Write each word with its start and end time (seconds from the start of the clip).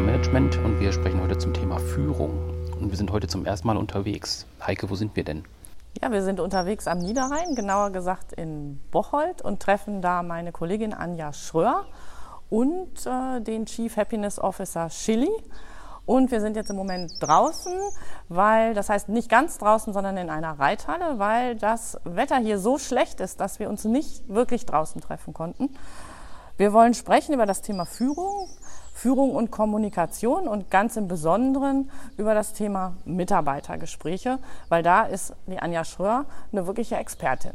Personalmanagement 0.00 0.56
und 0.64 0.80
wir 0.80 0.92
sprechen 0.92 1.20
heute 1.20 1.36
zum 1.36 1.52
Thema 1.52 1.78
Führung. 1.78 2.30
Und 2.80 2.88
wir 2.88 2.96
sind 2.96 3.12
heute 3.12 3.26
zum 3.26 3.44
ersten 3.44 3.66
Mal 3.66 3.76
unterwegs. 3.76 4.46
Heike, 4.66 4.88
wo 4.88 4.94
sind 4.94 5.14
wir 5.14 5.24
denn? 5.24 5.44
Ja, 6.00 6.10
wir 6.10 6.22
sind 6.22 6.40
unterwegs 6.40 6.86
am 6.86 7.00
Niederrhein, 7.00 7.54
genauer 7.54 7.90
gesagt 7.90 8.32
in 8.32 8.80
Bocholt 8.90 9.42
und 9.42 9.60
treffen 9.60 10.00
da 10.00 10.22
meine 10.22 10.52
Kollegin 10.52 10.94
Anja 10.94 11.34
Schröer 11.34 11.84
und 12.48 12.88
äh, 13.04 13.42
den 13.42 13.66
Chief 13.66 13.94
Happiness 13.94 14.38
Officer 14.38 14.88
Chili. 14.88 15.28
Und 16.06 16.30
wir 16.30 16.40
sind 16.40 16.56
jetzt 16.56 16.70
im 16.70 16.76
Moment 16.76 17.12
draußen, 17.20 17.78
weil, 18.30 18.72
das 18.72 18.88
heißt 18.88 19.10
nicht 19.10 19.28
ganz 19.28 19.58
draußen, 19.58 19.92
sondern 19.92 20.16
in 20.16 20.30
einer 20.30 20.58
Reithalle, 20.58 21.18
weil 21.18 21.56
das 21.56 22.00
Wetter 22.04 22.38
hier 22.38 22.58
so 22.58 22.78
schlecht 22.78 23.20
ist, 23.20 23.38
dass 23.40 23.58
wir 23.58 23.68
uns 23.68 23.84
nicht 23.84 24.26
wirklich 24.30 24.64
draußen 24.64 25.02
treffen 25.02 25.34
konnten. 25.34 25.68
Wir 26.56 26.72
wollen 26.72 26.94
sprechen 26.94 27.34
über 27.34 27.46
das 27.46 27.60
Thema 27.60 27.84
Führung, 27.84 28.48
Führung 29.00 29.34
und 29.34 29.50
Kommunikation 29.50 30.46
und 30.46 30.70
ganz 30.70 30.98
im 30.98 31.08
Besonderen 31.08 31.90
über 32.18 32.34
das 32.34 32.52
Thema 32.52 32.92
Mitarbeitergespräche, 33.06 34.38
weil 34.68 34.82
da 34.82 35.04
ist 35.04 35.32
die 35.46 35.58
Anja 35.58 35.86
Schröer 35.86 36.26
eine 36.52 36.66
wirkliche 36.66 36.96
Expertin. 36.96 37.52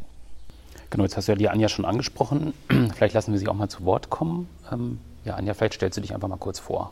Genau, 0.89 1.03
jetzt 1.03 1.17
hast 1.17 1.27
du 1.27 1.33
ja 1.33 1.37
die 1.37 1.47
Anja 1.47 1.69
schon 1.69 1.85
angesprochen. 1.85 2.55
Vielleicht 2.95 3.13
lassen 3.13 3.31
wir 3.31 3.37
sie 3.37 3.47
auch 3.47 3.53
mal 3.53 3.69
zu 3.69 3.85
Wort 3.85 4.09
kommen. 4.09 4.49
Ähm, 4.71 4.99
ja, 5.23 5.35
Anja, 5.35 5.53
vielleicht 5.53 5.75
stellst 5.75 5.97
du 5.97 6.01
dich 6.01 6.15
einfach 6.15 6.27
mal 6.27 6.37
kurz 6.37 6.57
vor. 6.57 6.91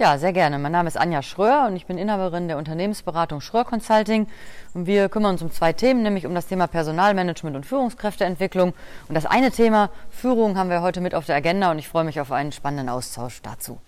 Ja, 0.00 0.16
sehr 0.16 0.32
gerne. 0.32 0.60
Mein 0.60 0.70
Name 0.70 0.86
ist 0.86 0.96
Anja 0.96 1.22
Schröer 1.22 1.66
und 1.66 1.74
ich 1.74 1.86
bin 1.86 1.98
Inhaberin 1.98 2.46
der 2.46 2.56
Unternehmensberatung 2.56 3.40
Schröer 3.40 3.64
Consulting. 3.64 4.28
Und 4.72 4.86
wir 4.86 5.08
kümmern 5.08 5.32
uns 5.32 5.42
um 5.42 5.50
zwei 5.50 5.72
Themen, 5.72 6.04
nämlich 6.04 6.24
um 6.24 6.36
das 6.36 6.46
Thema 6.46 6.68
Personalmanagement 6.68 7.56
und 7.56 7.66
Führungskräfteentwicklung. 7.66 8.74
Und 9.08 9.14
das 9.16 9.26
eine 9.26 9.50
Thema 9.50 9.90
Führung 10.08 10.56
haben 10.56 10.70
wir 10.70 10.82
heute 10.82 11.00
mit 11.00 11.16
auf 11.16 11.26
der 11.26 11.34
Agenda 11.34 11.72
und 11.72 11.80
ich 11.80 11.88
freue 11.88 12.04
mich 12.04 12.20
auf 12.20 12.30
einen 12.30 12.52
spannenden 12.52 12.88
Austausch 12.88 13.42
dazu. 13.42 13.78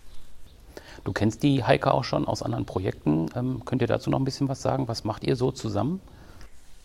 Du 1.04 1.12
kennst 1.12 1.44
die 1.44 1.62
Heike 1.62 1.94
auch 1.94 2.02
schon 2.02 2.26
aus 2.26 2.42
anderen 2.42 2.66
Projekten. 2.66 3.26
Ähm, 3.36 3.62
könnt 3.64 3.80
ihr 3.80 3.86
dazu 3.86 4.10
noch 4.10 4.18
ein 4.18 4.24
bisschen 4.24 4.48
was 4.48 4.60
sagen? 4.60 4.88
Was 4.88 5.04
macht 5.04 5.22
ihr 5.22 5.36
so 5.36 5.52
zusammen? 5.52 6.00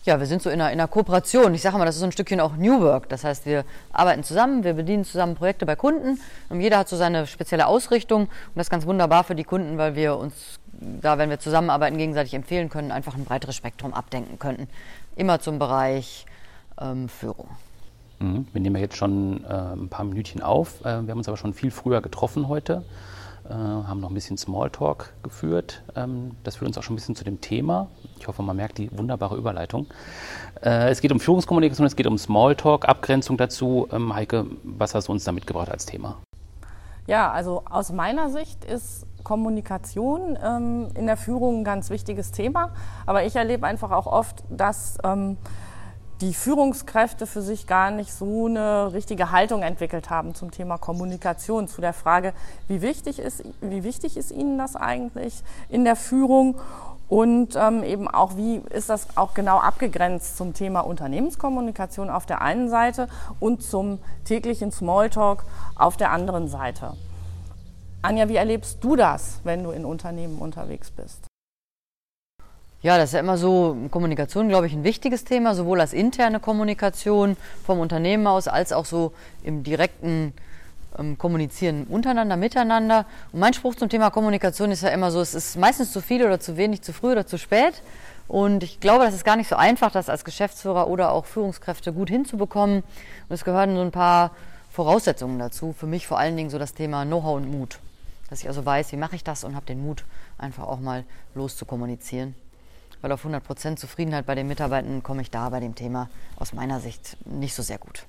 Ja, 0.06 0.20
wir 0.20 0.26
sind 0.26 0.40
so 0.40 0.50
in 0.50 0.60
einer, 0.60 0.70
in 0.70 0.78
einer 0.78 0.86
Kooperation. 0.86 1.52
Ich 1.52 1.62
sage 1.62 1.76
mal, 1.78 1.84
das 1.84 1.96
ist 1.96 2.00
so 2.00 2.06
ein 2.06 2.12
Stückchen 2.12 2.38
auch 2.38 2.54
New 2.56 2.80
Work. 2.80 3.08
Das 3.08 3.24
heißt, 3.24 3.44
wir 3.44 3.64
arbeiten 3.92 4.22
zusammen, 4.22 4.62
wir 4.62 4.74
bedienen 4.74 5.04
zusammen 5.04 5.34
Projekte 5.34 5.66
bei 5.66 5.74
Kunden 5.74 6.20
und 6.48 6.60
jeder 6.60 6.78
hat 6.78 6.88
so 6.88 6.96
seine 6.96 7.26
spezielle 7.26 7.66
Ausrichtung. 7.66 8.22
Und 8.22 8.30
das 8.54 8.66
ist 8.66 8.70
ganz 8.70 8.86
wunderbar 8.86 9.24
für 9.24 9.34
die 9.34 9.42
Kunden, 9.42 9.78
weil 9.78 9.96
wir 9.96 10.16
uns 10.16 10.60
da, 10.70 11.18
wenn 11.18 11.28
wir 11.28 11.40
zusammenarbeiten, 11.40 11.98
gegenseitig 11.98 12.34
empfehlen 12.34 12.68
können, 12.68 12.92
einfach 12.92 13.16
ein 13.16 13.24
breiteres 13.24 13.56
Spektrum 13.56 13.92
abdenken 13.92 14.38
könnten. 14.38 14.68
Immer 15.16 15.40
zum 15.40 15.58
Bereich 15.58 16.24
ähm, 16.80 17.08
Führung. 17.08 17.48
Mhm. 18.20 18.46
Wir 18.52 18.60
nehmen 18.60 18.76
ja 18.76 18.82
jetzt 18.82 18.96
schon 18.96 19.42
äh, 19.42 19.48
ein 19.48 19.88
paar 19.88 20.04
Minütchen 20.04 20.40
auf. 20.40 20.82
Äh, 20.82 20.84
wir 20.84 21.10
haben 21.10 21.18
uns 21.18 21.26
aber 21.26 21.36
schon 21.36 21.52
viel 21.52 21.72
früher 21.72 22.00
getroffen 22.00 22.46
heute. 22.46 22.84
Äh, 23.48 23.54
haben 23.54 24.00
noch 24.00 24.10
ein 24.10 24.14
bisschen 24.14 24.36
Smalltalk 24.36 25.12
geführt. 25.22 25.82
Ähm, 25.94 26.32
das 26.42 26.56
führt 26.56 26.68
uns 26.68 26.78
auch 26.78 26.82
schon 26.82 26.94
ein 26.94 26.96
bisschen 26.96 27.14
zu 27.14 27.24
dem 27.24 27.40
Thema. 27.40 27.88
Ich 28.18 28.26
hoffe, 28.26 28.42
man 28.42 28.56
merkt 28.56 28.78
die 28.78 28.90
wunderbare 28.96 29.36
Überleitung. 29.36 29.86
Äh, 30.62 30.90
es 30.90 31.00
geht 31.00 31.12
um 31.12 31.20
Führungskommunikation, 31.20 31.86
es 31.86 31.96
geht 31.96 32.06
um 32.06 32.18
Smalltalk, 32.18 32.88
Abgrenzung 32.88 33.36
dazu. 33.36 33.88
Ähm, 33.92 34.14
Heike, 34.14 34.46
was 34.64 34.94
hast 34.94 35.08
du 35.08 35.12
uns 35.12 35.24
da 35.24 35.32
mitgebracht 35.32 35.70
als 35.70 35.86
Thema? 35.86 36.16
Ja, 37.06 37.30
also 37.30 37.62
aus 37.70 37.92
meiner 37.92 38.30
Sicht 38.30 38.64
ist 38.64 39.06
Kommunikation 39.22 40.38
ähm, 40.42 40.88
in 40.94 41.06
der 41.06 41.16
Führung 41.16 41.60
ein 41.60 41.64
ganz 41.64 41.90
wichtiges 41.90 42.32
Thema. 42.32 42.72
Aber 43.06 43.24
ich 43.24 43.36
erlebe 43.36 43.66
einfach 43.66 43.92
auch 43.92 44.06
oft, 44.06 44.42
dass 44.50 44.98
die 46.20 46.32
Führungskräfte 46.32 47.26
für 47.26 47.42
sich 47.42 47.66
gar 47.66 47.90
nicht 47.90 48.12
so 48.12 48.46
eine 48.46 48.92
richtige 48.92 49.32
Haltung 49.32 49.62
entwickelt 49.62 50.08
haben 50.08 50.34
zum 50.34 50.50
Thema 50.50 50.78
Kommunikation, 50.78 51.68
zu 51.68 51.80
der 51.80 51.92
Frage, 51.92 52.32
wie 52.68 52.80
wichtig 52.80 53.18
ist, 53.18 53.44
wie 53.60 53.84
wichtig 53.84 54.16
ist 54.16 54.30
Ihnen 54.30 54.56
das 54.56 54.76
eigentlich 54.76 55.42
in 55.68 55.84
der 55.84 55.96
Führung 55.96 56.56
und 57.08 57.54
ähm, 57.54 57.84
eben 57.84 58.08
auch, 58.08 58.36
wie 58.36 58.62
ist 58.70 58.88
das 58.88 59.16
auch 59.16 59.34
genau 59.34 59.58
abgegrenzt 59.58 60.36
zum 60.36 60.54
Thema 60.54 60.80
Unternehmenskommunikation 60.80 62.10
auf 62.10 62.26
der 62.26 62.40
einen 62.40 62.68
Seite 62.68 63.08
und 63.38 63.62
zum 63.62 63.98
täglichen 64.24 64.72
Smalltalk 64.72 65.44
auf 65.76 65.96
der 65.96 66.10
anderen 66.10 66.48
Seite. 66.48 66.94
Anja, 68.02 68.28
wie 68.28 68.36
erlebst 68.36 68.78
du 68.82 68.96
das, 68.96 69.40
wenn 69.44 69.62
du 69.62 69.70
in 69.70 69.84
Unternehmen 69.84 70.38
unterwegs 70.38 70.90
bist? 70.90 71.26
Ja, 72.82 72.98
das 72.98 73.10
ist 73.10 73.14
ja 73.14 73.20
immer 73.20 73.38
so, 73.38 73.76
Kommunikation, 73.90 74.48
glaube 74.48 74.66
ich, 74.66 74.74
ein 74.74 74.84
wichtiges 74.84 75.24
Thema, 75.24 75.54
sowohl 75.54 75.80
als 75.80 75.92
interne 75.92 76.40
Kommunikation 76.40 77.36
vom 77.64 77.80
Unternehmen 77.80 78.26
aus, 78.26 78.48
als 78.48 78.72
auch 78.72 78.84
so 78.84 79.12
im 79.42 79.62
direkten 79.62 80.34
ähm, 80.98 81.16
Kommunizieren 81.16 81.84
untereinander, 81.84 82.36
miteinander. 82.36 83.06
Und 83.32 83.40
mein 83.40 83.54
Spruch 83.54 83.74
zum 83.74 83.88
Thema 83.88 84.10
Kommunikation 84.10 84.70
ist 84.70 84.82
ja 84.82 84.90
immer 84.90 85.10
so, 85.10 85.20
es 85.20 85.34
ist 85.34 85.56
meistens 85.56 85.90
zu 85.90 86.02
viel 86.02 86.24
oder 86.24 86.38
zu 86.38 86.58
wenig, 86.58 86.82
zu 86.82 86.92
früh 86.92 87.12
oder 87.12 87.26
zu 87.26 87.38
spät. 87.38 87.82
Und 88.28 88.62
ich 88.62 88.78
glaube, 88.78 89.04
das 89.04 89.14
ist 89.14 89.24
gar 89.24 89.36
nicht 89.36 89.48
so 89.48 89.56
einfach, 89.56 89.90
das 89.90 90.10
als 90.10 90.24
Geschäftsführer 90.24 90.86
oder 90.88 91.12
auch 91.12 91.24
Führungskräfte 91.24 91.94
gut 91.94 92.10
hinzubekommen. 92.10 92.78
Und 93.28 93.34
es 93.34 93.44
gehören 93.44 93.74
so 93.74 93.80
ein 93.80 93.90
paar 93.90 94.32
Voraussetzungen 94.70 95.38
dazu. 95.38 95.74
Für 95.76 95.86
mich 95.86 96.06
vor 96.06 96.18
allen 96.18 96.36
Dingen 96.36 96.50
so 96.50 96.58
das 96.58 96.74
Thema 96.74 97.06
Know-how 97.06 97.36
und 97.36 97.50
Mut. 97.50 97.78
Dass 98.28 98.42
ich 98.42 98.48
also 98.48 98.66
weiß, 98.66 98.92
wie 98.92 98.96
mache 98.96 99.16
ich 99.16 99.24
das 99.24 99.44
und 99.44 99.56
habe 99.56 99.64
den 99.64 99.82
Mut, 99.82 100.04
einfach 100.36 100.64
auch 100.64 100.80
mal 100.80 101.04
loszukommunizieren 101.34 102.34
weil 103.06 103.12
auf 103.12 103.20
100 103.20 103.44
Prozent 103.44 103.78
Zufriedenheit 103.78 104.26
bei 104.26 104.34
den 104.34 104.48
Mitarbeitern 104.48 105.00
komme 105.00 105.22
ich 105.22 105.30
da 105.30 105.48
bei 105.48 105.60
dem 105.60 105.76
Thema 105.76 106.10
aus 106.34 106.52
meiner 106.52 106.80
Sicht 106.80 107.16
nicht 107.24 107.54
so 107.54 107.62
sehr 107.62 107.78
gut. 107.78 108.04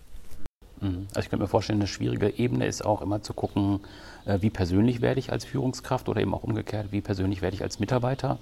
Mhm. 0.82 1.06
Also 1.10 1.20
ich 1.20 1.30
könnte 1.30 1.44
mir 1.44 1.48
vorstellen, 1.48 1.78
eine 1.78 1.86
schwierige 1.86 2.40
Ebene 2.40 2.66
ist 2.66 2.84
auch 2.84 3.04
immer 3.04 3.22
zu 3.22 3.36
gucken, 3.36 3.82
äh, 4.26 4.42
wie 4.42 4.50
persönlich 4.50 5.00
werde 5.00 5.20
ich 5.20 5.32
als 5.32 5.46
Führungskraft 5.46 6.10
oder 6.10 6.20
eben 6.20 6.34
auch 6.34 6.42
umgekehrt, 6.42 6.88
wie 6.90 7.02
persönlich 7.02 7.44
werde 7.44 7.56
ich 7.56 7.62
als 7.62 7.80
Mitarbeiter. 7.80 8.40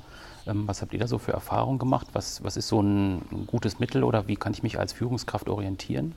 Ähm, 0.47 0.65
was 0.65 0.81
habt 0.81 0.93
ihr 0.93 0.99
da 0.99 1.07
so 1.07 1.17
für 1.17 1.33
Erfahrungen 1.33 1.77
gemacht? 1.77 2.07
Was, 2.13 2.41
was 2.41 2.55
ist 2.55 2.69
so 2.69 2.81
ein 2.81 3.47
gutes 3.47 3.79
Mittel 3.79 4.05
oder 4.05 4.29
wie 4.29 4.37
kann 4.37 4.53
ich 4.53 4.63
mich 4.63 4.79
als 4.79 4.93
Führungskraft 4.93 5.49
orientieren? 5.49 6.15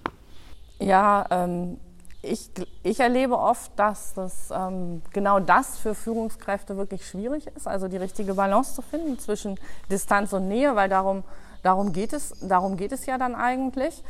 Ja, 0.78 1.26
ähm, 1.31 1.78
ich, 2.23 2.51
ich 2.83 2.99
erlebe 3.01 3.39
oft, 3.39 3.71
dass 3.77 4.15
das, 4.15 4.51
ähm, 4.51 5.03
genau 5.12 5.39
das 5.39 5.79
für 5.79 5.95
Führungskräfte 5.95 6.77
wirklich 6.77 7.06
schwierig 7.06 7.47
ist, 7.47 7.69
also 7.69 7.87
die 7.87 7.97
richtige 7.97 8.34
Balance 8.34 8.75
zu 8.75 8.83
finden 8.83 9.19
zwischen 9.19 9.59
Distanz 9.91 10.33
und 10.33 10.49
Nähe, 10.49 10.75
weil 10.75 10.89
darum, 10.89 11.23
darum, 11.62 11.93
geht, 11.93 12.12
es, 12.12 12.34
darum 12.41 12.77
geht 12.77 12.93
es 12.93 13.06
ja 13.06 13.19
dann 13.19 13.34
eigentlich, 13.34 14.03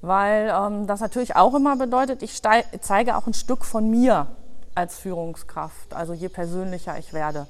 weil 0.00 0.50
ähm, 0.54 0.86
das 0.86 1.00
natürlich 1.00 1.36
auch 1.36 1.54
immer 1.54 1.76
bedeutet, 1.76 2.22
ich 2.22 2.40
zeige 2.42 3.16
auch 3.16 3.26
ein 3.26 3.34
Stück 3.34 3.64
von 3.64 3.90
mir 3.90 4.28
als 4.74 4.98
Führungskraft, 4.98 5.92
also 5.92 6.14
je 6.14 6.28
persönlicher 6.28 6.98
ich 6.98 7.12
werde. 7.12 7.46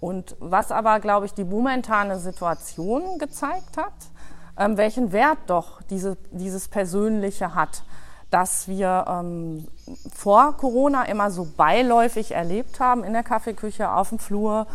Und 0.00 0.34
was 0.40 0.72
aber, 0.72 0.98
glaube 0.98 1.26
ich, 1.26 1.34
die 1.34 1.44
momentane 1.44 2.18
Situation 2.18 3.18
gezeigt 3.18 3.76
hat, 3.76 3.92
ähm, 4.58 4.76
welchen 4.76 5.12
Wert 5.12 5.38
doch 5.46 5.80
diese, 5.82 6.16
dieses 6.32 6.68
Persönliche 6.68 7.54
hat 7.54 7.84
dass 8.34 8.66
wir 8.66 9.04
ähm, 9.08 9.68
vor 10.12 10.56
Corona 10.56 11.04
immer 11.04 11.30
so 11.30 11.46
beiläufig 11.56 12.32
erlebt 12.32 12.80
haben 12.80 13.04
in 13.04 13.12
der 13.12 13.22
Kaffeeküche, 13.22 13.92
auf 13.92 14.08
dem 14.08 14.18
Flur, 14.18 14.66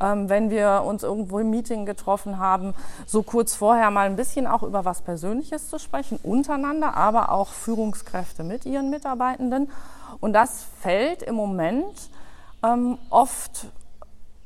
ähm, 0.00 0.28
wenn 0.28 0.50
wir 0.50 0.82
uns 0.84 1.02
irgendwo 1.02 1.38
im 1.38 1.48
Meeting 1.48 1.86
getroffen 1.86 2.38
haben, 2.38 2.74
so 3.06 3.22
kurz 3.22 3.54
vorher 3.54 3.90
mal 3.90 4.04
ein 4.04 4.16
bisschen 4.16 4.46
auch 4.46 4.62
über 4.62 4.84
was 4.84 5.00
Persönliches 5.00 5.70
zu 5.70 5.78
sprechen, 5.78 6.18
untereinander, 6.22 6.94
aber 6.94 7.32
auch 7.32 7.48
Führungskräfte 7.48 8.44
mit 8.44 8.66
ihren 8.66 8.90
Mitarbeitenden. 8.90 9.70
Und 10.20 10.34
das 10.34 10.66
fällt 10.82 11.22
im 11.22 11.36
Moment 11.36 12.10
ähm, 12.62 12.98
oft 13.08 13.68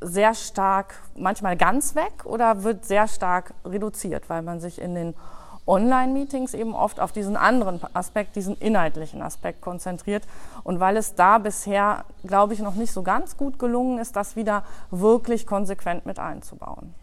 sehr 0.01 0.33
stark, 0.35 0.95
manchmal 1.17 1.57
ganz 1.57 1.97
weg 1.97 2.25
oder 2.25 2.63
wird 2.63 2.85
sehr 2.85 3.09
stark 3.09 3.53
reduziert, 3.65 4.31
weil 4.31 4.43
man 4.43 4.61
sich 4.61 4.81
in 4.81 4.95
den 4.95 5.15
Online-Meetings 5.71 6.55
eben 6.55 6.75
oft 6.75 7.01
auf 7.01 7.13
diesen 7.13 7.37
anderen 7.37 7.81
Aspekt, 7.95 8.37
diesen 8.37 8.57
inhaltlichen 8.59 9.23
Aspekt 9.23 9.61
konzentriert. 9.61 10.25
Und 10.65 10.81
weil 10.81 10.97
es 10.97 11.15
da 11.15 11.39
bisher, 11.39 12.05
glaube 12.25 12.55
ich, 12.55 12.61
noch 12.61 12.75
nicht 12.75 12.93
so 12.93 13.03
ganz 13.03 13.37
gut 13.37 13.59
gelungen 13.59 13.99
ist, 13.99 14.17
das 14.17 14.37
wieder 14.37 14.65
wirklich 14.91 15.47
konsequent 15.47 16.05
mit 16.07 16.19
einzubauen. 16.19 16.95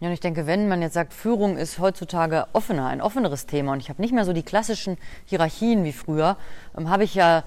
Ja, 0.00 0.08
und 0.08 0.14
ich 0.14 0.20
denke, 0.20 0.48
wenn 0.48 0.68
man 0.68 0.82
jetzt 0.82 0.94
sagt, 0.94 1.14
Führung 1.14 1.56
ist 1.56 1.78
heutzutage 1.78 2.46
offener, 2.52 2.88
ein 2.88 3.00
offeneres 3.00 3.46
Thema 3.46 3.72
und 3.72 3.80
ich 3.80 3.88
habe 3.88 4.02
nicht 4.02 4.12
mehr 4.12 4.24
so 4.24 4.32
die 4.32 4.42
klassischen 4.42 4.98
Hierarchien 5.26 5.84
wie 5.84 5.92
früher, 5.92 6.36
ähm, 6.76 6.90
habe 6.90 7.04
ich 7.04 7.14
ja 7.14 7.44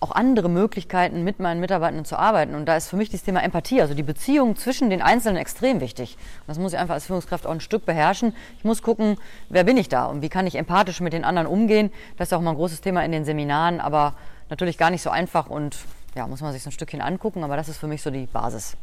auch 0.00 0.10
andere 0.10 0.48
Möglichkeiten, 0.48 1.24
mit 1.24 1.40
meinen 1.40 1.60
Mitarbeitern 1.60 2.04
zu 2.04 2.18
arbeiten. 2.18 2.54
Und 2.54 2.66
da 2.66 2.76
ist 2.76 2.88
für 2.88 2.96
mich 2.96 3.10
das 3.10 3.22
Thema 3.22 3.42
Empathie, 3.42 3.80
also 3.80 3.94
die 3.94 4.02
Beziehung 4.02 4.56
zwischen 4.56 4.90
den 4.90 5.00
Einzelnen 5.00 5.36
extrem 5.36 5.80
wichtig. 5.80 6.16
Und 6.40 6.48
das 6.48 6.58
muss 6.58 6.72
ich 6.72 6.78
einfach 6.78 6.94
als 6.94 7.06
Führungskraft 7.06 7.46
auch 7.46 7.52
ein 7.52 7.60
Stück 7.60 7.86
beherrschen. 7.86 8.34
Ich 8.58 8.64
muss 8.64 8.82
gucken, 8.82 9.16
wer 9.48 9.64
bin 9.64 9.76
ich 9.76 9.88
da 9.88 10.06
und 10.06 10.20
wie 10.22 10.28
kann 10.28 10.46
ich 10.46 10.56
empathisch 10.56 11.00
mit 11.00 11.12
den 11.12 11.24
anderen 11.24 11.46
umgehen. 11.46 11.90
Das 12.16 12.28
ist 12.28 12.32
auch 12.34 12.40
mal 12.40 12.50
ein 12.50 12.56
großes 12.56 12.80
Thema 12.80 13.04
in 13.04 13.12
den 13.12 13.24
Seminaren, 13.24 13.80
aber 13.80 14.14
natürlich 14.50 14.78
gar 14.78 14.90
nicht 14.90 15.02
so 15.02 15.10
einfach 15.10 15.48
und 15.48 15.78
ja, 16.14 16.26
muss 16.26 16.42
man 16.42 16.52
sich 16.52 16.62
so 16.62 16.68
ein 16.68 16.72
Stückchen 16.72 17.00
angucken. 17.00 17.42
Aber 17.42 17.56
das 17.56 17.68
ist 17.68 17.78
für 17.78 17.88
mich 17.88 18.02
so 18.02 18.10
die 18.10 18.26
Basis 18.26 18.76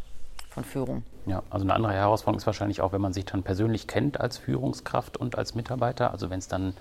von 0.49 0.63
Führung. 0.63 1.03
Ja, 1.25 1.43
also 1.49 1.65
eine 1.65 1.73
andere 1.73 1.93
Herausforderung 1.93 2.39
ist 2.39 2.45
wahrscheinlich 2.45 2.81
auch, 2.81 2.91
wenn 2.91 3.01
man 3.01 3.13
sich 3.13 3.25
dann 3.25 3.43
persönlich 3.43 3.87
kennt 3.87 4.19
als 4.19 4.37
Führungskraft 4.37 5.17
und 5.17 5.37
als 5.37 5.55
Mitarbeiter. 5.55 6.11
Also 6.11 6.29
wenn 6.29 6.39
es 6.39 6.47
dann 6.47 6.73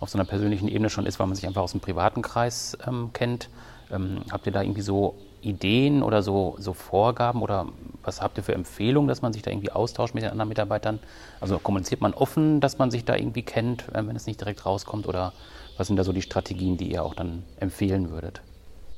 auf 0.00 0.08
so 0.08 0.18
einer 0.18 0.26
persönlichen 0.26 0.68
Ebene 0.68 0.88
schon 0.88 1.04
ist, 1.04 1.18
weil 1.18 1.26
man 1.26 1.36
sich 1.36 1.46
einfach 1.46 1.62
aus 1.62 1.72
dem 1.72 1.80
privaten 1.80 2.22
Kreis 2.22 2.78
ähm, 2.86 3.10
kennt, 3.12 3.50
ähm, 3.92 4.22
habt 4.30 4.46
ihr 4.46 4.52
da 4.52 4.62
irgendwie 4.62 4.82
so 4.82 5.14
Ideen 5.40 6.02
oder 6.02 6.22
so, 6.22 6.56
so 6.58 6.72
Vorgaben 6.72 7.42
oder 7.42 7.66
was 8.02 8.20
habt 8.20 8.38
ihr 8.38 8.44
für 8.44 8.54
Empfehlungen, 8.54 9.08
dass 9.08 9.22
man 9.22 9.32
sich 9.32 9.42
da 9.42 9.50
irgendwie 9.50 9.70
austauscht 9.70 10.14
mit 10.14 10.22
den 10.24 10.30
anderen 10.30 10.48
Mitarbeitern? 10.48 10.98
Also 11.40 11.58
kommuniziert 11.58 12.00
man 12.00 12.14
offen, 12.14 12.60
dass 12.60 12.78
man 12.78 12.90
sich 12.90 13.04
da 13.04 13.14
irgendwie 13.14 13.42
kennt, 13.42 13.88
äh, 13.90 14.06
wenn 14.06 14.16
es 14.16 14.26
nicht 14.26 14.40
direkt 14.40 14.66
rauskommt? 14.66 15.06
Oder 15.06 15.32
was 15.76 15.86
sind 15.86 15.96
da 15.96 16.04
so 16.04 16.12
die 16.12 16.22
Strategien, 16.22 16.76
die 16.76 16.90
ihr 16.90 17.04
auch 17.04 17.14
dann 17.14 17.44
empfehlen 17.60 18.10
würdet? 18.10 18.42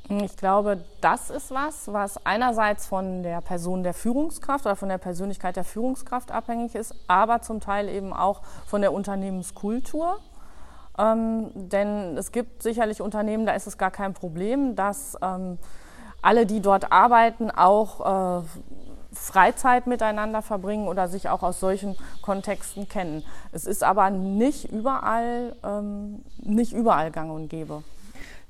Ich 0.08 0.36
glaube, 0.36 0.84
das 1.00 1.30
ist 1.30 1.52
was, 1.52 1.86
was 1.92 2.26
einerseits 2.26 2.88
von 2.88 3.22
der 3.22 3.40
Person 3.40 3.84
der 3.84 3.94
Führungskraft 3.94 4.66
oder 4.66 4.74
von 4.74 4.88
der 4.88 4.98
Persönlichkeit 4.98 5.54
der 5.54 5.62
Führungskraft 5.62 6.32
abhängig 6.32 6.74
ist, 6.74 6.96
aber 7.06 7.42
zum 7.42 7.60
Teil 7.60 7.88
eben 7.88 8.12
auch 8.12 8.42
von 8.66 8.80
der 8.80 8.92
Unternehmenskultur. 8.92 10.18
Ähm, 10.98 11.50
denn 11.54 12.16
es 12.16 12.32
gibt 12.32 12.62
sicherlich 12.62 13.00
Unternehmen, 13.00 13.46
da 13.46 13.52
ist 13.52 13.66
es 13.66 13.78
gar 13.78 13.90
kein 13.90 14.14
Problem, 14.14 14.76
dass 14.76 15.16
ähm, 15.22 15.58
alle, 16.22 16.46
die 16.46 16.60
dort 16.60 16.92
arbeiten, 16.92 17.50
auch 17.50 18.42
äh, 18.42 18.44
Freizeit 19.12 19.86
miteinander 19.86 20.42
verbringen 20.42 20.86
oder 20.86 21.08
sich 21.08 21.28
auch 21.28 21.42
aus 21.42 21.60
solchen 21.60 21.96
Kontexten 22.22 22.88
kennen. 22.88 23.24
Es 23.52 23.64
ist 23.66 23.82
aber 23.82 24.10
nicht 24.10 24.70
überall, 24.70 25.56
ähm, 25.64 26.22
nicht 26.42 26.72
überall 26.72 27.10
gang 27.10 27.32
und 27.32 27.48
gäbe. 27.48 27.82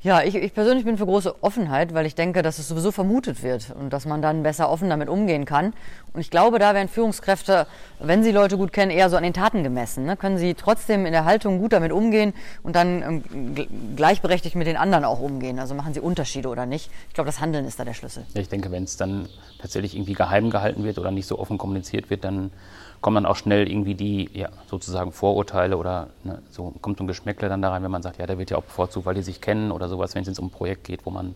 Ja, 0.03 0.23
ich, 0.23 0.35
ich 0.35 0.55
persönlich 0.55 0.87
bin 0.87 0.97
für 0.97 1.05
große 1.05 1.43
Offenheit, 1.43 1.93
weil 1.93 2.07
ich 2.07 2.15
denke, 2.15 2.41
dass 2.41 2.59
es 2.59 2.69
sowieso 2.69 2.91
vermutet 2.91 3.43
wird 3.43 3.75
und 3.79 3.93
dass 3.93 4.07
man 4.07 4.23
dann 4.23 4.43
besser 4.43 4.71
offen 4.71 4.89
damit 4.89 5.11
umgehen 5.11 5.45
kann. 5.45 5.75
Und 6.15 6.23
ich 6.23 6.31
glaube, 6.31 6.59
da 6.59 6.73
werden 6.73 6.89
Führungskräfte, 6.89 7.67
wenn 7.99 8.25
sie 8.25 8.33
Leute 8.33 8.57
gut 8.57 8.73
kennen, 8.73 8.91
eher 8.91 9.11
so 9.11 9.19
an 9.19 9.23
den 9.23 9.35
Taten 9.35 9.63
gemessen. 9.63 10.07
Ne? 10.07 10.17
Können 10.17 10.39
sie 10.39 10.55
trotzdem 10.55 11.05
in 11.05 11.13
der 11.13 11.27
Haltung 11.27 11.59
gut 11.59 11.75
damit 11.75 11.93
umgehen 11.93 12.33
und 12.63 12.77
dann 12.77 13.03
ähm, 13.03 13.95
gleichberechtigt 13.95 14.57
mit 14.57 14.67
den 14.67 14.79
anderen 14.79 15.05
auch 15.05 15.21
umgehen? 15.21 15.59
Also 15.59 15.75
machen 15.75 15.93
sie 15.93 16.01
Unterschiede 16.01 16.49
oder 16.49 16.65
nicht? 16.65 16.91
Ich 17.09 17.15
glaube, 17.15 17.29
das 17.29 17.41
Handeln 17.41 17.67
ist 17.67 17.79
da 17.79 17.85
der 17.85 17.93
Schlüssel. 17.93 18.25
Ja, 18.33 18.41
ich 18.41 18.49
denke, 18.49 18.71
wenn 18.71 18.85
es 18.85 18.97
dann 18.97 19.29
tatsächlich 19.61 19.95
irgendwie 19.95 20.15
geheim 20.15 20.49
gehalten 20.49 20.83
wird 20.83 20.99
oder 20.99 21.11
nicht 21.11 21.27
so 21.27 21.39
offen 21.39 21.59
kommuniziert 21.59 22.09
wird, 22.09 22.25
dann 22.25 22.53
kommen 23.01 23.17
dann 23.17 23.27
auch 23.27 23.37
schnell 23.37 23.69
irgendwie 23.69 23.95
die 23.95 24.31
ja, 24.33 24.51
sozusagen 24.67 25.13
Vorurteile 25.13 25.77
oder 25.77 26.09
ne, 26.25 26.43
so 26.51 26.75
kommt 26.83 26.99
so 26.99 27.05
ein 27.05 27.07
Geschmäckle 27.07 27.49
dann 27.49 27.63
da 27.63 27.71
rein, 27.71 27.83
wenn 27.83 27.91
man 27.91 28.03
sagt, 28.03 28.19
ja, 28.19 28.27
der 28.27 28.39
wird 28.39 28.51
ja 28.51 28.59
auch 28.59 28.63
bevorzugt, 28.63 29.07
weil 29.07 29.15
die 29.15 29.23
sich 29.23 29.41
kennen 29.41 29.73
oder 29.73 29.89
sowas, 29.91 30.15
wenn 30.15 30.23
es 30.23 30.39
um 30.39 30.47
ein 30.47 30.51
Projekt 30.51 30.85
geht, 30.85 31.05
wo 31.05 31.11
man 31.11 31.35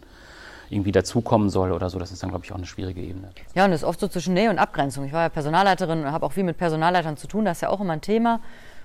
irgendwie 0.71 0.93
dazukommen 0.93 1.51
soll 1.51 1.73
oder 1.73 1.91
so. 1.91 1.99
Das 1.99 2.11
ist 2.11 2.23
dann, 2.23 2.31
glaube 2.31 2.45
ich, 2.45 2.53
auch 2.53 2.57
eine 2.57 2.67
schwierige 2.67 3.01
Ebene. 3.01 3.31
Ja, 3.55 3.65
und 3.65 3.71
das 3.71 3.83
ist 3.83 3.87
oft 3.87 4.01
so 4.01 4.09
zwischen 4.09 4.35
Nähe 4.35 4.51
und 4.51 4.59
Abgrenzung. 4.59 5.05
Ich 5.05 5.13
war 5.13 5.23
ja 5.23 5.29
Personalleiterin 5.29 6.05
und 6.05 6.13
habe 6.13 6.25
auch 6.25 6.33
viel 6.33 6.45
mit 6.45 6.57
Personalleitern 6.57 7.17
zu 7.17 7.27
tun. 7.27 7.45
Das 7.45 7.59
ist 7.59 7.61
ja 7.63 7.69
auch 7.69 7.81
immer 7.81 7.93
ein 7.93 8.01
Thema. 8.01 8.41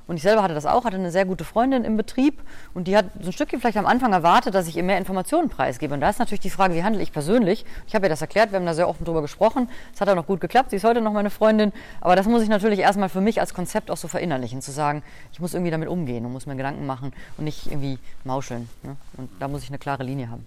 Und 0.09 0.15
ich 0.15 0.23
selber 0.23 0.41
hatte 0.41 0.55
das 0.55 0.65
auch, 0.65 0.85
hatte 0.85 0.97
eine 0.97 1.11
sehr 1.11 1.23
gute 1.23 1.43
Freundin 1.43 1.83
im 1.83 1.95
Betrieb 1.95 2.41
und 2.73 2.87
die 2.87 2.97
hat 2.97 3.05
so 3.21 3.29
ein 3.29 3.31
Stückchen 3.31 3.59
vielleicht 3.59 3.77
am 3.77 3.85
Anfang 3.85 4.11
erwartet, 4.11 4.55
dass 4.55 4.67
ich 4.67 4.75
ihr 4.75 4.81
mehr 4.81 4.97
Informationen 4.97 5.49
preisgebe. 5.49 5.93
Und 5.93 6.01
da 6.01 6.09
ist 6.09 6.17
natürlich 6.17 6.39
die 6.39 6.49
Frage, 6.49 6.73
wie 6.73 6.83
handle 6.83 6.99
ich 7.03 7.13
persönlich? 7.13 7.63
Ich 7.87 7.93
habe 7.93 8.07
ihr 8.07 8.09
das 8.09 8.19
erklärt, 8.19 8.51
wir 8.51 8.57
haben 8.57 8.65
da 8.65 8.73
sehr 8.73 8.89
offen 8.89 9.05
drüber 9.05 9.21
gesprochen. 9.21 9.69
Es 9.93 10.01
hat 10.01 10.09
auch 10.09 10.15
noch 10.15 10.25
gut 10.25 10.41
geklappt, 10.41 10.71
sie 10.71 10.77
ist 10.77 10.83
heute 10.83 10.99
noch 10.99 11.13
meine 11.13 11.29
Freundin. 11.29 11.71
Aber 12.01 12.15
das 12.15 12.25
muss 12.25 12.41
ich 12.41 12.49
natürlich 12.49 12.79
erstmal 12.79 13.09
für 13.09 13.21
mich 13.21 13.39
als 13.39 13.53
Konzept 13.53 13.91
auch 13.91 13.97
so 13.97 14.07
verinnerlichen, 14.07 14.63
zu 14.63 14.71
sagen, 14.71 15.03
ich 15.31 15.39
muss 15.39 15.53
irgendwie 15.53 15.69
damit 15.69 15.87
umgehen 15.87 16.25
und 16.25 16.33
muss 16.33 16.47
mir 16.47 16.55
Gedanken 16.55 16.87
machen 16.87 17.13
und 17.37 17.43
nicht 17.43 17.67
irgendwie 17.67 17.99
mauscheln. 18.23 18.67
Ne? 18.81 18.95
Und 19.17 19.29
da 19.39 19.47
muss 19.47 19.61
ich 19.61 19.69
eine 19.69 19.77
klare 19.77 20.01
Linie 20.01 20.31
haben. 20.31 20.43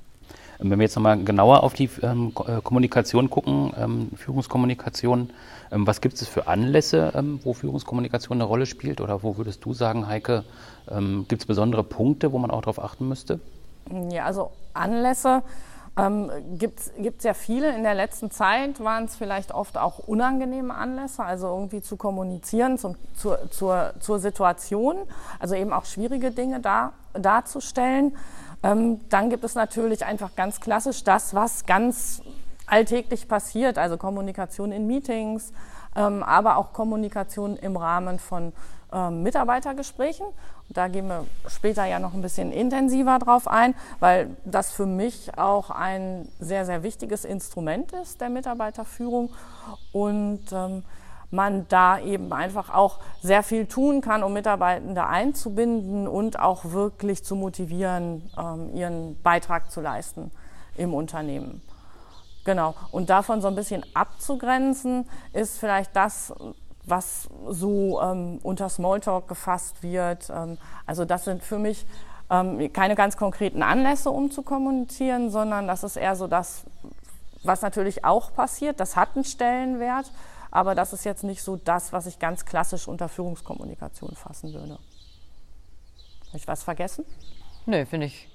Wenn 0.62 0.78
wir 0.78 0.84
jetzt 0.84 0.96
nochmal 0.96 1.22
genauer 1.22 1.62
auf 1.62 1.74
die 1.74 1.90
ähm, 2.02 2.32
äh, 2.46 2.60
Kommunikation 2.60 3.30
gucken, 3.30 3.72
ähm, 3.76 4.10
Führungskommunikation, 4.16 5.30
ähm, 5.70 5.86
was 5.86 6.00
gibt 6.00 6.20
es 6.20 6.28
für 6.28 6.46
Anlässe, 6.46 7.12
ähm, 7.14 7.40
wo 7.42 7.52
Führungskommunikation 7.52 8.36
eine 8.36 8.44
Rolle 8.44 8.66
spielt? 8.66 9.00
Oder 9.00 9.22
wo 9.22 9.36
würdest 9.36 9.64
du 9.64 9.74
sagen, 9.74 10.06
Heike, 10.06 10.44
ähm, 10.90 11.26
gibt 11.28 11.42
es 11.42 11.46
besondere 11.46 11.82
Punkte, 11.82 12.32
wo 12.32 12.38
man 12.38 12.50
auch 12.50 12.60
darauf 12.60 12.82
achten 12.82 13.08
müsste? 13.08 13.40
Ja, 14.10 14.24
also 14.24 14.50
Anlässe 14.72 15.42
ähm, 15.98 16.30
gibt 16.58 16.78
es 16.80 17.24
ja 17.24 17.34
viele. 17.34 17.74
In 17.74 17.82
der 17.82 17.94
letzten 17.94 18.30
Zeit 18.30 18.82
waren 18.82 19.04
es 19.04 19.16
vielleicht 19.16 19.52
oft 19.52 19.76
auch 19.76 19.98
unangenehme 19.98 20.74
Anlässe, 20.74 21.22
also 21.24 21.48
irgendwie 21.48 21.82
zu 21.82 21.96
kommunizieren 21.96 22.78
zum, 22.78 22.96
zur, 23.14 23.50
zur, 23.50 23.92
zur 24.00 24.18
Situation, 24.18 24.96
also 25.38 25.54
eben 25.54 25.72
auch 25.72 25.84
schwierige 25.84 26.30
Dinge 26.30 26.60
da, 26.60 26.92
darzustellen. 27.12 28.16
Ähm, 28.62 29.00
dann 29.08 29.30
gibt 29.30 29.44
es 29.44 29.54
natürlich 29.54 30.04
einfach 30.04 30.34
ganz 30.36 30.60
klassisch 30.60 31.04
das, 31.04 31.34
was 31.34 31.66
ganz 31.66 32.22
alltäglich 32.66 33.28
passiert, 33.28 33.78
also 33.78 33.96
Kommunikation 33.96 34.72
in 34.72 34.86
Meetings, 34.86 35.52
ähm, 35.96 36.22
aber 36.22 36.56
auch 36.56 36.72
Kommunikation 36.72 37.56
im 37.56 37.76
Rahmen 37.76 38.18
von 38.18 38.52
ähm, 38.92 39.22
Mitarbeitergesprächen. 39.22 40.26
Da 40.68 40.88
gehen 40.88 41.08
wir 41.08 41.26
später 41.48 41.84
ja 41.84 41.98
noch 41.98 42.14
ein 42.14 42.22
bisschen 42.22 42.52
intensiver 42.52 43.18
drauf 43.18 43.46
ein, 43.46 43.74
weil 44.00 44.36
das 44.44 44.72
für 44.72 44.86
mich 44.86 45.36
auch 45.36 45.70
ein 45.70 46.28
sehr, 46.40 46.64
sehr 46.64 46.82
wichtiges 46.82 47.24
Instrument 47.24 47.92
ist 47.92 48.20
der 48.20 48.30
Mitarbeiterführung 48.30 49.30
und 49.92 50.44
ähm, 50.52 50.84
man 51.32 51.66
da 51.68 51.98
eben 51.98 52.32
einfach 52.32 52.72
auch 52.72 52.98
sehr 53.22 53.42
viel 53.42 53.66
tun 53.66 54.02
kann, 54.02 54.22
um 54.22 54.32
Mitarbeitende 54.32 55.06
einzubinden 55.06 56.06
und 56.06 56.38
auch 56.38 56.66
wirklich 56.66 57.24
zu 57.24 57.34
motivieren, 57.34 58.30
ähm, 58.38 58.74
ihren 58.74 59.20
Beitrag 59.22 59.70
zu 59.70 59.80
leisten 59.80 60.30
im 60.76 60.94
Unternehmen. 60.94 61.62
Genau. 62.44 62.74
Und 62.90 63.08
davon 63.08 63.40
so 63.40 63.48
ein 63.48 63.54
bisschen 63.54 63.84
abzugrenzen, 63.94 65.08
ist 65.32 65.58
vielleicht 65.58 65.96
das, 65.96 66.34
was 66.84 67.28
so 67.48 68.00
ähm, 68.02 68.40
unter 68.42 68.68
Smalltalk 68.68 69.28
gefasst 69.28 69.82
wird. 69.82 70.30
Ähm, 70.30 70.58
also 70.86 71.04
das 71.04 71.24
sind 71.24 71.42
für 71.42 71.58
mich 71.58 71.86
ähm, 72.30 72.72
keine 72.72 72.94
ganz 72.94 73.16
konkreten 73.16 73.62
Anlässe, 73.62 74.10
um 74.10 74.30
zu 74.30 74.42
kommunizieren, 74.42 75.30
sondern 75.30 75.66
das 75.66 75.84
ist 75.84 75.96
eher 75.96 76.16
so 76.16 76.26
das, 76.26 76.64
was 77.44 77.62
natürlich 77.62 78.04
auch 78.04 78.34
passiert. 78.34 78.80
Das 78.80 78.96
hat 78.96 79.10
einen 79.14 79.24
Stellenwert, 79.24 80.10
aber 80.52 80.74
das 80.76 80.92
ist 80.92 81.04
jetzt 81.04 81.24
nicht 81.24 81.42
so 81.42 81.56
das, 81.56 81.92
was 81.92 82.06
ich 82.06 82.20
ganz 82.20 82.44
klassisch 82.44 82.86
unter 82.86 83.08
Führungskommunikation 83.08 84.14
fassen 84.14 84.52
würde. 84.52 84.78
Habe 86.28 86.36
ich 86.36 86.46
was 86.46 86.62
vergessen? 86.62 87.04
Nö, 87.66 87.84
finde 87.86 88.06
ich 88.06 88.28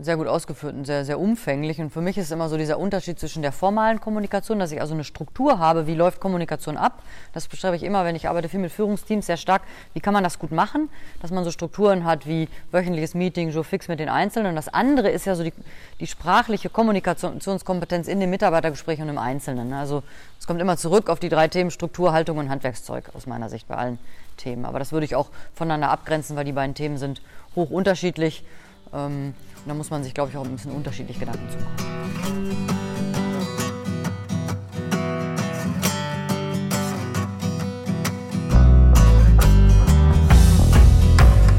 sehr 0.00 0.16
gut 0.16 0.26
ausgeführt 0.26 0.74
und 0.74 0.84
sehr, 0.84 1.04
sehr 1.04 1.18
umfänglich. 1.18 1.80
Und 1.80 1.90
für 1.90 2.00
mich 2.00 2.18
ist 2.18 2.30
immer 2.30 2.48
so 2.48 2.56
dieser 2.56 2.78
Unterschied 2.78 3.18
zwischen 3.18 3.42
der 3.42 3.52
formalen 3.52 4.00
Kommunikation, 4.00 4.58
dass 4.58 4.70
ich 4.70 4.80
also 4.80 4.94
eine 4.94 5.04
Struktur 5.04 5.58
habe, 5.58 5.86
wie 5.86 5.94
läuft 5.94 6.20
Kommunikation 6.20 6.76
ab. 6.76 7.02
Das 7.32 7.48
beschreibe 7.48 7.76
ich 7.76 7.82
immer, 7.82 8.04
wenn 8.04 8.14
ich 8.14 8.28
arbeite 8.28 8.48
viel 8.48 8.60
mit 8.60 8.70
Führungsteams, 8.70 9.26
sehr 9.26 9.36
stark. 9.36 9.62
Wie 9.94 10.00
kann 10.00 10.14
man 10.14 10.22
das 10.22 10.38
gut 10.38 10.52
machen? 10.52 10.88
Dass 11.20 11.30
man 11.30 11.44
so 11.44 11.50
Strukturen 11.50 12.04
hat 12.04 12.26
wie 12.26 12.48
wöchentliches 12.70 13.14
Meeting, 13.14 13.50
so 13.50 13.62
fix 13.62 13.88
mit 13.88 13.98
den 13.98 14.08
Einzelnen. 14.08 14.50
Und 14.50 14.56
das 14.56 14.68
andere 14.68 15.10
ist 15.10 15.26
ja 15.26 15.34
so 15.34 15.42
die, 15.42 15.52
die 16.00 16.06
sprachliche 16.06 16.68
Kommunikationskompetenz 16.70 18.08
in 18.08 18.20
dem 18.20 18.30
Mitarbeitergespräch 18.30 19.00
und 19.00 19.08
im 19.08 19.18
Einzelnen. 19.18 19.72
Also 19.72 20.02
es 20.38 20.46
kommt 20.46 20.60
immer 20.60 20.76
zurück 20.76 21.10
auf 21.10 21.18
die 21.18 21.28
drei 21.28 21.48
Themen 21.48 21.70
Struktur, 21.70 22.12
Haltung 22.12 22.38
und 22.38 22.50
Handwerkszeug 22.50 23.10
aus 23.14 23.26
meiner 23.26 23.48
Sicht 23.48 23.66
bei 23.66 23.74
allen 23.74 23.98
Themen. 24.36 24.64
Aber 24.64 24.78
das 24.78 24.92
würde 24.92 25.04
ich 25.04 25.16
auch 25.16 25.30
voneinander 25.54 25.90
abgrenzen, 25.90 26.36
weil 26.36 26.44
die 26.44 26.52
beiden 26.52 26.74
Themen 26.74 26.98
sind 26.98 27.20
hoch 27.56 27.70
unterschiedlich. 27.70 28.44
Ähm, 28.92 29.34
und 29.64 29.68
da 29.68 29.74
muss 29.74 29.90
man 29.90 30.02
sich, 30.02 30.14
glaube 30.14 30.30
ich, 30.30 30.36
auch 30.36 30.44
ein 30.44 30.52
bisschen 30.52 30.72
unterschiedlich 30.72 31.18
Gedanken 31.18 31.48
zu 31.50 31.58
machen. 31.58 32.78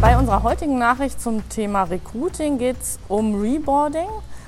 Bei 0.01 0.17
unserer 0.17 0.43
heutigen 0.43 0.79
Nachricht 0.79 1.21
zum 1.21 1.48
Thema 1.50 1.83
Recruiting 1.83 2.57
geht 2.57 2.79
es 2.81 3.00
um 3.09 3.39
Reboarding. 3.41 4.07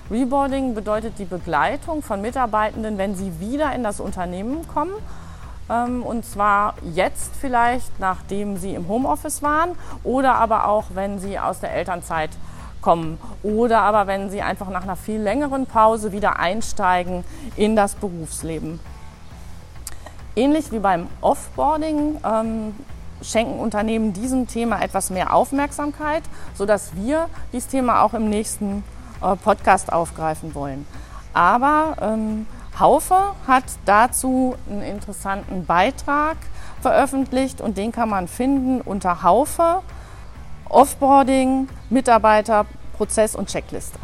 Reboarding 0.09 0.75
bedeutet 0.75 1.19
die 1.19 1.25
Begleitung 1.25 2.01
von 2.01 2.21
Mitarbeitenden, 2.21 2.97
wenn 2.97 3.15
sie 3.15 3.39
wieder 3.39 3.75
in 3.75 3.83
das 3.83 3.99
Unternehmen 3.99 4.65
kommen. 4.67 4.93
Ähm, 5.69 6.03
und 6.03 6.25
zwar 6.25 6.75
jetzt 6.93 7.33
vielleicht, 7.39 7.99
nachdem 7.99 8.57
sie 8.57 8.73
im 8.75 8.87
Homeoffice 8.87 9.43
waren 9.43 9.71
oder 10.03 10.35
aber 10.35 10.67
auch, 10.67 10.85
wenn 10.93 11.19
sie 11.19 11.37
aus 11.37 11.59
der 11.59 11.73
Elternzeit 11.73 12.29
kommen. 12.81 13.19
Oder 13.43 13.81
aber 13.81 14.07
wenn 14.07 14.29
sie 14.29 14.41
einfach 14.41 14.69
nach 14.69 14.83
einer 14.83 14.95
viel 14.95 15.19
längeren 15.21 15.65
Pause 15.65 16.11
wieder 16.11 16.39
einsteigen 16.39 17.23
in 17.55 17.75
das 17.75 17.95
Berufsleben. 17.95 18.79
Ähnlich 20.35 20.71
wie 20.71 20.79
beim 20.79 21.07
Offboarding 21.21 22.19
ähm, 22.23 22.75
schenken 23.21 23.59
Unternehmen 23.59 24.13
diesem 24.13 24.47
Thema 24.47 24.81
etwas 24.81 25.09
mehr 25.09 25.33
Aufmerksamkeit, 25.33 26.23
sodass 26.55 26.95
wir 26.95 27.27
dieses 27.53 27.69
Thema 27.69 28.01
auch 28.01 28.13
im 28.13 28.29
nächsten 28.29 28.83
äh, 29.21 29.35
Podcast 29.35 29.91
aufgreifen 29.91 30.55
wollen. 30.55 30.87
Aber 31.33 31.95
ähm, 32.01 32.47
Haufe 32.79 33.35
hat 33.47 33.63
dazu 33.85 34.55
einen 34.69 34.81
interessanten 34.81 35.65
Beitrag 35.65 36.37
veröffentlicht 36.81 37.61
und 37.61 37.77
den 37.77 37.91
kann 37.91 38.09
man 38.09 38.27
finden 38.27 38.81
unter 38.81 39.23
Haufe 39.23 39.81
Offboarding, 40.71 41.67
Mitarbeiter, 41.89 42.65
Prozess 42.93 43.35
und 43.35 43.49
Checkliste. 43.49 43.99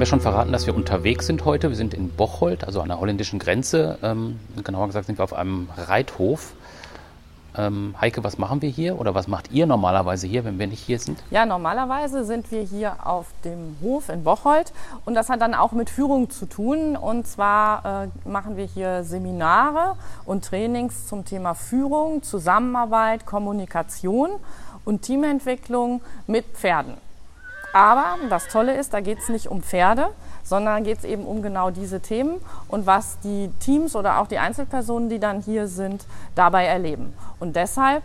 Haben 0.00 0.06
ja 0.06 0.10
schon 0.12 0.20
verraten, 0.22 0.50
dass 0.50 0.66
wir 0.66 0.74
unterwegs 0.74 1.26
sind 1.26 1.44
heute. 1.44 1.68
Wir 1.68 1.76
sind 1.76 1.92
in 1.92 2.08
Bocholt, 2.08 2.64
also 2.64 2.80
an 2.80 2.88
der 2.88 3.00
holländischen 3.00 3.38
Grenze. 3.38 3.98
Ähm, 4.02 4.40
genauer 4.64 4.86
gesagt 4.86 5.04
sind 5.04 5.18
wir 5.18 5.24
auf 5.24 5.34
einem 5.34 5.68
Reithof. 5.76 6.54
Ähm, 7.54 7.94
Heike, 8.00 8.24
was 8.24 8.38
machen 8.38 8.62
wir 8.62 8.70
hier 8.70 8.98
oder 8.98 9.14
was 9.14 9.28
macht 9.28 9.52
ihr 9.52 9.66
normalerweise 9.66 10.26
hier, 10.26 10.46
wenn 10.46 10.58
wir 10.58 10.68
nicht 10.68 10.82
hier 10.82 10.98
sind? 10.98 11.22
Ja, 11.30 11.44
normalerweise 11.44 12.24
sind 12.24 12.50
wir 12.50 12.62
hier 12.62 13.06
auf 13.06 13.26
dem 13.44 13.76
Hof 13.82 14.08
in 14.08 14.24
Bocholt 14.24 14.72
und 15.04 15.14
das 15.16 15.28
hat 15.28 15.42
dann 15.42 15.52
auch 15.52 15.72
mit 15.72 15.90
Führung 15.90 16.30
zu 16.30 16.46
tun. 16.46 16.96
Und 16.96 17.26
zwar 17.26 18.04
äh, 18.04 18.08
machen 18.26 18.56
wir 18.56 18.64
hier 18.64 19.04
Seminare 19.04 19.96
und 20.24 20.46
Trainings 20.46 21.08
zum 21.08 21.26
Thema 21.26 21.52
Führung, 21.52 22.22
Zusammenarbeit, 22.22 23.26
Kommunikation 23.26 24.30
und 24.86 25.02
Teamentwicklung 25.02 26.00
mit 26.26 26.46
Pferden. 26.54 26.94
Aber 27.72 28.16
das 28.28 28.48
Tolle 28.48 28.76
ist, 28.76 28.92
da 28.92 29.00
geht 29.00 29.18
es 29.18 29.28
nicht 29.28 29.48
um 29.48 29.62
Pferde, 29.62 30.08
sondern 30.42 30.84
geht 30.84 30.98
es 30.98 31.04
eben 31.04 31.24
um 31.24 31.42
genau 31.42 31.70
diese 31.70 32.00
Themen 32.00 32.40
und 32.68 32.86
was 32.86 33.18
die 33.20 33.50
Teams 33.60 33.94
oder 33.94 34.18
auch 34.18 34.26
die 34.26 34.38
Einzelpersonen, 34.38 35.08
die 35.08 35.20
dann 35.20 35.40
hier 35.40 35.68
sind, 35.68 36.06
dabei 36.34 36.66
erleben. 36.66 37.12
Und 37.38 37.56
deshalb 37.56 38.02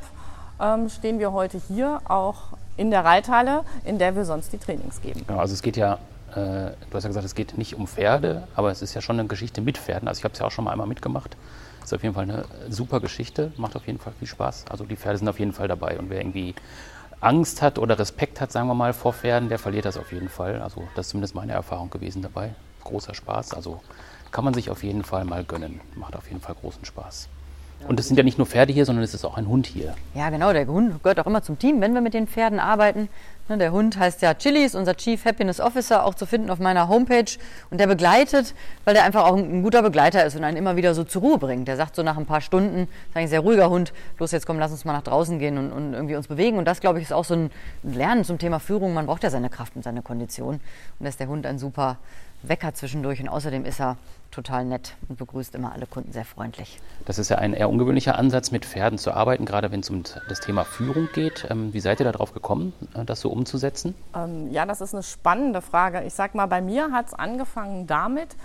ähm, 0.61 0.89
stehen 0.89 1.19
wir 1.19 1.33
heute 1.33 1.59
hier 1.67 2.01
auch 2.07 2.35
in 2.77 2.91
der 2.91 3.05
Reithalle, 3.05 3.63
in 3.83 3.97
der 3.97 4.15
wir 4.15 4.25
sonst 4.25 4.53
die 4.53 4.57
Trainings 4.57 5.01
geben. 5.01 5.23
Genau, 5.27 5.39
also 5.39 5.53
es 5.53 5.61
geht 5.61 5.77
ja, 5.77 5.93
äh, 6.31 6.35
du 6.35 6.93
hast 6.93 7.03
ja 7.03 7.09
gesagt, 7.09 7.25
es 7.25 7.35
geht 7.35 7.57
nicht 7.57 7.75
um 7.75 7.87
Pferde, 7.87 8.47
aber 8.55 8.71
es 8.71 8.81
ist 8.81 8.93
ja 8.93 9.01
schon 9.01 9.19
eine 9.19 9.27
Geschichte 9.27 9.61
mit 9.61 9.77
Pferden. 9.77 10.07
Also 10.07 10.19
ich 10.19 10.23
habe 10.23 10.33
es 10.33 10.39
ja 10.39 10.45
auch 10.45 10.51
schon 10.51 10.65
mal 10.65 10.71
einmal 10.71 10.87
mitgemacht. 10.87 11.37
Ist 11.83 11.93
auf 11.93 12.03
jeden 12.03 12.15
Fall 12.15 12.23
eine 12.23 12.45
super 12.69 12.99
Geschichte, 12.99 13.51
macht 13.57 13.75
auf 13.75 13.85
jeden 13.85 13.99
Fall 13.99 14.13
viel 14.17 14.27
Spaß. 14.27 14.65
Also 14.69 14.85
die 14.85 14.95
Pferde 14.95 15.19
sind 15.19 15.29
auf 15.29 15.39
jeden 15.39 15.53
Fall 15.53 15.67
dabei 15.67 15.99
und 15.99 16.09
wer 16.09 16.19
irgendwie 16.19 16.55
Angst 17.21 17.61
hat 17.61 17.79
oder 17.79 17.97
Respekt 17.97 18.41
hat, 18.41 18.51
sagen 18.51 18.67
wir 18.67 18.75
mal, 18.75 18.93
vor 18.93 19.13
Pferden, 19.13 19.49
der 19.49 19.59
verliert 19.59 19.85
das 19.85 19.97
auf 19.97 20.11
jeden 20.11 20.29
Fall. 20.29 20.61
Also 20.61 20.83
das 20.95 21.07
ist 21.07 21.11
zumindest 21.11 21.35
meine 21.35 21.53
Erfahrung 21.53 21.89
gewesen 21.89 22.21
dabei. 22.21 22.53
Großer 22.83 23.13
Spaß. 23.13 23.53
Also 23.53 23.81
kann 24.31 24.43
man 24.43 24.53
sich 24.53 24.69
auf 24.69 24.83
jeden 24.83 25.03
Fall 25.03 25.25
mal 25.25 25.43
gönnen. 25.43 25.81
Macht 25.95 26.15
auf 26.15 26.27
jeden 26.27 26.41
Fall 26.41 26.55
großen 26.55 26.85
Spaß. 26.85 27.29
Und 27.87 27.99
es 27.99 28.07
sind 28.07 28.17
ja 28.17 28.23
nicht 28.23 28.37
nur 28.37 28.47
Pferde 28.47 28.73
hier, 28.73 28.85
sondern 28.85 29.03
es 29.03 29.13
ist 29.13 29.25
auch 29.25 29.37
ein 29.37 29.47
Hund 29.47 29.67
hier. 29.67 29.95
Ja, 30.13 30.29
genau. 30.29 30.53
Der 30.53 30.65
Hund 30.65 31.03
gehört 31.03 31.19
auch 31.19 31.27
immer 31.27 31.43
zum 31.43 31.59
Team, 31.59 31.81
wenn 31.81 31.93
wir 31.93 32.01
mit 32.01 32.13
den 32.13 32.27
Pferden 32.27 32.59
arbeiten. 32.59 33.09
Ne, 33.47 33.59
der 33.59 33.71
Hund 33.71 33.99
heißt 33.99 34.23
ja 34.23 34.33
Chili, 34.33 34.63
ist 34.63 34.73
unser 34.73 34.95
Chief 34.95 35.23
Happiness 35.23 35.59
Officer, 35.59 36.03
auch 36.03 36.15
zu 36.15 36.25
finden 36.25 36.49
auf 36.49 36.57
meiner 36.57 36.87
Homepage. 36.87 37.37
Und 37.69 37.79
der 37.79 37.85
begleitet, 37.85 38.55
weil 38.85 38.95
der 38.95 39.03
einfach 39.03 39.23
auch 39.25 39.37
ein 39.37 39.61
guter 39.61 39.83
Begleiter 39.83 40.25
ist 40.25 40.35
und 40.35 40.43
einen 40.43 40.57
immer 40.57 40.77
wieder 40.77 40.95
so 40.95 41.03
zur 41.03 41.21
Ruhe 41.21 41.37
bringt. 41.37 41.67
Der 41.67 41.77
sagt 41.77 41.95
so 41.95 42.01
nach 42.01 42.17
ein 42.17 42.25
paar 42.25 42.41
Stunden, 42.41 42.79
ist 42.79 42.89
eigentlich 43.13 43.25
ein 43.25 43.27
sehr 43.27 43.41
ruhiger 43.41 43.69
Hund, 43.69 43.93
los 44.17 44.31
jetzt 44.31 44.47
komm, 44.47 44.57
lass 44.57 44.71
uns 44.71 44.83
mal 44.83 44.93
nach 44.93 45.03
draußen 45.03 45.37
gehen 45.37 45.59
und, 45.59 45.71
und 45.71 45.93
irgendwie 45.93 46.15
uns 46.15 46.27
bewegen. 46.27 46.57
Und 46.57 46.65
das, 46.65 46.81
glaube 46.81 46.97
ich, 46.97 47.05
ist 47.05 47.13
auch 47.13 47.23
so 47.23 47.35
ein 47.35 47.51
Lernen 47.83 48.23
zum 48.23 48.39
Thema 48.39 48.59
Führung. 48.59 48.95
Man 48.95 49.05
braucht 49.05 49.21
ja 49.21 49.29
seine 49.29 49.51
Kraft 49.51 49.75
und 49.75 49.83
seine 49.83 50.01
Kondition. 50.01 50.55
Und 50.55 50.61
da 51.01 51.07
ist 51.07 51.19
der 51.19 51.27
Hund 51.27 51.45
ein 51.45 51.59
super 51.59 51.97
Wecker 52.41 52.73
zwischendurch. 52.73 53.21
Und 53.21 53.29
außerdem 53.29 53.63
ist 53.65 53.79
er 53.79 53.97
total 54.31 54.65
nett 54.65 54.95
und 55.07 55.17
begrüßt 55.17 55.55
immer 55.55 55.71
alle 55.71 55.87
Kunden 55.87 56.11
sehr 56.11 56.25
freundlich. 56.25 56.79
Das 57.05 57.19
ist 57.19 57.29
ja 57.29 57.37
ein 57.37 57.53
eher 57.53 57.69
ungewöhnlicher 57.69 58.17
Ansatz, 58.17 58.51
mit 58.51 58.65
Pferden 58.65 58.99
zu 58.99 59.13
arbeiten, 59.13 59.45
gerade 59.45 59.71
wenn 59.71 59.79
es 59.79 59.89
um 59.89 60.03
das 60.27 60.41
Thema 60.41 60.65
Führung 60.65 61.07
geht. 61.13 61.47
Ähm, 61.49 61.73
wie 61.73 61.79
seid 61.79 62.01
ihr 62.01 62.11
darauf 62.11 62.33
gekommen, 62.33 62.73
äh, 62.95 63.05
das 63.05 63.21
so 63.21 63.29
umzusetzen? 63.35 63.95
Ähm, 64.15 64.51
ja, 64.51 64.65
das 64.65 64.81
ist 64.81 64.93
eine 64.93 65.03
spannende 65.03 65.61
Frage. 65.61 66.03
Ich 66.03 66.13
sag 66.13 66.35
mal, 66.35 66.45
bei 66.47 66.61
mir 66.61 66.91
hat 66.91 67.07
es 67.07 67.13
angefangen 67.13 67.87
damit, 67.87 68.35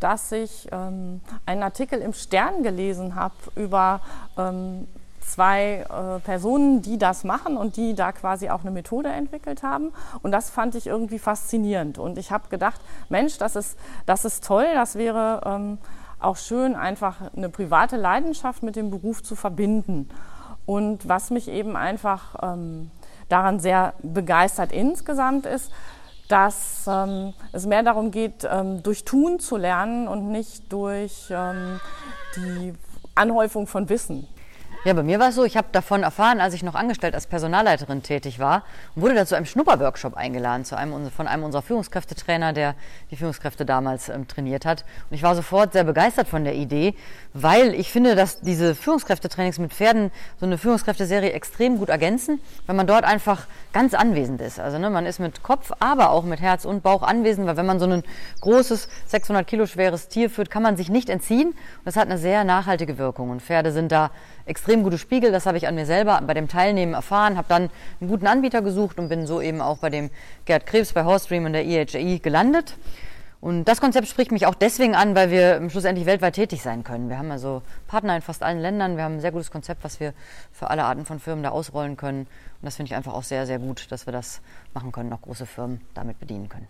dass 0.00 0.32
ich 0.32 0.68
ähm, 0.72 1.20
einen 1.46 1.62
Artikel 1.62 2.00
im 2.00 2.12
Stern 2.12 2.62
gelesen 2.62 3.14
habe 3.14 3.34
über 3.56 4.00
ähm, 4.36 4.86
zwei 5.20 5.84
äh, 5.88 6.20
Personen, 6.20 6.82
die 6.82 6.98
das 6.98 7.24
machen 7.24 7.56
und 7.56 7.76
die 7.76 7.94
da 7.94 8.12
quasi 8.12 8.48
auch 8.48 8.62
eine 8.62 8.70
Methode 8.70 9.08
entwickelt 9.10 9.62
haben. 9.62 9.92
Und 10.22 10.32
das 10.32 10.50
fand 10.50 10.74
ich 10.74 10.86
irgendwie 10.86 11.18
faszinierend. 11.18 11.98
Und 11.98 12.18
ich 12.18 12.32
habe 12.32 12.48
gedacht, 12.48 12.80
Mensch, 13.08 13.38
das 13.38 13.56
ist, 13.56 13.78
das 14.06 14.24
ist 14.24 14.44
toll, 14.44 14.66
das 14.74 14.96
wäre 14.96 15.42
ähm, 15.44 15.78
auch 16.20 16.36
schön, 16.36 16.74
einfach 16.74 17.16
eine 17.36 17.48
private 17.48 17.96
Leidenschaft 17.96 18.62
mit 18.62 18.76
dem 18.76 18.90
Beruf 18.90 19.22
zu 19.22 19.36
verbinden. 19.36 20.08
Und 20.66 21.08
was 21.08 21.30
mich 21.30 21.48
eben 21.48 21.76
einfach 21.76 22.36
ähm, 22.42 22.90
daran 23.28 23.60
sehr 23.60 23.94
begeistert 24.02 24.72
insgesamt 24.72 25.46
ist, 25.46 25.70
dass 26.28 26.86
ähm, 26.86 27.32
es 27.52 27.66
mehr 27.66 27.82
darum 27.82 28.10
geht, 28.10 28.46
ähm, 28.50 28.82
durch 28.82 29.04
Tun 29.04 29.40
zu 29.40 29.56
lernen 29.56 30.08
und 30.08 30.30
nicht 30.30 30.70
durch 30.72 31.28
ähm, 31.30 31.80
die 32.36 32.74
Anhäufung 33.14 33.66
von 33.66 33.88
Wissen. 33.88 34.28
Ja, 34.84 34.92
bei 34.92 35.02
mir 35.02 35.18
war 35.18 35.30
es 35.30 35.34
so, 35.34 35.42
ich 35.42 35.56
habe 35.56 35.66
davon 35.72 36.04
erfahren, 36.04 36.40
als 36.40 36.54
ich 36.54 36.62
noch 36.62 36.76
angestellt 36.76 37.14
als 37.14 37.26
Personalleiterin 37.26 38.04
tätig 38.04 38.38
war 38.38 38.62
und 38.94 39.02
wurde 39.02 39.16
dazu 39.16 39.34
einem 39.34 39.44
Schnupperworkshop 39.44 40.14
eingeladen 40.16 40.64
zu 40.64 40.76
einem, 40.76 41.10
von 41.10 41.26
einem 41.26 41.42
unserer 41.42 41.62
Führungskräftetrainer, 41.62 42.52
der 42.52 42.76
die 43.10 43.16
Führungskräfte 43.16 43.66
damals 43.66 44.08
ähm, 44.08 44.28
trainiert 44.28 44.64
hat. 44.64 44.84
Und 45.10 45.16
ich 45.16 45.24
war 45.24 45.34
sofort 45.34 45.72
sehr 45.72 45.82
begeistert 45.82 46.28
von 46.28 46.44
der 46.44 46.54
Idee, 46.54 46.94
weil 47.34 47.74
ich 47.74 47.90
finde, 47.90 48.14
dass 48.14 48.40
diese 48.40 48.76
Führungskräftetrainings 48.76 49.58
mit 49.58 49.74
Pferden 49.74 50.12
so 50.38 50.46
eine 50.46 50.58
Führungskräfteserie 50.58 51.32
extrem 51.32 51.78
gut 51.78 51.88
ergänzen, 51.88 52.40
weil 52.66 52.76
man 52.76 52.86
dort 52.86 53.02
einfach 53.02 53.48
ganz 53.72 53.94
anwesend 53.94 54.40
ist. 54.40 54.60
Also 54.60 54.78
ne, 54.78 54.90
man 54.90 55.06
ist 55.06 55.18
mit 55.18 55.42
Kopf, 55.42 55.72
aber 55.80 56.10
auch 56.10 56.22
mit 56.22 56.40
Herz 56.40 56.64
und 56.64 56.84
Bauch 56.84 57.02
anwesend, 57.02 57.48
weil 57.48 57.56
wenn 57.56 57.66
man 57.66 57.80
so 57.80 57.86
ein 57.86 58.04
großes, 58.42 58.88
600 59.06 59.44
Kilo 59.44 59.66
schweres 59.66 60.06
Tier 60.06 60.30
führt, 60.30 60.50
kann 60.50 60.62
man 60.62 60.76
sich 60.76 60.88
nicht 60.88 61.10
entziehen. 61.10 61.48
Und 61.48 61.84
das 61.84 61.96
hat 61.96 62.08
eine 62.08 62.18
sehr 62.18 62.44
nachhaltige 62.44 62.96
Wirkung. 62.96 63.30
Und 63.30 63.42
Pferde 63.42 63.72
sind 63.72 63.90
da 63.90 64.12
extrem 64.48 64.82
gute 64.82 64.98
Spiegel. 64.98 65.32
Das 65.32 65.46
habe 65.46 65.58
ich 65.58 65.68
an 65.68 65.74
mir 65.74 65.86
selber 65.86 66.20
bei 66.26 66.34
dem 66.34 66.48
Teilnehmen 66.48 66.94
erfahren, 66.94 67.36
habe 67.36 67.48
dann 67.48 67.70
einen 68.00 68.10
guten 68.10 68.26
Anbieter 68.26 68.62
gesucht 68.62 68.98
und 68.98 69.08
bin 69.08 69.26
so 69.26 69.40
eben 69.40 69.60
auch 69.60 69.78
bei 69.78 69.90
dem 69.90 70.10
Gerd 70.44 70.66
Krebs 70.66 70.92
bei 70.92 71.04
Horstream 71.04 71.44
und 71.44 71.52
der 71.52 71.64
IHI 71.64 72.18
gelandet. 72.18 72.76
Und 73.40 73.66
das 73.66 73.80
Konzept 73.80 74.08
spricht 74.08 74.32
mich 74.32 74.46
auch 74.46 74.54
deswegen 74.56 74.96
an, 74.96 75.14
weil 75.14 75.30
wir 75.30 75.70
schlussendlich 75.70 76.06
weltweit 76.06 76.34
tätig 76.34 76.60
sein 76.60 76.82
können. 76.82 77.08
Wir 77.08 77.18
haben 77.18 77.30
also 77.30 77.62
Partner 77.86 78.16
in 78.16 78.22
fast 78.22 78.42
allen 78.42 78.58
Ländern. 78.58 78.96
Wir 78.96 79.04
haben 79.04 79.14
ein 79.14 79.20
sehr 79.20 79.30
gutes 79.30 79.52
Konzept, 79.52 79.84
was 79.84 80.00
wir 80.00 80.12
für 80.50 80.70
alle 80.70 80.84
Arten 80.84 81.04
von 81.04 81.20
Firmen 81.20 81.44
da 81.44 81.50
ausrollen 81.50 81.96
können. 81.96 82.22
Und 82.22 82.62
das 82.62 82.76
finde 82.76 82.90
ich 82.90 82.96
einfach 82.96 83.14
auch 83.14 83.22
sehr, 83.22 83.46
sehr 83.46 83.60
gut, 83.60 83.92
dass 83.92 84.06
wir 84.06 84.12
das 84.12 84.40
machen 84.74 84.90
können, 84.90 85.12
auch 85.12 85.22
große 85.22 85.46
Firmen 85.46 85.80
damit 85.94 86.18
bedienen 86.18 86.48
können. 86.48 86.66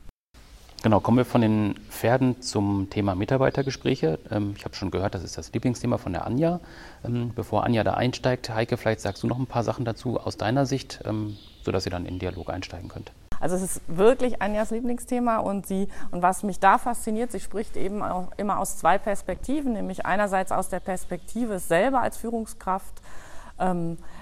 Genau, 0.80 1.00
kommen 1.00 1.18
wir 1.18 1.24
von 1.24 1.40
den 1.40 1.74
Pferden 1.90 2.40
zum 2.40 2.88
Thema 2.88 3.16
Mitarbeitergespräche. 3.16 4.20
Ähm, 4.30 4.54
ich 4.56 4.64
habe 4.64 4.76
schon 4.76 4.92
gehört, 4.92 5.12
das 5.14 5.24
ist 5.24 5.36
das 5.36 5.52
Lieblingsthema 5.52 5.98
von 5.98 6.12
der 6.12 6.24
Anja. 6.24 6.60
Ähm, 7.04 7.32
bevor 7.34 7.64
Anja 7.64 7.82
da 7.82 7.94
einsteigt, 7.94 8.48
Heike, 8.48 8.76
vielleicht 8.76 9.00
sagst 9.00 9.24
du 9.24 9.26
noch 9.26 9.40
ein 9.40 9.48
paar 9.48 9.64
Sachen 9.64 9.84
dazu 9.84 10.20
aus 10.20 10.36
deiner 10.36 10.66
Sicht, 10.66 11.00
ähm, 11.04 11.36
sodass 11.64 11.84
ihr 11.84 11.90
dann 11.90 12.06
in 12.06 12.14
den 12.14 12.18
Dialog 12.20 12.50
einsteigen 12.50 12.88
könnt. 12.88 13.10
Also 13.40 13.56
es 13.56 13.62
ist 13.62 13.80
wirklich 13.88 14.40
Anjas 14.40 14.70
Lieblingsthema 14.70 15.38
und 15.38 15.66
sie 15.66 15.88
und 16.12 16.22
was 16.22 16.44
mich 16.44 16.60
da 16.60 16.78
fasziniert, 16.78 17.32
sie 17.32 17.40
spricht 17.40 17.76
eben 17.76 18.02
auch 18.02 18.30
immer 18.36 18.60
aus 18.60 18.78
zwei 18.78 18.98
Perspektiven, 18.98 19.72
nämlich 19.72 20.06
einerseits 20.06 20.52
aus 20.52 20.68
der 20.68 20.80
Perspektive 20.80 21.58
selber 21.58 22.02
als 22.02 22.16
Führungskraft 22.16 23.02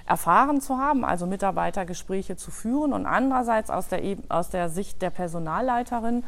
erfahren 0.06 0.60
zu 0.60 0.78
haben, 0.78 1.04
also 1.04 1.26
Mitarbeitergespräche 1.26 2.36
zu 2.36 2.50
führen 2.50 2.92
und 2.92 3.06
andererseits 3.06 3.70
aus 3.70 3.88
der, 3.88 4.00
aus 4.28 4.50
der 4.50 4.68
Sicht 4.68 5.02
der 5.02 5.10
Personalleiterin 5.10 6.24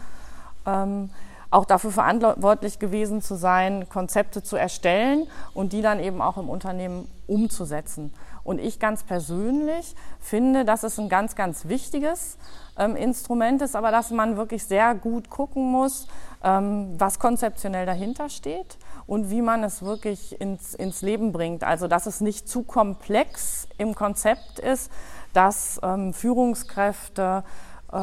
ähm, 0.66 1.10
auch 1.50 1.64
dafür 1.64 1.92
verantwortlich 1.92 2.78
gewesen 2.78 3.22
zu 3.22 3.34
sein, 3.34 3.88
Konzepte 3.88 4.42
zu 4.42 4.56
erstellen 4.56 5.26
und 5.54 5.72
die 5.72 5.80
dann 5.80 6.00
eben 6.00 6.20
auch 6.20 6.36
im 6.36 6.50
Unternehmen 6.50 7.08
umzusetzen. 7.26 8.12
Und 8.44 8.60
ich 8.60 8.78
ganz 8.78 9.02
persönlich 9.02 9.94
finde, 10.20 10.64
dass 10.64 10.82
es 10.82 10.98
ein 10.98 11.08
ganz, 11.08 11.36
ganz 11.36 11.68
wichtiges 11.68 12.36
ähm, 12.78 12.96
Instrument 12.96 13.62
ist, 13.62 13.76
aber 13.76 13.90
dass 13.90 14.10
man 14.10 14.36
wirklich 14.36 14.64
sehr 14.64 14.94
gut 14.94 15.30
gucken 15.30 15.70
muss, 15.70 16.06
ähm, 16.42 16.94
was 16.98 17.18
konzeptionell 17.18 17.86
dahinter 17.86 18.28
steht 18.28 18.76
und 19.08 19.30
wie 19.30 19.42
man 19.42 19.64
es 19.64 19.82
wirklich 19.82 20.40
ins, 20.40 20.74
ins 20.74 21.02
Leben 21.02 21.32
bringt. 21.32 21.64
Also 21.64 21.88
dass 21.88 22.06
es 22.06 22.20
nicht 22.20 22.48
zu 22.48 22.62
komplex 22.62 23.66
im 23.78 23.96
Konzept 23.96 24.60
ist, 24.60 24.92
dass 25.32 25.80
ähm, 25.82 26.14
Führungskräfte 26.14 27.42
äh, 27.90 27.96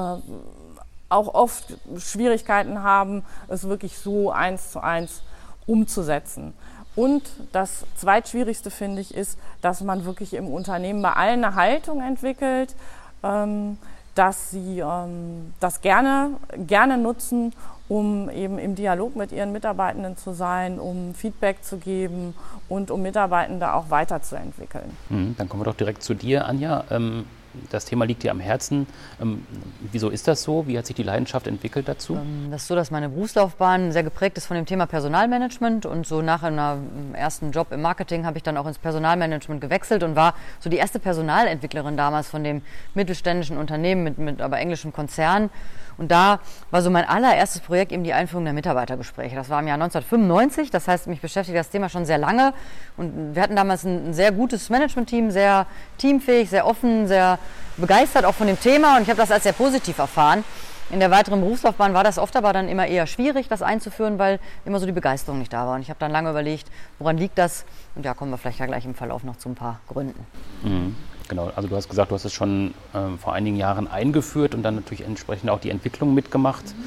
auch 1.08 1.34
oft 1.34 1.78
Schwierigkeiten 1.98 2.84
haben, 2.84 3.24
es 3.48 3.70
wirklich 3.70 3.98
so 3.98 4.32
eins 4.32 4.72
zu 4.72 4.82
eins 4.82 5.22
umzusetzen. 5.68 6.54
Und 6.96 7.24
das 7.52 7.86
zweitschwierigste 7.98 8.72
finde 8.72 9.02
ich 9.02 9.14
ist, 9.14 9.38
dass 9.62 9.82
man 9.82 10.06
wirklich 10.06 10.34
im 10.34 10.48
Unternehmen 10.48 11.02
bei 11.02 11.14
allen 11.14 11.44
eine 11.44 11.56
Haltung 11.56 12.02
entwickelt, 12.02 12.76
ähm, 13.24 13.78
dass 14.16 14.50
sie 14.52 14.80
ähm, 14.80 15.54
das 15.60 15.82
gerne, 15.82 16.32
gerne 16.58 16.98
nutzen, 16.98 17.54
um 17.88 18.30
eben 18.30 18.58
im 18.58 18.76
Dialog 18.76 19.16
mit 19.16 19.32
ihren 19.32 19.52
Mitarbeitenden 19.52 20.18
zu 20.18 20.34
sein, 20.34 20.80
um 20.80 21.14
Feedback 21.14 21.64
zu 21.64 21.78
geben 21.78 22.34
und 22.68 22.92
um 22.92 23.02
Mitarbeitende 23.02 23.74
auch 23.74 23.90
weiterzuentwickeln. 23.90 24.92
Mhm, 25.10 25.36
dann 25.38 25.48
kommen 25.50 25.62
wir 25.62 25.66
doch 25.66 25.78
direkt 25.78 26.04
zu 26.04 26.14
dir, 26.14 26.46
Anja. 26.46 26.86
Ähm, 26.90 27.26
das 27.70 27.86
Thema 27.86 28.06
liegt 28.06 28.24
dir 28.24 28.32
am 28.32 28.40
Herzen. 28.40 28.88
Ähm, 29.22 29.46
wieso 29.92 30.10
ist 30.10 30.28
das 30.28 30.44
so? 30.44 30.68
Wie 30.68 30.78
hat 30.78 30.86
sich 30.86 30.96
die 30.96 31.04
Leidenschaft 31.04 31.48
entwickelt 31.48 31.88
dazu? 31.88 32.16
Ähm, 32.16 32.48
das 32.52 32.64
ist 32.64 32.68
so, 32.68 32.76
dass 32.76 32.92
meine 32.92 33.10
Berufslaufbahn 33.10 33.92
sehr 33.92 34.04
geprägt 34.04 34.38
ist 34.38 34.46
von 34.46 34.56
dem 34.56 34.66
Thema 34.66 34.86
Personalmanagement 34.86 35.86
und 35.86 36.06
so 36.06 36.22
nach 36.22 36.44
einem 36.44 37.14
ersten 37.14 37.52
Job 37.52 37.72
im 37.72 37.82
Marketing 37.82 38.26
habe 38.26 38.38
ich 38.38 38.44
dann 38.44 38.58
auch 38.58 38.68
ins 38.68 38.78
Personalmanagement 38.78 39.62
gewechselt 39.62 40.04
und 40.04 40.16
war 40.16 40.34
so 40.60 40.70
die 40.70 40.78
erste 40.78 41.00
Personalentwicklerin 41.00 41.98
damals 41.98 42.28
von 42.28 42.44
dem 42.44 42.62
mittelständischen 42.94 43.58
Unternehmen 43.58 44.04
mit, 44.04 44.18
mit 44.18 44.42
aber 44.42 44.58
englischem 44.60 44.92
Konzern 44.94 45.50
Und 45.98 46.12
da 46.12 46.40
war 46.72 46.82
so 46.82 46.90
mein 46.90 47.08
allererstes 47.08 47.62
Projekt 47.62 47.92
eben 47.92 48.04
die 48.04 48.14
Einführung 48.14 48.46
der 48.46 48.54
Mitarbeitergespräche. 48.54 49.36
Das 49.36 49.50
war 49.50 49.60
im 49.60 49.68
Jahr 49.68 49.76
1995, 49.76 50.72
das 50.72 50.88
heißt, 50.88 51.08
mich 51.08 51.22
beschäftigt 51.22 51.58
das 51.58 51.70
Thema 51.70 51.90
schon 51.90 52.06
sehr 52.06 52.18
lange. 52.18 52.54
Und 52.98 53.36
wir 53.36 53.42
hatten 53.42 53.56
damals 53.56 53.84
ein, 53.84 54.10
ein 54.10 54.14
sehr 54.14 54.32
gutes 54.32 54.70
Management-Team, 54.70 55.32
sehr 55.32 55.68
teamfähig, 55.98 56.50
sehr 56.50 56.68
offen, 56.68 57.08
sehr 57.08 57.40
begeistert 57.78 58.26
auch 58.26 58.36
von 58.36 58.48
dem 58.48 58.60
Thema. 58.60 58.98
Und 58.98 59.04
ich 59.04 59.10
habe 59.10 59.20
das 59.20 59.32
als 59.32 59.44
sehr 59.44 59.54
positiv 59.54 59.98
erfahren. 59.98 60.44
In 60.92 61.00
der 61.00 61.10
weiteren 61.10 61.42
Berufslaufbahn 61.42 61.96
war 61.96 62.04
das 62.04 62.20
oft 62.20 62.36
aber 62.36 62.54
dann 62.54 62.70
immer 62.70 62.86
eher 62.86 63.08
schwierig, 63.08 63.48
das 63.48 63.64
einzuführen, 63.64 64.20
weil 64.20 64.40
immer 64.66 64.80
so 64.80 64.86
die 64.86 64.92
Begeisterung 64.92 65.40
nicht 65.40 65.52
da 65.52 65.66
war. 65.66 65.76
Und 65.76 65.82
ich 65.82 65.90
habe 65.90 66.00
dann 66.00 66.12
lange 66.12 66.30
überlegt, 66.30 66.68
woran 67.00 67.18
liegt 67.18 67.40
das? 67.40 67.66
Und 67.96 68.06
ja, 68.06 68.14
kommen 68.14 68.30
wir 68.30 68.38
vielleicht 68.38 68.60
ja 68.60 68.68
gleich 68.68 68.86
im 68.86 68.94
Verlauf 68.94 69.24
noch 69.24 69.38
zu 69.38 69.50
ein 69.50 69.56
paar 69.56 69.80
Gründen. 69.88 70.28
Mhm. 70.64 70.96
Genau, 71.28 71.52
also 71.56 71.68
du 71.68 71.76
hast 71.76 71.90
gesagt, 71.90 72.12
du 72.12 72.16
hast 72.16 72.26
es 72.26 72.34
schon 72.34 72.74
ähm, 72.94 73.18
vor 73.18 73.34
einigen 73.34 73.56
Jahren 73.56 73.88
eingeführt 73.88 74.54
und 74.54 74.64
dann 74.64 74.76
natürlich 74.76 75.04
entsprechend 75.04 75.50
auch 75.50 75.60
die 75.60 75.72
Entwicklung 75.72 76.14
mitgemacht. 76.14 76.66
Mhm. 76.66 76.84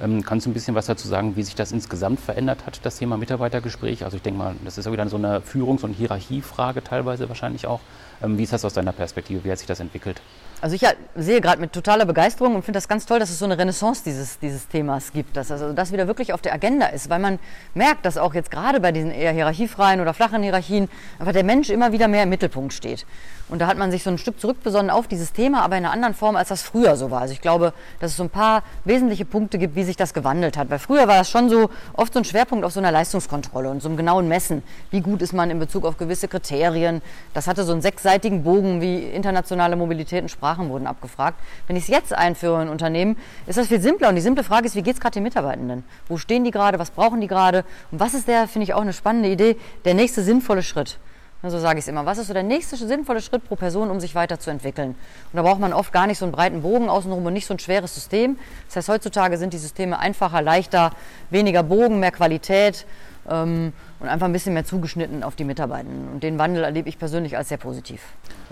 Ähm, 0.00 0.22
kannst 0.24 0.46
du 0.46 0.50
ein 0.50 0.54
bisschen 0.54 0.74
was 0.74 0.86
dazu 0.86 1.06
sagen, 1.06 1.36
wie 1.36 1.42
sich 1.42 1.54
das 1.54 1.70
insgesamt 1.72 2.18
verändert 2.18 2.66
hat, 2.66 2.80
das 2.84 2.96
Thema 2.96 3.16
Mitarbeitergespräch? 3.16 4.04
Also 4.04 4.16
ich 4.16 4.22
denke 4.22 4.38
mal, 4.38 4.54
das 4.64 4.78
ist 4.78 4.86
auch 4.86 4.92
wieder 4.92 5.06
so 5.08 5.16
eine 5.16 5.40
Führungs- 5.40 5.84
und 5.84 5.92
Hierarchiefrage 5.92 6.82
teilweise 6.82 7.28
wahrscheinlich 7.28 7.66
auch. 7.66 7.80
Ähm, 8.22 8.38
wie 8.38 8.44
ist 8.44 8.52
das 8.52 8.64
aus 8.64 8.74
deiner 8.74 8.92
Perspektive? 8.92 9.44
Wie 9.44 9.50
hat 9.50 9.58
sich 9.58 9.66
das 9.66 9.80
entwickelt? 9.80 10.20
Also 10.60 10.76
ich 10.76 10.86
sehe 11.16 11.40
gerade 11.40 11.60
mit 11.60 11.72
totaler 11.72 12.04
Begeisterung 12.04 12.54
und 12.54 12.64
finde 12.64 12.76
das 12.76 12.86
ganz 12.86 13.04
toll, 13.04 13.18
dass 13.18 13.30
es 13.30 13.38
so 13.40 13.44
eine 13.44 13.58
Renaissance 13.58 14.04
dieses, 14.04 14.38
dieses 14.38 14.68
Themas 14.68 15.12
gibt, 15.12 15.36
dass 15.36 15.50
also 15.50 15.72
das 15.72 15.90
wieder 15.90 16.06
wirklich 16.06 16.32
auf 16.32 16.40
der 16.40 16.54
Agenda 16.54 16.86
ist, 16.86 17.10
weil 17.10 17.18
man 17.18 17.40
merkt, 17.74 18.06
dass 18.06 18.16
auch 18.16 18.32
jetzt 18.32 18.52
gerade 18.52 18.78
bei 18.78 18.92
diesen 18.92 19.10
eher 19.10 19.32
hierarchiefreien 19.32 20.00
oder 20.00 20.14
flachen 20.14 20.40
Hierarchien 20.40 20.88
einfach 21.18 21.32
der 21.32 21.42
Mensch 21.42 21.68
immer 21.68 21.90
wieder 21.90 22.06
mehr 22.06 22.22
im 22.22 22.28
Mittelpunkt 22.28 22.72
steht. 22.74 23.06
Und 23.48 23.58
da 23.58 23.66
hat 23.66 23.76
man 23.76 23.90
sich 23.90 24.02
so 24.02 24.08
ein 24.08 24.18
Stück 24.18 24.40
zurückbesonnen 24.40 24.90
auf 24.90 25.08
dieses 25.08 25.32
Thema, 25.32 25.62
aber 25.62 25.76
in 25.76 25.84
einer 25.84 25.92
anderen 25.92 26.14
Form, 26.14 26.36
als 26.36 26.48
das 26.48 26.62
früher 26.62 26.96
so 26.96 27.10
war. 27.10 27.20
Also 27.20 27.34
ich 27.34 27.42
glaube, 27.42 27.74
dass 28.00 28.12
es 28.12 28.16
so 28.16 28.22
ein 28.22 28.30
paar 28.30 28.62
wesentliche 28.84 29.24
Punkte 29.26 29.58
gibt, 29.58 29.74
wie 29.74 29.84
sich 29.84 29.96
das 29.96 30.14
gewandelt 30.14 30.56
hat. 30.56 30.70
Weil 30.70 30.78
früher 30.78 31.06
war 31.06 31.18
das 31.18 31.28
schon 31.28 31.50
so 31.50 31.68
oft 31.92 32.14
so 32.14 32.20
ein 32.20 32.24
Schwerpunkt 32.24 32.64
auf 32.64 32.72
so 32.72 32.80
einer 32.80 32.90
Leistungskontrolle 32.92 33.68
und 33.68 33.82
so 33.82 33.88
einem 33.88 33.98
genauen 33.98 34.26
Messen. 34.26 34.62
Wie 34.90 35.02
gut 35.02 35.20
ist 35.20 35.34
man 35.34 35.50
in 35.50 35.58
Bezug 35.58 35.84
auf 35.84 35.98
gewisse 35.98 36.28
Kriterien? 36.28 37.02
Das 37.34 37.46
hatte 37.46 37.64
so 37.64 37.72
einen 37.72 37.82
sechsseitigen 38.12 38.42
Bogen, 38.42 38.82
wie 38.82 38.98
internationale 38.98 39.74
Mobilität 39.74 40.22
und 40.22 40.28
Sprachen 40.28 40.68
wurden 40.68 40.86
abgefragt. 40.86 41.38
Wenn 41.66 41.76
ich 41.76 41.84
es 41.84 41.88
jetzt 41.88 42.12
einführe 42.12 42.60
in 42.60 42.68
Unternehmen, 42.68 43.16
ist 43.46 43.56
das 43.56 43.68
viel 43.68 43.80
simpler. 43.80 44.10
Und 44.10 44.16
die 44.16 44.20
simple 44.20 44.44
Frage 44.44 44.66
ist, 44.66 44.76
wie 44.76 44.82
geht 44.82 44.94
es 44.94 45.00
gerade 45.00 45.14
den 45.14 45.22
Mitarbeitenden? 45.22 45.82
Wo 46.08 46.18
stehen 46.18 46.44
die 46.44 46.50
gerade? 46.50 46.78
Was 46.78 46.90
brauchen 46.90 47.22
die 47.22 47.26
gerade? 47.26 47.64
Und 47.90 48.00
was 48.00 48.12
ist 48.12 48.28
der, 48.28 48.48
finde 48.48 48.64
ich 48.64 48.74
auch 48.74 48.82
eine 48.82 48.92
spannende 48.92 49.30
Idee, 49.30 49.56
der 49.86 49.94
nächste 49.94 50.22
sinnvolle 50.22 50.62
Schritt? 50.62 50.98
So 51.42 51.58
sage 51.58 51.78
ich 51.78 51.86
es 51.86 51.88
immer. 51.88 52.04
Was 52.04 52.18
ist 52.18 52.26
so 52.26 52.34
der 52.34 52.42
nächste 52.42 52.76
sinnvolle 52.76 53.22
Schritt 53.22 53.48
pro 53.48 53.56
Person, 53.56 53.90
um 53.90 53.98
sich 53.98 54.14
weiterzuentwickeln? 54.14 54.90
Und 54.90 54.96
da 55.32 55.42
braucht 55.42 55.58
man 55.58 55.72
oft 55.72 55.92
gar 55.92 56.06
nicht 56.06 56.18
so 56.18 56.26
einen 56.26 56.32
breiten 56.32 56.60
Bogen 56.60 56.90
außenrum 56.90 57.24
und 57.24 57.32
nicht 57.32 57.46
so 57.46 57.54
ein 57.54 57.58
schweres 57.58 57.94
System. 57.94 58.38
Das 58.68 58.76
heißt, 58.76 58.88
heutzutage 58.90 59.38
sind 59.38 59.54
die 59.54 59.58
Systeme 59.58 59.98
einfacher, 59.98 60.42
leichter, 60.42 60.92
weniger 61.30 61.62
Bogen, 61.62 61.98
mehr 61.98 62.12
Qualität 62.12 62.86
ähm, 63.30 63.72
und 64.00 64.08
einfach 64.08 64.26
ein 64.26 64.32
bisschen 64.32 64.54
mehr 64.54 64.64
zugeschnitten 64.64 65.22
auf 65.22 65.36
die 65.36 65.44
Mitarbeitenden. 65.44 66.08
Und 66.12 66.22
den 66.22 66.38
Wandel 66.38 66.64
erlebe 66.64 66.88
ich 66.88 66.98
persönlich 66.98 67.36
als 67.36 67.48
sehr 67.48 67.58
positiv. 67.58 68.00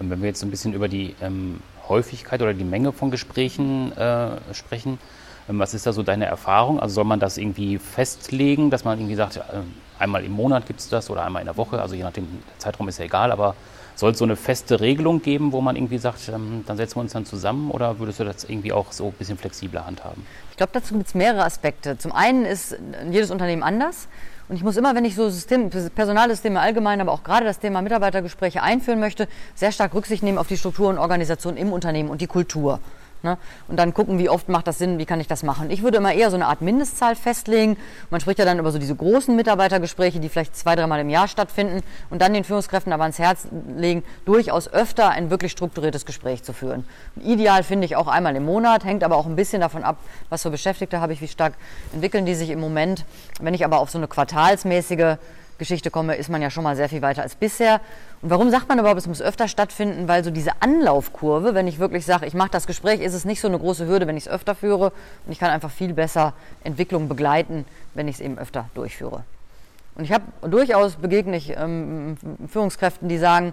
Ähm, 0.00 0.10
wenn 0.10 0.20
wir 0.20 0.28
jetzt 0.28 0.42
ein 0.42 0.50
bisschen 0.50 0.72
über 0.72 0.88
die 0.88 1.14
ähm, 1.20 1.60
Häufigkeit 1.88 2.40
oder 2.42 2.54
die 2.54 2.64
Menge 2.64 2.92
von 2.92 3.10
Gesprächen 3.10 3.92
äh, 3.96 4.30
sprechen, 4.52 4.98
ähm, 5.48 5.58
was 5.58 5.74
ist 5.74 5.86
da 5.86 5.92
so 5.92 6.02
deine 6.02 6.26
Erfahrung? 6.26 6.80
Also 6.80 6.96
soll 6.96 7.04
man 7.04 7.20
das 7.20 7.38
irgendwie 7.38 7.78
festlegen, 7.78 8.70
dass 8.70 8.84
man 8.84 8.98
irgendwie 8.98 9.16
sagt, 9.16 9.36
äh, 9.36 9.40
einmal 9.98 10.24
im 10.24 10.32
Monat 10.32 10.66
gibt 10.66 10.80
es 10.80 10.88
das 10.88 11.10
oder 11.10 11.24
einmal 11.24 11.42
in 11.42 11.46
der 11.46 11.56
Woche, 11.56 11.80
also 11.80 11.94
je 11.94 12.02
nachdem, 12.02 12.26
der 12.26 12.58
Zeitraum 12.58 12.88
ist 12.88 12.98
ja 12.98 13.04
egal, 13.04 13.32
aber 13.32 13.54
soll 13.96 14.12
es 14.12 14.18
so 14.18 14.24
eine 14.24 14.36
feste 14.36 14.80
Regelung 14.80 15.20
geben, 15.20 15.52
wo 15.52 15.60
man 15.60 15.76
irgendwie 15.76 15.98
sagt, 15.98 16.28
ähm, 16.28 16.64
dann 16.66 16.76
setzen 16.78 16.96
wir 16.96 17.02
uns 17.02 17.12
dann 17.12 17.26
zusammen 17.26 17.70
oder 17.70 17.98
würdest 17.98 18.18
du 18.20 18.24
das 18.24 18.44
irgendwie 18.44 18.72
auch 18.72 18.92
so 18.92 19.08
ein 19.08 19.12
bisschen 19.12 19.36
flexibler 19.36 19.84
handhaben? 19.84 20.24
Ich 20.50 20.56
glaube, 20.56 20.72
dazu 20.72 20.94
gibt 20.94 21.08
es 21.08 21.14
mehrere 21.14 21.44
Aspekte. 21.44 21.98
Zum 21.98 22.12
einen 22.12 22.46
ist 22.46 22.78
jedes 23.10 23.30
Unternehmen 23.30 23.62
anders. 23.62 24.08
Und 24.50 24.56
ich 24.56 24.64
muss 24.64 24.76
immer, 24.76 24.96
wenn 24.96 25.04
ich 25.04 25.14
so 25.14 25.30
System, 25.30 25.70
Personalsysteme 25.94 26.58
allgemein, 26.58 27.00
aber 27.00 27.12
auch 27.12 27.22
gerade 27.22 27.46
das 27.46 27.60
Thema 27.60 27.82
Mitarbeitergespräche 27.82 28.64
einführen 28.64 28.98
möchte, 28.98 29.28
sehr 29.54 29.70
stark 29.70 29.94
Rücksicht 29.94 30.24
nehmen 30.24 30.38
auf 30.38 30.48
die 30.48 30.56
Struktur 30.56 30.88
und 30.88 30.98
Organisation 30.98 31.56
im 31.56 31.72
Unternehmen 31.72 32.10
und 32.10 32.20
die 32.20 32.26
Kultur. 32.26 32.80
Ne? 33.22 33.36
Und 33.68 33.76
dann 33.76 33.92
gucken, 33.92 34.18
wie 34.18 34.28
oft 34.28 34.48
macht 34.48 34.66
das 34.66 34.78
Sinn, 34.78 34.98
wie 34.98 35.04
kann 35.04 35.20
ich 35.20 35.26
das 35.26 35.42
machen. 35.42 35.70
Ich 35.70 35.82
würde 35.82 35.98
immer 35.98 36.12
eher 36.12 36.30
so 36.30 36.36
eine 36.36 36.46
Art 36.46 36.62
Mindestzahl 36.62 37.14
festlegen. 37.14 37.76
Man 38.08 38.20
spricht 38.20 38.38
ja 38.38 38.46
dann 38.46 38.58
über 38.58 38.72
so 38.72 38.78
diese 38.78 38.94
großen 38.94 39.36
Mitarbeitergespräche, 39.36 40.20
die 40.20 40.28
vielleicht 40.28 40.56
zwei, 40.56 40.74
dreimal 40.74 41.00
im 41.00 41.10
Jahr 41.10 41.28
stattfinden 41.28 41.82
und 42.08 42.22
dann 42.22 42.32
den 42.32 42.44
Führungskräften 42.44 42.92
aber 42.92 43.02
ans 43.02 43.18
Herz 43.18 43.46
legen, 43.76 44.02
durchaus 44.24 44.68
öfter 44.72 45.10
ein 45.10 45.30
wirklich 45.30 45.52
strukturiertes 45.52 46.06
Gespräch 46.06 46.42
zu 46.42 46.54
führen. 46.54 46.84
Ideal 47.22 47.62
finde 47.62 47.84
ich 47.84 47.96
auch 47.96 48.08
einmal 48.08 48.34
im 48.36 48.44
Monat, 48.44 48.84
hängt 48.84 49.04
aber 49.04 49.16
auch 49.16 49.26
ein 49.26 49.36
bisschen 49.36 49.60
davon 49.60 49.84
ab, 49.84 49.98
was 50.30 50.42
für 50.42 50.50
Beschäftigte 50.50 51.00
habe 51.00 51.12
ich, 51.12 51.20
wie 51.20 51.28
stark 51.28 51.54
entwickeln 51.92 52.24
die 52.24 52.34
sich 52.34 52.48
im 52.48 52.60
Moment. 52.60 53.04
Wenn 53.40 53.52
ich 53.52 53.64
aber 53.64 53.80
auf 53.80 53.90
so 53.90 53.98
eine 53.98 54.08
quartalsmäßige 54.08 55.16
Geschichte 55.60 55.92
komme, 55.92 56.16
ist 56.16 56.28
man 56.28 56.42
ja 56.42 56.50
schon 56.50 56.64
mal 56.64 56.74
sehr 56.74 56.88
viel 56.88 57.02
weiter 57.02 57.22
als 57.22 57.36
bisher. 57.36 57.80
Und 58.22 58.30
warum 58.30 58.50
sagt 58.50 58.68
man 58.68 58.80
überhaupt, 58.80 58.98
es 58.98 59.06
muss 59.06 59.22
öfter 59.22 59.46
stattfinden? 59.46 60.08
Weil 60.08 60.24
so 60.24 60.32
diese 60.32 60.60
Anlaufkurve, 60.60 61.54
wenn 61.54 61.68
ich 61.68 61.78
wirklich 61.78 62.04
sage, 62.04 62.26
ich 62.26 62.34
mache 62.34 62.50
das 62.50 62.66
Gespräch, 62.66 63.00
ist 63.00 63.14
es 63.14 63.24
nicht 63.24 63.40
so 63.40 63.46
eine 63.46 63.58
große 63.58 63.86
Hürde, 63.86 64.08
wenn 64.08 64.16
ich 64.16 64.26
es 64.26 64.28
öfter 64.32 64.56
führe. 64.56 64.86
Und 65.26 65.32
ich 65.32 65.38
kann 65.38 65.50
einfach 65.50 65.70
viel 65.70 65.92
besser 65.92 66.32
Entwicklung 66.64 67.08
begleiten, 67.08 67.64
wenn 67.94 68.08
ich 68.08 68.16
es 68.16 68.20
eben 68.20 68.38
öfter 68.38 68.68
durchführe. 68.74 69.22
Und 69.94 70.04
ich 70.04 70.12
habe 70.12 70.24
durchaus 70.42 70.96
begegne 70.96 71.36
ich 71.36 71.54
ähm, 71.56 72.16
Führungskräften, 72.48 73.08
die 73.08 73.18
sagen, 73.18 73.52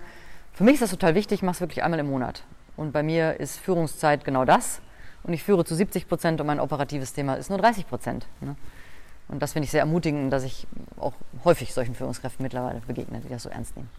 für 0.54 0.64
mich 0.64 0.76
ist 0.76 0.82
das 0.82 0.90
total 0.90 1.14
wichtig, 1.14 1.40
ich 1.40 1.44
mache 1.44 1.56
es 1.56 1.62
wirklich 1.62 1.84
einmal 1.84 2.00
im 2.00 2.10
Monat. 2.10 2.42
Und 2.78 2.94
bei 2.94 3.04
mir 3.04 3.40
ist 3.40 3.60
Führungszeit 3.60 4.24
genau 4.24 4.46
das. 4.46 4.82
Und 5.24 5.34
ich 5.34 5.44
führe 5.44 5.66
zu 5.66 5.76
70 5.76 6.08
Prozent 6.08 6.40
und 6.40 6.48
mein 6.48 6.60
operatives 6.60 7.14
Thema 7.14 7.34
ist 7.34 7.50
nur 7.50 7.60
30 7.60 7.88
Prozent. 7.88 8.26
Ne? 8.40 8.56
Und 9.30 9.42
das 9.42 9.54
finde 9.54 9.66
ich 9.66 9.72
sehr 9.72 9.82
ermutigend, 9.82 10.32
dass 10.32 10.44
ich 10.44 10.68
auch 10.98 11.14
häufig 11.44 11.74
solchen 11.74 11.96
Führungskräften 11.96 12.44
mittlerweile 12.44 12.82
begegne, 12.82 13.20
die 13.20 13.30
das 13.30 13.44
so 13.44 13.50
ernst 13.50 13.76
nehmen. 13.76 13.90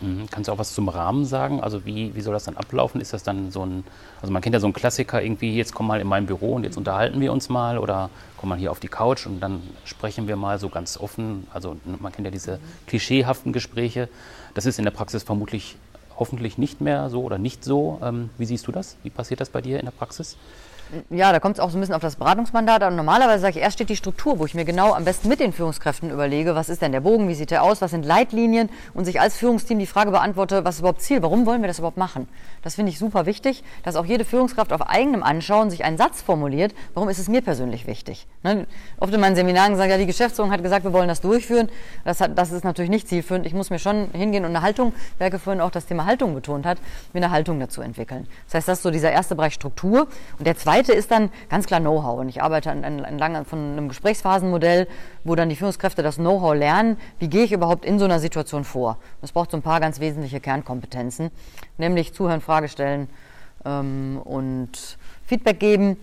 Mhm. 0.00 0.26
Kannst 0.30 0.48
du 0.48 0.52
auch 0.52 0.58
was 0.58 0.74
zum 0.74 0.88
Rahmen 0.88 1.24
sagen? 1.24 1.60
Also 1.60 1.84
wie, 1.84 2.14
wie 2.14 2.20
soll 2.20 2.32
das 2.32 2.44
dann 2.44 2.56
ablaufen? 2.56 3.00
Ist 3.00 3.12
das 3.12 3.22
dann 3.22 3.50
so 3.50 3.64
ein, 3.64 3.84
also 4.20 4.32
man 4.32 4.42
kennt 4.42 4.54
ja 4.54 4.60
so 4.60 4.66
einen 4.66 4.72
Klassiker 4.72 5.22
irgendwie, 5.22 5.54
jetzt 5.54 5.74
komm 5.74 5.86
mal 5.86 6.00
in 6.00 6.06
mein 6.06 6.26
Büro 6.26 6.54
und 6.54 6.64
jetzt 6.64 6.76
unterhalten 6.76 7.20
wir 7.20 7.32
uns 7.32 7.48
mal 7.48 7.78
oder 7.78 8.10
komm 8.36 8.48
mal 8.48 8.58
hier 8.58 8.70
auf 8.70 8.80
die 8.80 8.88
Couch 8.88 9.26
und 9.26 9.40
dann 9.40 9.62
sprechen 9.84 10.26
wir 10.28 10.36
mal 10.36 10.58
so 10.58 10.68
ganz 10.68 10.96
offen. 10.96 11.46
Also 11.52 11.76
man 11.84 12.12
kennt 12.12 12.24
ja 12.26 12.30
diese 12.30 12.58
klischeehaften 12.86 13.52
Gespräche. 13.52 14.08
Das 14.54 14.66
ist 14.66 14.78
in 14.78 14.84
der 14.84 14.92
Praxis 14.92 15.22
vermutlich 15.22 15.76
hoffentlich 16.18 16.58
nicht 16.58 16.80
mehr 16.80 17.10
so 17.10 17.22
oder 17.22 17.38
nicht 17.38 17.64
so. 17.64 17.98
Ähm, 18.02 18.30
wie 18.38 18.44
siehst 18.44 18.66
du 18.66 18.72
das? 18.72 18.96
Wie 19.02 19.10
passiert 19.10 19.40
das 19.40 19.50
bei 19.50 19.60
dir 19.60 19.78
in 19.80 19.86
der 19.86 19.92
Praxis? 19.92 20.36
Ja, 21.10 21.32
da 21.32 21.40
kommt 21.40 21.56
es 21.56 21.60
auch 21.60 21.70
so 21.70 21.78
ein 21.78 21.80
bisschen 21.80 21.94
auf 21.94 22.02
das 22.02 22.16
Beratungsmandat 22.16 22.82
an. 22.82 22.96
Normalerweise 22.96 23.42
sage 23.42 23.58
ich, 23.58 23.64
erst 23.64 23.74
steht 23.74 23.88
die 23.88 23.96
Struktur, 23.96 24.38
wo 24.38 24.46
ich 24.46 24.54
mir 24.54 24.64
genau 24.64 24.92
am 24.92 25.04
besten 25.04 25.28
mit 25.28 25.40
den 25.40 25.52
Führungskräften 25.52 26.10
überlege, 26.10 26.54
was 26.54 26.68
ist 26.68 26.82
denn 26.82 26.92
der 26.92 27.00
Bogen, 27.00 27.28
wie 27.28 27.34
sieht 27.34 27.50
der 27.50 27.62
aus, 27.62 27.80
was 27.80 27.90
sind 27.90 28.04
Leitlinien 28.04 28.68
und 28.94 29.04
sich 29.04 29.20
als 29.20 29.36
Führungsteam 29.36 29.78
die 29.78 29.86
Frage 29.86 30.10
beantworte, 30.10 30.64
was 30.64 30.76
ist 30.76 30.80
überhaupt 30.80 31.02
Ziel, 31.02 31.22
warum 31.22 31.46
wollen 31.46 31.62
wir 31.62 31.68
das 31.68 31.78
überhaupt 31.78 31.96
machen? 31.96 32.28
Das 32.62 32.74
finde 32.74 32.92
ich 32.92 32.98
super 32.98 33.26
wichtig, 33.26 33.62
dass 33.82 33.96
auch 33.96 34.04
jede 34.04 34.24
Führungskraft 34.24 34.72
auf 34.72 34.82
eigenem 34.82 35.22
Anschauen 35.22 35.70
sich 35.70 35.84
einen 35.84 35.96
Satz 35.96 36.22
formuliert, 36.22 36.74
warum 36.94 37.08
ist 37.08 37.18
es 37.18 37.28
mir 37.28 37.42
persönlich 37.42 37.86
wichtig? 37.86 38.26
Ne? 38.42 38.66
Oft 38.98 39.12
in 39.12 39.20
meinen 39.20 39.36
Seminaren 39.36 39.72
gesagt, 39.72 39.90
ja, 39.90 39.98
die 39.98 40.06
Geschäftsführung 40.06 40.50
hat 40.50 40.62
gesagt, 40.62 40.84
wir 40.84 40.92
wollen 40.92 41.08
das 41.08 41.20
durchführen. 41.20 41.68
Das, 42.04 42.20
hat, 42.20 42.36
das 42.36 42.52
ist 42.52 42.64
natürlich 42.64 42.90
nicht 42.90 43.08
zielführend. 43.08 43.46
Ich 43.46 43.54
muss 43.54 43.70
mir 43.70 43.78
schon 43.78 44.10
hingehen 44.12 44.44
und 44.44 44.50
eine 44.50 44.62
Haltung, 44.62 44.92
Werke 45.18 45.38
vorhin 45.38 45.60
auch 45.60 45.70
das 45.70 45.86
Thema 45.86 46.06
Haltung 46.06 46.34
betont 46.34 46.66
hat, 46.66 46.78
mir 47.12 47.18
eine 47.18 47.30
Haltung 47.30 47.60
dazu 47.60 47.82
entwickeln. 47.82 48.26
Das 48.46 48.54
heißt, 48.54 48.68
das 48.68 48.78
ist 48.78 48.82
so 48.82 48.90
dieser 48.90 49.12
erste 49.12 49.34
Bereich 49.34 49.54
Struktur. 49.54 50.08
Und 50.38 50.46
der 50.46 50.56
zweite 50.56 50.79
ist 50.88 51.10
dann 51.10 51.30
ganz 51.48 51.66
klar 51.66 51.80
Know-how. 51.80 52.20
Und 52.20 52.28
ich 52.28 52.42
arbeite 52.42 52.70
entlang 52.70 53.44
von 53.44 53.72
einem 53.72 53.88
Gesprächsphasenmodell, 53.88 54.88
wo 55.24 55.34
dann 55.34 55.48
die 55.48 55.56
Führungskräfte 55.56 56.02
das 56.02 56.16
Know-how 56.16 56.54
lernen, 56.54 56.96
wie 57.18 57.28
gehe 57.28 57.44
ich 57.44 57.52
überhaupt 57.52 57.84
in 57.84 57.98
so 57.98 58.04
einer 58.04 58.20
Situation 58.20 58.64
vor. 58.64 58.98
Das 59.20 59.32
braucht 59.32 59.50
so 59.50 59.56
ein 59.56 59.62
paar 59.62 59.80
ganz 59.80 60.00
wesentliche 60.00 60.40
Kernkompetenzen, 60.40 61.30
nämlich 61.78 62.14
zuhören, 62.14 62.40
Frage 62.40 62.68
stellen 62.68 63.08
ähm, 63.64 64.20
und 64.24 64.98
Feedback 65.26 65.60
geben. 65.60 65.96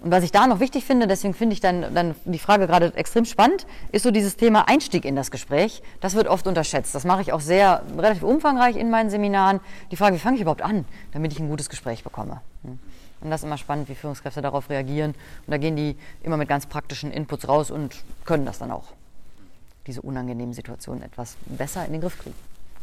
Und 0.00 0.12
was 0.12 0.22
ich 0.22 0.30
da 0.30 0.46
noch 0.46 0.60
wichtig 0.60 0.84
finde, 0.84 1.08
deswegen 1.08 1.34
finde 1.34 1.54
ich 1.54 1.60
dann, 1.60 1.92
dann 1.92 2.14
die 2.24 2.38
Frage 2.38 2.68
gerade 2.68 2.94
extrem 2.94 3.24
spannend, 3.24 3.66
ist 3.90 4.04
so 4.04 4.12
dieses 4.12 4.36
Thema 4.36 4.68
Einstieg 4.68 5.04
in 5.04 5.16
das 5.16 5.32
Gespräch. 5.32 5.82
Das 6.00 6.14
wird 6.14 6.28
oft 6.28 6.46
unterschätzt. 6.46 6.94
Das 6.94 7.04
mache 7.04 7.22
ich 7.22 7.32
auch 7.32 7.40
sehr 7.40 7.82
relativ 7.96 8.22
umfangreich 8.22 8.76
in 8.76 8.90
meinen 8.90 9.10
Seminaren. 9.10 9.58
Die 9.90 9.96
Frage, 9.96 10.14
wie 10.14 10.20
fange 10.20 10.36
ich 10.36 10.42
überhaupt 10.42 10.62
an, 10.62 10.84
damit 11.12 11.32
ich 11.32 11.40
ein 11.40 11.48
gutes 11.48 11.68
Gespräch 11.68 12.04
bekomme. 12.04 12.40
Hm. 12.62 12.78
Und 13.20 13.30
das 13.30 13.40
ist 13.40 13.44
immer 13.44 13.58
spannend, 13.58 13.88
wie 13.88 13.94
Führungskräfte 13.94 14.42
darauf 14.42 14.70
reagieren. 14.70 15.12
Und 15.12 15.50
da 15.50 15.58
gehen 15.58 15.76
die 15.76 15.96
immer 16.22 16.36
mit 16.36 16.48
ganz 16.48 16.66
praktischen 16.66 17.10
Inputs 17.10 17.48
raus 17.48 17.70
und 17.70 17.96
können 18.24 18.46
das 18.46 18.58
dann 18.58 18.70
auch, 18.70 18.92
diese 19.86 20.02
unangenehmen 20.02 20.54
Situationen 20.54 21.02
etwas 21.02 21.36
besser 21.46 21.84
in 21.84 21.92
den 21.92 22.00
Griff 22.00 22.18
kriegen. 22.18 22.36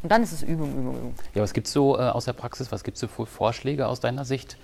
Und 0.03 0.11
dann 0.11 0.23
ist 0.23 0.33
es 0.33 0.43
Übung, 0.43 0.71
Übung, 0.71 0.97
Übung. 0.97 1.15
Ja, 1.33 1.41
was 1.41 1.53
gibt 1.53 1.67
es 1.67 1.73
so 1.73 1.97
äh, 1.97 2.01
aus 2.01 2.25
der 2.25 2.33
Praxis, 2.33 2.71
was 2.71 2.83
gibt 2.83 2.95
es 2.95 3.01
so 3.01 3.07
für 3.07 3.25
Vorschläge 3.25 3.87
aus 3.87 3.99
deiner 3.99 4.25
Sicht, 4.25 4.57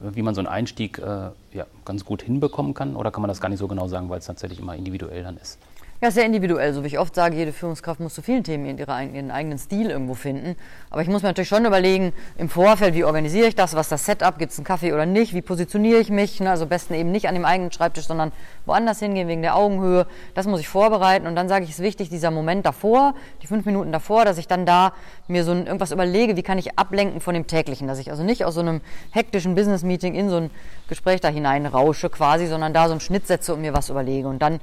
wie 0.00 0.22
man 0.22 0.34
so 0.34 0.40
einen 0.40 0.48
Einstieg 0.48 0.98
äh, 0.98 1.30
ja, 1.52 1.66
ganz 1.84 2.04
gut 2.04 2.22
hinbekommen 2.22 2.74
kann? 2.74 2.96
Oder 2.96 3.10
kann 3.10 3.22
man 3.22 3.28
das 3.28 3.40
gar 3.40 3.48
nicht 3.48 3.60
so 3.60 3.68
genau 3.68 3.88
sagen, 3.88 4.10
weil 4.10 4.18
es 4.18 4.26
tatsächlich 4.26 4.58
immer 4.58 4.74
individuell 4.74 5.22
dann 5.22 5.36
ist? 5.36 5.58
Ja, 6.02 6.10
sehr 6.10 6.26
individuell. 6.26 6.74
So 6.74 6.82
wie 6.82 6.88
ich 6.88 6.98
oft 6.98 7.14
sage, 7.14 7.36
jede 7.36 7.52
Führungskraft 7.52 8.00
muss 8.00 8.14
zu 8.14 8.22
vielen 8.22 8.42
Themen 8.42 8.66
ihren, 8.66 9.14
ihren 9.14 9.30
eigenen 9.30 9.56
Stil 9.56 9.88
irgendwo 9.88 10.14
finden. 10.14 10.56
Aber 10.90 11.00
ich 11.00 11.06
muss 11.06 11.22
mir 11.22 11.28
natürlich 11.28 11.48
schon 11.48 11.64
überlegen, 11.64 12.12
im 12.38 12.48
Vorfeld, 12.48 12.94
wie 12.94 13.04
organisiere 13.04 13.46
ich 13.46 13.54
das, 13.54 13.74
was 13.74 13.86
ist 13.86 13.92
das 13.92 14.06
Setup, 14.06 14.36
gibt 14.36 14.50
es 14.50 14.58
einen 14.58 14.64
Kaffee 14.64 14.92
oder 14.92 15.06
nicht, 15.06 15.32
wie 15.32 15.42
positioniere 15.42 16.00
ich 16.00 16.10
mich. 16.10 16.40
Ne? 16.40 16.50
Also 16.50 16.66
besten 16.66 16.94
eben 16.94 17.12
nicht 17.12 17.28
an 17.28 17.36
dem 17.36 17.44
eigenen 17.44 17.70
Schreibtisch, 17.70 18.06
sondern 18.06 18.32
woanders 18.66 18.98
hingehen 18.98 19.28
wegen 19.28 19.42
der 19.42 19.54
Augenhöhe. 19.54 20.08
Das 20.34 20.48
muss 20.48 20.58
ich 20.58 20.66
vorbereiten. 20.66 21.28
Und 21.28 21.36
dann 21.36 21.48
sage 21.48 21.62
ich, 21.62 21.70
es 21.70 21.78
ist 21.78 21.84
wichtig, 21.84 22.08
dieser 22.08 22.32
Moment 22.32 22.66
davor, 22.66 23.14
die 23.40 23.46
fünf 23.46 23.64
Minuten 23.64 23.92
davor, 23.92 24.24
dass 24.24 24.38
ich 24.38 24.48
dann 24.48 24.66
da 24.66 24.94
mir 25.28 25.44
so 25.44 25.52
ein, 25.52 25.66
irgendwas 25.66 25.92
überlege, 25.92 26.36
wie 26.36 26.42
kann 26.42 26.58
ich 26.58 26.80
ablenken 26.80 27.20
von 27.20 27.34
dem 27.34 27.46
Täglichen. 27.46 27.86
Dass 27.86 28.00
ich 28.00 28.10
also 28.10 28.24
nicht 28.24 28.44
aus 28.44 28.54
so 28.54 28.60
einem 28.60 28.80
hektischen 29.12 29.54
Business-Meeting 29.54 30.16
in 30.16 30.30
so 30.30 30.38
ein 30.38 30.50
Gespräch 30.88 31.20
da 31.20 31.28
hineinrausche 31.28 32.10
quasi, 32.10 32.48
sondern 32.48 32.74
da 32.74 32.86
so 32.86 32.90
einen 32.90 33.00
Schnitt 33.00 33.28
setze 33.28 33.54
und 33.54 33.60
mir 33.60 33.72
was 33.72 33.88
überlege. 33.88 34.26
Und 34.26 34.42
dann 34.42 34.58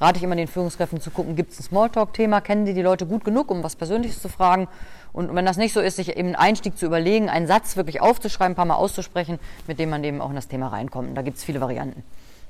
rate 0.00 0.18
ich 0.18 0.24
immer 0.24 0.36
den 0.36 0.48
Führungskräften 0.48 1.00
zu 1.00 1.10
gucken, 1.10 1.36
gibt 1.36 1.52
es 1.52 1.60
ein 1.60 1.62
Smalltalk-Thema, 1.64 2.40
kennen 2.40 2.64
die 2.64 2.74
die 2.74 2.82
Leute 2.82 3.06
gut 3.06 3.24
genug, 3.24 3.50
um 3.50 3.62
was 3.62 3.76
Persönliches 3.76 4.20
zu 4.20 4.28
fragen. 4.28 4.68
Und 5.12 5.34
wenn 5.34 5.46
das 5.46 5.56
nicht 5.56 5.72
so 5.72 5.80
ist, 5.80 5.96
sich 5.96 6.16
eben 6.16 6.28
einen 6.28 6.36
Einstieg 6.36 6.76
zu 6.76 6.86
überlegen, 6.86 7.28
einen 7.28 7.46
Satz 7.46 7.76
wirklich 7.76 8.00
aufzuschreiben, 8.00 8.52
ein 8.52 8.56
paar 8.56 8.64
Mal 8.64 8.74
auszusprechen, 8.74 9.38
mit 9.66 9.78
dem 9.78 9.90
man 9.90 10.02
eben 10.02 10.20
auch 10.20 10.30
in 10.30 10.36
das 10.36 10.48
Thema 10.48 10.68
reinkommt. 10.68 11.10
Und 11.10 11.14
da 11.14 11.22
gibt 11.22 11.38
es 11.38 11.44
viele 11.44 11.60
Varianten. 11.60 12.02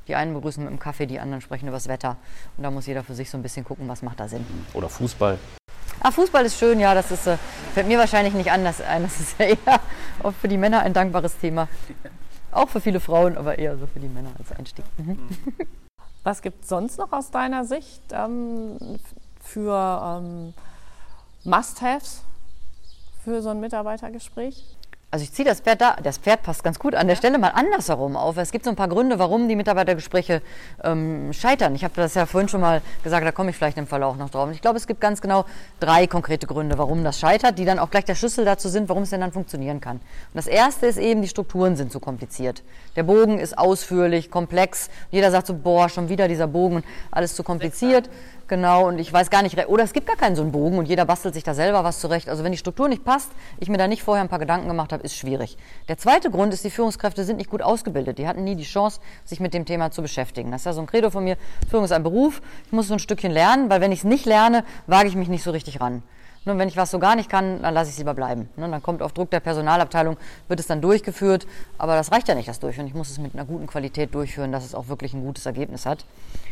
Die 0.08 0.14
einen 0.14 0.34
begrüßen 0.34 0.62
mit 0.62 0.70
dem 0.70 0.78
Kaffee, 0.78 1.06
die 1.06 1.18
anderen 1.18 1.40
sprechen 1.40 1.66
über 1.66 1.76
das 1.76 1.88
Wetter. 1.88 2.16
Und 2.56 2.64
da 2.64 2.70
muss 2.70 2.86
jeder 2.86 3.02
für 3.02 3.14
sich 3.14 3.30
so 3.30 3.38
ein 3.38 3.42
bisschen 3.42 3.64
gucken, 3.64 3.88
was 3.88 4.02
macht 4.02 4.20
da 4.20 4.28
Sinn. 4.28 4.46
Oder 4.74 4.88
Fußball. 4.88 5.38
Ah, 6.00 6.10
Fußball 6.10 6.44
ist 6.44 6.58
schön, 6.58 6.80
ja, 6.80 6.94
das 6.94 7.10
ist, 7.10 7.26
äh, 7.26 7.38
fällt 7.72 7.86
mir 7.86 7.98
wahrscheinlich 7.98 8.34
nicht 8.34 8.50
anders 8.50 8.80
ein. 8.80 9.02
Das 9.02 9.20
ist 9.20 9.38
ja 9.38 9.46
eher 9.66 9.80
auch 10.22 10.32
für 10.32 10.48
die 10.48 10.58
Männer 10.58 10.80
ein 10.80 10.92
dankbares 10.92 11.38
Thema. 11.38 11.68
Auch 12.52 12.68
für 12.68 12.80
viele 12.80 13.00
Frauen, 13.00 13.36
aber 13.36 13.58
eher 13.58 13.76
so 13.78 13.86
für 13.86 14.00
die 14.00 14.08
Männer 14.08 14.30
als 14.38 14.52
Einstieg. 14.52 14.84
Mhm. 14.98 15.18
Was 16.24 16.40
gibt 16.40 16.62
es 16.64 16.70
sonst 16.70 16.98
noch 16.98 17.12
aus 17.12 17.30
deiner 17.30 17.66
Sicht 17.66 18.02
ähm, 18.10 18.78
für 19.40 20.20
ähm, 20.22 20.54
Must-Haves 21.44 22.22
für 23.22 23.42
so 23.42 23.50
ein 23.50 23.60
Mitarbeitergespräch? 23.60 24.64
Also 25.14 25.22
ich 25.22 25.32
ziehe 25.32 25.46
das 25.46 25.60
Pferd 25.60 25.80
da, 25.80 25.94
das 26.02 26.18
Pferd 26.18 26.42
passt 26.42 26.64
ganz 26.64 26.80
gut 26.80 26.96
an 26.96 27.06
der 27.06 27.14
Stelle 27.14 27.38
mal 27.38 27.50
andersherum 27.50 28.16
auf. 28.16 28.36
Es 28.36 28.50
gibt 28.50 28.64
so 28.64 28.70
ein 28.70 28.74
paar 28.74 28.88
Gründe, 28.88 29.20
warum 29.20 29.46
die 29.48 29.54
Mitarbeitergespräche 29.54 30.42
ähm, 30.82 31.32
scheitern. 31.32 31.76
Ich 31.76 31.84
habe 31.84 31.94
das 31.94 32.14
ja 32.14 32.26
vorhin 32.26 32.48
schon 32.48 32.60
mal 32.60 32.82
gesagt, 33.04 33.24
da 33.24 33.30
komme 33.30 33.50
ich 33.50 33.56
vielleicht 33.56 33.78
im 33.78 33.86
Verlauf 33.86 34.16
noch 34.16 34.28
drauf. 34.28 34.48
Und 34.48 34.54
ich 34.54 34.60
glaube, 34.60 34.76
es 34.76 34.88
gibt 34.88 35.00
ganz 35.00 35.20
genau 35.20 35.44
drei 35.78 36.08
konkrete 36.08 36.48
Gründe, 36.48 36.78
warum 36.78 37.04
das 37.04 37.20
scheitert, 37.20 37.60
die 37.60 37.64
dann 37.64 37.78
auch 37.78 37.90
gleich 37.90 38.04
der 38.04 38.16
Schlüssel 38.16 38.44
dazu 38.44 38.68
sind, 38.68 38.88
warum 38.88 39.04
es 39.04 39.10
denn 39.10 39.20
dann 39.20 39.30
funktionieren 39.30 39.80
kann. 39.80 39.98
Und 39.98 40.34
das 40.34 40.48
erste 40.48 40.86
ist 40.86 40.98
eben, 40.98 41.22
die 41.22 41.28
Strukturen 41.28 41.76
sind 41.76 41.92
zu 41.92 42.00
kompliziert. 42.00 42.64
Der 42.96 43.04
Bogen 43.04 43.38
ist 43.38 43.56
ausführlich, 43.56 44.32
komplex. 44.32 44.90
Jeder 45.12 45.30
sagt 45.30 45.46
so, 45.46 45.54
boah, 45.54 45.88
schon 45.88 46.08
wieder 46.08 46.26
dieser 46.26 46.48
Bogen, 46.48 46.82
alles 47.12 47.36
zu 47.36 47.44
kompliziert. 47.44 48.10
Genau, 48.46 48.88
und 48.88 48.98
ich 48.98 49.10
weiß 49.10 49.30
gar 49.30 49.42
nicht, 49.42 49.56
oder 49.68 49.84
es 49.84 49.94
gibt 49.94 50.06
gar 50.06 50.16
keinen 50.16 50.36
so 50.36 50.42
einen 50.42 50.52
Bogen 50.52 50.76
und 50.76 50.86
jeder 50.86 51.06
bastelt 51.06 51.32
sich 51.32 51.44
da 51.44 51.54
selber 51.54 51.82
was 51.82 52.00
zurecht. 52.00 52.28
Also 52.28 52.44
wenn 52.44 52.52
die 52.52 52.58
Struktur 52.58 52.88
nicht 52.88 53.02
passt, 53.02 53.30
ich 53.58 53.70
mir 53.70 53.78
da 53.78 53.88
nicht 53.88 54.02
vorher 54.02 54.22
ein 54.22 54.28
paar 54.28 54.38
Gedanken 54.38 54.68
gemacht 54.68 54.92
habe, 54.92 55.02
ist 55.02 55.16
schwierig. 55.16 55.56
Der 55.88 55.96
zweite 55.96 56.30
Grund 56.30 56.52
ist, 56.52 56.62
die 56.62 56.70
Führungskräfte 56.70 57.24
sind 57.24 57.38
nicht 57.38 57.48
gut 57.48 57.62
ausgebildet. 57.62 58.18
Die 58.18 58.28
hatten 58.28 58.44
nie 58.44 58.54
die 58.54 58.64
Chance, 58.64 59.00
sich 59.24 59.40
mit 59.40 59.54
dem 59.54 59.64
Thema 59.64 59.90
zu 59.90 60.02
beschäftigen. 60.02 60.50
Das 60.50 60.60
ist 60.60 60.66
ja 60.66 60.72
so 60.74 60.82
ein 60.82 60.86
Credo 60.86 61.08
von 61.08 61.24
mir, 61.24 61.38
Führung 61.70 61.86
ist 61.86 61.92
ein 61.92 62.02
Beruf. 62.02 62.42
Ich 62.66 62.72
muss 62.72 62.88
so 62.88 62.94
ein 62.94 63.00
Stückchen 63.00 63.32
lernen, 63.32 63.70
weil 63.70 63.80
wenn 63.80 63.92
ich 63.92 64.00
es 64.00 64.04
nicht 64.04 64.26
lerne, 64.26 64.64
wage 64.86 65.08
ich 65.08 65.16
mich 65.16 65.28
nicht 65.28 65.42
so 65.42 65.50
richtig 65.50 65.80
ran. 65.80 66.02
Nur 66.44 66.58
wenn 66.58 66.68
ich 66.68 66.76
was 66.76 66.90
so 66.90 66.98
gar 66.98 67.16
nicht 67.16 67.30
kann, 67.30 67.62
dann 67.62 67.72
lasse 67.72 67.88
ich 67.88 67.94
es 67.94 67.98
lieber 67.98 68.14
bleiben. 68.14 68.48
Ne, 68.56 68.68
dann 68.68 68.82
kommt 68.82 69.02
auf 69.02 69.12
Druck 69.12 69.30
der 69.30 69.40
Personalabteilung, 69.40 70.18
wird 70.48 70.60
es 70.60 70.66
dann 70.66 70.82
durchgeführt. 70.82 71.46
Aber 71.78 71.96
das 71.96 72.12
reicht 72.12 72.28
ja 72.28 72.34
nicht, 72.34 72.48
das 72.48 72.60
durch. 72.60 72.78
Und 72.78 72.86
ich 72.86 72.94
muss 72.94 73.10
es 73.10 73.18
mit 73.18 73.34
einer 73.34 73.46
guten 73.46 73.66
Qualität 73.66 74.14
durchführen, 74.14 74.52
dass 74.52 74.64
es 74.64 74.74
auch 74.74 74.88
wirklich 74.88 75.14
ein 75.14 75.24
gutes 75.24 75.46
Ergebnis 75.46 75.86
hat. 75.86 76.04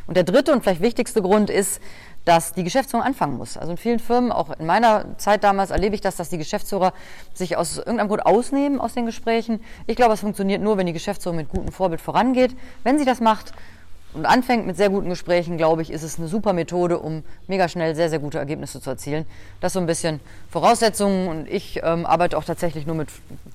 Und 0.06 0.16
der 0.16 0.24
dritte 0.24 0.52
und 0.52 0.62
vielleicht 0.62 0.80
wichtigste 0.80 1.22
Grund 1.22 1.50
ist, 1.50 1.80
dass 2.24 2.52
die 2.52 2.64
Geschäftsführung 2.64 3.04
anfangen 3.04 3.36
muss. 3.36 3.56
Also 3.56 3.72
in 3.72 3.78
vielen 3.78 3.98
Firmen, 3.98 4.32
auch 4.32 4.50
in 4.58 4.66
meiner 4.66 5.18
Zeit 5.18 5.44
damals, 5.44 5.70
erlebe 5.70 5.94
ich 5.94 6.00
das, 6.00 6.16
dass 6.16 6.28
die 6.28 6.38
Geschäftsführer 6.38 6.92
sich 7.34 7.56
aus 7.56 7.78
irgendeinem 7.78 8.08
Grund 8.08 8.24
ausnehmen 8.24 8.80
aus 8.80 8.94
den 8.94 9.06
Gesprächen. 9.06 9.60
Ich 9.86 9.96
glaube, 9.96 10.14
es 10.14 10.20
funktioniert 10.20 10.62
nur, 10.62 10.76
wenn 10.76 10.86
die 10.86 10.92
Geschäftsführung 10.92 11.36
mit 11.36 11.48
gutem 11.48 11.72
Vorbild 11.72 12.00
vorangeht. 12.00 12.56
Wenn 12.84 12.98
sie 12.98 13.04
das 13.04 13.20
macht, 13.20 13.52
und 14.14 14.26
anfängt 14.26 14.66
mit 14.66 14.76
sehr 14.76 14.90
guten 14.90 15.08
Gesprächen, 15.08 15.56
glaube 15.56 15.82
ich, 15.82 15.90
ist 15.90 16.02
es 16.02 16.18
eine 16.18 16.28
super 16.28 16.52
Methode, 16.52 16.98
um 16.98 17.22
mega 17.46 17.68
schnell 17.68 17.94
sehr, 17.94 18.10
sehr 18.10 18.18
gute 18.18 18.38
Ergebnisse 18.38 18.80
zu 18.80 18.90
erzielen. 18.90 19.26
Das 19.60 19.72
so 19.72 19.80
ein 19.80 19.86
bisschen 19.86 20.20
Voraussetzungen 20.50 21.28
und 21.28 21.48
ich 21.48 21.80
ähm, 21.82 22.04
arbeite 22.04 22.36
auch 22.36 22.44
tatsächlich 22.44 22.86
nur 22.86 22.96
mit 22.96 23.08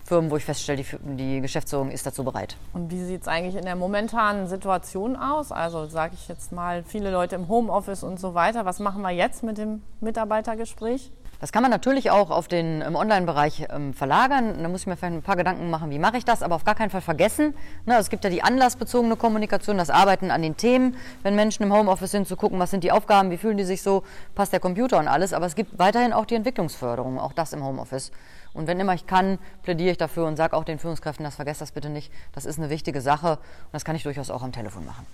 Firmen, 0.06 0.32
wo 0.32 0.38
ich 0.38 0.46
feststelle, 0.46 0.84
die, 0.84 1.16
die 1.16 1.42
Geschäftsführung 1.42 1.92
ist 1.92 2.06
dazu 2.06 2.24
bereit. 2.24 2.58
Und 2.74 2.92
wie 2.92 3.04
sieht 3.04 3.22
es 3.22 3.28
eigentlich 3.28 3.56
in 3.56 3.66
der 3.66 3.76
momentanen 3.76 4.48
Situation 4.48 5.16
aus? 5.16 5.52
Also 5.52 5.88
sage 5.88 6.14
ich 6.16 6.28
jetzt 6.28 6.52
mal, 6.52 6.84
viele 6.84 7.12
Leute 7.12 7.36
im 7.36 7.48
Homeoffice 7.48 8.04
und 8.04 8.20
so 8.20 8.34
weiter. 8.34 8.66
Was 8.66 8.80
machen 8.80 9.02
wir 9.02 9.12
jetzt 9.12 9.44
mit 9.44 9.58
dem 9.58 9.84
Mitarbeitergespräch? 10.02 11.12
Das 11.40 11.52
kann 11.52 11.62
man 11.62 11.70
natürlich 11.70 12.10
auch 12.10 12.32
auf 12.32 12.48
den 12.48 12.82
im 12.82 12.96
Online-Bereich 12.96 13.68
ähm, 13.70 13.94
verlagern. 13.94 14.64
Da 14.64 14.70
muss 14.70 14.82
ich 14.82 14.88
mir 14.88 14.98
vielleicht 14.98 15.14
ein 15.14 15.22
paar 15.22 15.36
Gedanken 15.36 15.70
machen, 15.70 15.92
wie 15.92 16.00
mache 16.00 16.18
ich 16.18 16.26
das, 16.26 16.42
aber 16.42 16.56
auf 16.56 16.64
gar 16.64 16.74
keinen 16.74 16.90
Fall 16.90 17.02
vergessen. 17.02 17.54
Ne, 17.86 17.96
es 17.98 18.10
gibt 18.10 18.24
ja 18.24 18.32
die 18.32 18.42
anlassbezogene 18.42 19.16
Kommunikation, 19.16 19.78
das 19.78 19.92
Arbeiten 19.92 20.32
an 20.32 20.42
den 20.42 20.58
Themen, 20.58 20.96
wenn 21.22 21.36
Menschen 21.36 21.62
im 21.64 21.74
Homeoffice 21.74 22.12
sind, 22.12 22.28
zu 22.28 22.36
gucken, 22.36 22.58
was 22.58 22.72
sind 22.72 22.84
die 22.84 22.92
Aufgaben, 22.92 23.30
wie 23.30 23.38
fühlen 23.38 23.58
die 23.58 23.66
sich 23.66 23.84
so, 23.84 24.04
passt 24.34 24.52
der 24.52 24.60
Computer 24.60 24.98
und 24.98 25.08
alles. 25.08 25.34
Aber 25.34 25.46
es 25.46 25.54
gibt 25.54 25.78
weiterhin 25.78 26.12
auch 26.12 26.26
die 26.26 26.36
Entwicklungsförderung, 26.36 27.20
auch 27.20 27.34
das 27.34 27.54
im 27.54 27.64
Homeoffice. 27.64 28.12
Und 28.54 28.66
wenn 28.66 28.80
immer 28.80 28.96
ich 28.96 29.06
kann, 29.06 29.38
plädiere 29.62 29.92
ich 29.92 29.98
dafür 29.98 30.26
und 30.26 30.38
sage 30.38 30.58
auch 30.58 30.64
den 30.64 30.80
Führungskräften, 30.80 31.24
das 31.24 31.36
vergesst 31.36 31.62
das 31.62 31.72
bitte 31.72 31.90
nicht. 31.90 32.12
Das 32.34 32.46
ist 32.46 32.58
eine 32.58 32.72
wichtige 32.72 33.02
Sache 33.02 33.34
und 33.34 33.74
das 33.74 33.86
kann 33.86 33.96
ich 33.96 34.02
durchaus 34.02 34.32
auch 34.32 34.42
am 34.42 34.52
Telefon 34.52 34.86
machen. 34.86 35.06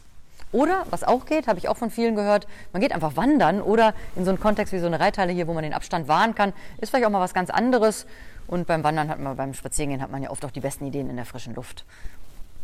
Oder, 0.53 0.85
was 0.91 1.03
auch 1.03 1.25
geht, 1.25 1.47
habe 1.47 1.57
ich 1.57 1.67
auch 1.67 1.75
von 1.75 1.89
vielen 1.89 2.15
gehört, 2.15 2.47
man 2.71 2.81
geht 2.81 2.93
einfach 2.93 3.17
wandern 3.17 3.59
oder 3.59 3.93
in 4.15 4.23
so 4.23 4.29
einen 4.29 4.39
Kontext 4.39 4.71
wie 4.71 4.79
so 4.79 4.85
eine 4.85 4.99
Reithalle 4.99 5.33
hier, 5.33 5.47
wo 5.47 5.53
man 5.53 5.63
den 5.63 5.73
Abstand 5.73 6.07
wahren 6.07 6.35
kann, 6.35 6.53
ist 6.79 6.91
vielleicht 6.91 7.05
auch 7.05 7.09
mal 7.09 7.19
was 7.19 7.33
ganz 7.33 7.49
anderes. 7.49 8.05
Und 8.45 8.67
beim 8.67 8.83
Wandern 8.83 9.09
hat 9.09 9.19
man, 9.19 9.35
beim 9.35 9.55
Spazierengehen 9.55 10.01
hat 10.01 10.11
man 10.11 10.21
ja 10.21 10.29
oft 10.29 10.45
auch 10.45 10.51
die 10.51 10.59
besten 10.59 10.85
Ideen 10.85 11.09
in 11.09 11.15
der 11.15 11.25
frischen 11.25 11.55
Luft. 11.55 11.85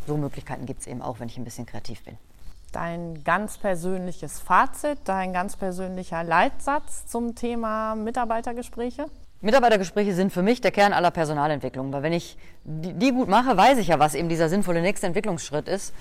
So 0.06 0.16
Möglichkeiten 0.16 0.66
gibt 0.66 0.80
es 0.80 0.86
eben 0.86 1.02
auch, 1.02 1.18
wenn 1.18 1.28
ich 1.28 1.36
ein 1.36 1.44
bisschen 1.44 1.66
kreativ 1.66 2.04
bin. 2.04 2.16
Dein 2.70 3.24
ganz 3.24 3.58
persönliches 3.58 4.38
Fazit, 4.38 4.98
dein 5.04 5.32
ganz 5.32 5.56
persönlicher 5.56 6.22
Leitsatz 6.22 7.06
zum 7.06 7.34
Thema 7.34 7.96
Mitarbeitergespräche? 7.96 9.06
Mitarbeitergespräche 9.40 10.14
sind 10.14 10.32
für 10.32 10.42
mich 10.42 10.60
der 10.60 10.70
Kern 10.70 10.92
aller 10.92 11.10
Personalentwicklung, 11.10 11.92
weil 11.92 12.04
wenn 12.04 12.12
ich 12.12 12.38
die, 12.62 13.10
gut 13.10 13.28
mache, 13.28 13.56
weiß 13.56 13.78
ich 13.78 13.88
ja, 13.88 13.98
was 13.98 14.14
eben 14.14 14.28
dieser 14.28 14.48
sinnvolle 14.48 14.82
nächste 14.82 15.08
Entwicklungsschritt 15.08 15.66
ist 15.66 15.92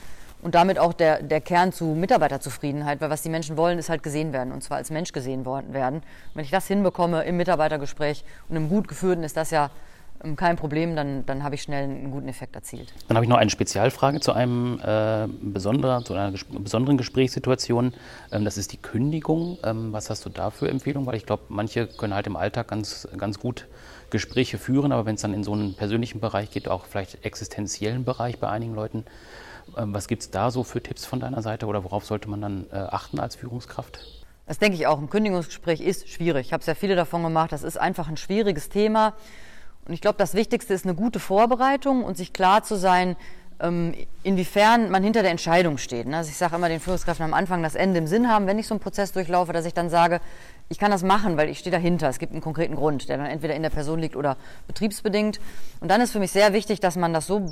und 0.41 0.55
damit 0.55 0.79
auch 0.79 0.93
der, 0.93 1.21
der 1.21 1.41
Kern 1.41 1.71
zu 1.71 1.85
Mitarbeiterzufriedenheit, 1.85 3.01
weil 3.01 3.09
was 3.09 3.21
die 3.21 3.29
Menschen 3.29 3.57
wollen, 3.57 3.77
ist 3.77 3.89
halt 3.89 4.03
gesehen 4.03 4.33
werden 4.33 4.53
und 4.53 4.63
zwar 4.63 4.77
als 4.77 4.89
Mensch 4.89 5.11
gesehen 5.11 5.45
werden. 5.45 5.95
Und 5.95 6.03
wenn 6.33 6.45
ich 6.45 6.51
das 6.51 6.67
hinbekomme 6.67 7.23
im 7.23 7.37
Mitarbeitergespräch 7.37 8.23
und 8.47 8.55
im 8.55 8.69
gut 8.69 8.87
geführten, 8.87 9.23
ist 9.23 9.37
das 9.37 9.51
ja 9.51 9.69
ähm, 10.23 10.35
kein 10.35 10.55
Problem, 10.55 10.95
dann, 10.95 11.25
dann 11.25 11.43
habe 11.43 11.55
ich 11.55 11.61
schnell 11.61 11.83
einen 11.83 12.11
guten 12.11 12.27
Effekt 12.27 12.55
erzielt. 12.55 12.93
Dann 13.07 13.17
habe 13.17 13.25
ich 13.25 13.29
noch 13.29 13.37
eine 13.37 13.49
Spezialfrage 13.49 14.19
zu 14.19 14.33
einem 14.33 14.79
äh, 14.83 15.27
besonderer, 15.41 16.03
zu 16.03 16.13
einer 16.13 16.31
ges 16.31 16.45
besonderen 16.45 16.97
Gesprächssituation. 16.97 17.93
Ähm, 18.31 18.45
das 18.45 18.57
ist 18.57 18.71
die 18.71 18.77
Kündigung. 18.77 19.57
Ähm, 19.63 19.93
was 19.93 20.09
hast 20.09 20.25
du 20.25 20.29
da 20.29 20.51
für 20.51 20.69
Empfehlungen? 20.69 21.07
Weil 21.07 21.15
ich 21.15 21.25
glaube, 21.25 21.43
manche 21.49 21.87
können 21.87 22.13
halt 22.13 22.27
im 22.27 22.35
Alltag 22.35 22.67
ganz, 22.67 23.07
ganz 23.17 23.39
gut 23.39 23.67
Gespräche 24.09 24.57
führen, 24.57 24.91
aber 24.91 25.05
wenn 25.05 25.15
es 25.15 25.21
dann 25.21 25.33
in 25.33 25.43
so 25.43 25.53
einen 25.53 25.75
persönlichen 25.75 26.19
Bereich 26.19 26.49
geht, 26.49 26.67
auch 26.67 26.85
vielleicht 26.85 27.23
existenziellen 27.23 28.05
Bereich 28.05 28.39
bei 28.39 28.49
einigen 28.49 28.73
Leuten, 28.73 29.05
was 29.75 30.07
gibt 30.07 30.23
es 30.23 30.31
da 30.31 30.51
so 30.51 30.63
für 30.63 30.81
Tipps 30.81 31.05
von 31.05 31.19
deiner 31.19 31.41
Seite 31.41 31.65
oder 31.65 31.83
worauf 31.83 32.05
sollte 32.05 32.29
man 32.29 32.41
dann 32.41 32.65
äh, 32.71 32.75
achten 32.75 33.19
als 33.19 33.35
Führungskraft? 33.35 33.99
Das 34.45 34.57
denke 34.57 34.75
ich 34.77 34.87
auch. 34.87 34.97
Ein 34.97 35.09
Kündigungsgespräch 35.09 35.79
ist 35.79 36.09
schwierig. 36.09 36.47
Ich 36.47 36.53
habe 36.53 36.63
sehr 36.63 36.75
viele 36.75 36.95
davon 36.95 37.21
gemacht. 37.21 37.51
Das 37.51 37.63
ist 37.63 37.77
einfach 37.77 38.07
ein 38.07 38.17
schwieriges 38.17 38.69
Thema. 38.69 39.13
Und 39.85 39.93
ich 39.93 40.01
glaube, 40.01 40.17
das 40.17 40.33
Wichtigste 40.33 40.73
ist 40.73 40.85
eine 40.85 40.95
gute 40.95 41.19
Vorbereitung 41.19 42.03
und 42.03 42.17
sich 42.17 42.33
klar 42.33 42.63
zu 42.63 42.75
sein, 42.75 43.15
ähm, 43.59 43.93
inwiefern 44.23 44.89
man 44.89 45.03
hinter 45.03 45.21
der 45.21 45.31
Entscheidung 45.31 45.77
steht. 45.77 46.07
Ne? 46.07 46.17
Also 46.17 46.29
ich 46.29 46.37
sage 46.37 46.55
immer 46.55 46.69
den 46.69 46.79
Führungskräften 46.79 47.25
am 47.25 47.33
Anfang 47.33 47.61
das 47.61 47.75
Ende 47.75 47.99
im 47.99 48.07
Sinn 48.07 48.29
haben, 48.29 48.47
wenn 48.47 48.57
ich 48.57 48.67
so 48.67 48.73
einen 48.73 48.79
Prozess 48.79 49.11
durchlaufe, 49.11 49.53
dass 49.53 49.65
ich 49.65 49.73
dann 49.73 49.89
sage, 49.89 50.21
ich 50.69 50.77
kann 50.77 50.91
das 50.91 51.03
machen, 51.03 51.35
weil 51.35 51.49
ich 51.49 51.59
stehe 51.59 51.71
dahinter. 51.71 52.07
Es 52.09 52.19
gibt 52.19 52.31
einen 52.31 52.41
konkreten 52.41 52.75
Grund, 52.75 53.09
der 53.09 53.17
dann 53.17 53.25
entweder 53.25 53.55
in 53.55 53.63
der 53.63 53.71
Person 53.71 53.99
liegt 53.99 54.15
oder 54.15 54.37
betriebsbedingt. 54.67 55.39
Und 55.79 55.89
dann 55.89 55.99
ist 55.99 56.11
für 56.11 56.19
mich 56.19 56.31
sehr 56.31 56.53
wichtig, 56.53 56.79
dass 56.79 56.95
man 56.95 57.11
das 57.11 57.25
so, 57.25 57.51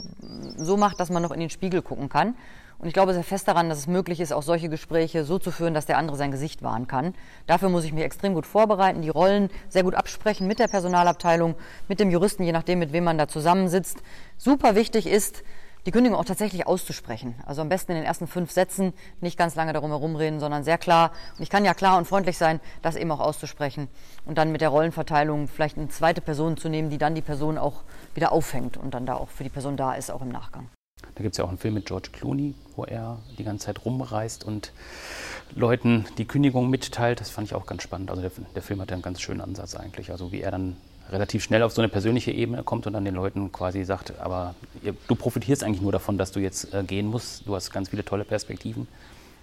so 0.56 0.78
macht, 0.78 1.00
dass 1.00 1.10
man 1.10 1.24
noch 1.24 1.32
in 1.32 1.40
den 1.40 1.50
Spiegel 1.50 1.82
gucken 1.82 2.10
kann. 2.10 2.36
Und 2.80 2.88
ich 2.88 2.94
glaube 2.94 3.14
sehr 3.14 3.24
fest 3.24 3.48
daran, 3.48 3.70
dass 3.70 3.80
es 3.80 3.88
möglich 3.88 4.20
ist, 4.20 4.32
auch 4.32 4.44
solche 4.44 4.70
Gespräche 4.70 5.24
so 5.24 5.40
zu 5.40 5.50
führen, 5.50 5.74
dass 5.74 5.88
der 5.88 5.98
andere 5.98 6.16
sein 6.16 6.30
Gesicht 6.30 6.62
wahren 6.62 6.88
kann. 6.88 7.16
Dafür 7.48 7.70
muss 7.70 7.84
ich 7.84 7.92
mich 7.92 8.04
extrem 8.04 8.36
gut 8.36 8.46
vorbereiten, 8.46 9.02
die 9.02 9.10
Rollen 9.10 9.50
sehr 9.68 9.82
gut 9.82 9.96
absprechen 9.96 10.46
mit 10.46 10.60
der 10.60 10.68
Personalabteilung, 10.68 11.56
mit 11.88 12.00
dem 12.00 12.12
Juristen, 12.12 12.44
je 12.44 12.52
nachdem, 12.52 12.78
mit 12.78 12.94
wem 12.94 13.04
man 13.04 13.18
da 13.18 13.28
zusammensitzt. 13.28 13.98
Super 14.38 14.76
wichtig 14.76 15.08
ist, 15.08 15.44
die 15.88 15.92
Kündigung 15.92 16.20
auch 16.20 16.26
tatsächlich 16.26 16.68
auszusprechen. 16.68 17.36
Also 17.46 17.62
am 17.62 17.70
besten 17.70 17.94
in 17.94 18.00
den 18.00 18.06
ersten 18.06 18.28
fünf 18.28 18.52
Sätzen 18.52 18.92
nicht 19.22 19.38
ganz 19.38 19.56
lange 19.56 19.72
darum 19.72 19.90
herumreden, 19.92 20.42
sondern 20.42 20.66
sehr 20.66 20.78
klar. 20.78 21.14
Und 21.38 21.44
ich 21.44 21.50
kann 21.50 21.64
ja 21.64 21.74
klar 21.74 21.98
und 21.98 22.06
freundlich 22.06 22.38
sein, 22.38 22.60
das 22.82 22.98
eben 22.98 23.10
auch 23.10 23.22
auszusprechen. 23.22 23.88
Und 24.26 24.38
dann 24.38 24.52
mit 24.52 24.60
der 24.60 24.68
Rollenverteilung 24.68 25.48
vielleicht 25.48 25.78
eine 25.78 25.88
zweite 25.88 26.20
Person 26.20 26.58
zu 26.58 26.68
nehmen, 26.68 26.90
die 26.90 26.98
dann 26.98 27.16
die 27.16 27.22
Person 27.22 27.58
auch 27.58 27.84
wieder 28.16 28.34
auffängt 28.34 28.76
und 28.76 28.94
dann 28.94 29.06
da 29.06 29.16
auch 29.16 29.30
für 29.30 29.46
die 29.46 29.50
Person 29.50 29.78
da 29.78 29.94
ist, 29.94 30.12
auch 30.12 30.22
im 30.22 30.28
Nachgang. 30.28 30.68
Da 31.16 31.24
gibt 31.24 31.36
es 31.36 31.38
ja 31.38 31.46
auch 31.46 31.50
einen 31.50 31.58
Film 31.58 31.76
mit 31.76 31.86
George 31.86 32.10
Clooney, 32.12 32.54
wo 32.76 32.84
er 32.84 33.20
die 33.38 33.46
ganze 33.46 33.68
Zeit 33.68 33.86
rumreist 33.86 34.44
und 34.44 34.74
Leuten 35.56 36.06
die 36.18 36.26
Kündigung 36.26 36.70
mitteilt. 36.70 37.22
Das 37.22 37.30
fand 37.30 37.48
ich 37.48 37.56
auch 37.56 37.66
ganz 37.66 37.84
spannend. 37.84 38.10
Also 38.10 38.22
der, 38.22 38.32
der 38.54 38.62
Film 38.62 38.82
hat 38.82 38.92
einen 38.92 39.02
ganz 39.02 39.22
schönen 39.22 39.40
Ansatz 39.40 39.74
eigentlich. 39.74 40.12
Also 40.12 40.34
wie 40.34 40.42
er 40.42 40.52
dann 40.52 40.76
relativ 41.12 41.44
schnell 41.44 41.64
auf 41.64 41.74
so 41.74 41.82
eine 41.82 41.90
persönliche 41.90 42.32
Ebene 42.32 42.64
kommt 42.64 42.88
und 42.88 42.94
dann 42.94 43.06
den 43.06 43.16
Leuten 43.16 43.52
quasi 43.52 43.84
sagt, 43.84 44.20
aber 44.20 44.56
du 45.08 45.16
profitierst 45.16 45.64
eigentlich 45.64 45.82
nur 45.82 45.92
davon, 45.92 46.18
dass 46.18 46.32
du 46.32 46.40
jetzt 46.40 46.74
äh, 46.74 46.84
gehen 46.84 47.08
musst. 47.08 47.48
Du 47.48 47.56
hast 47.56 47.72
ganz 47.72 47.90
viele 47.90 48.04
tolle 48.04 48.26
Perspektiven. 48.26 48.88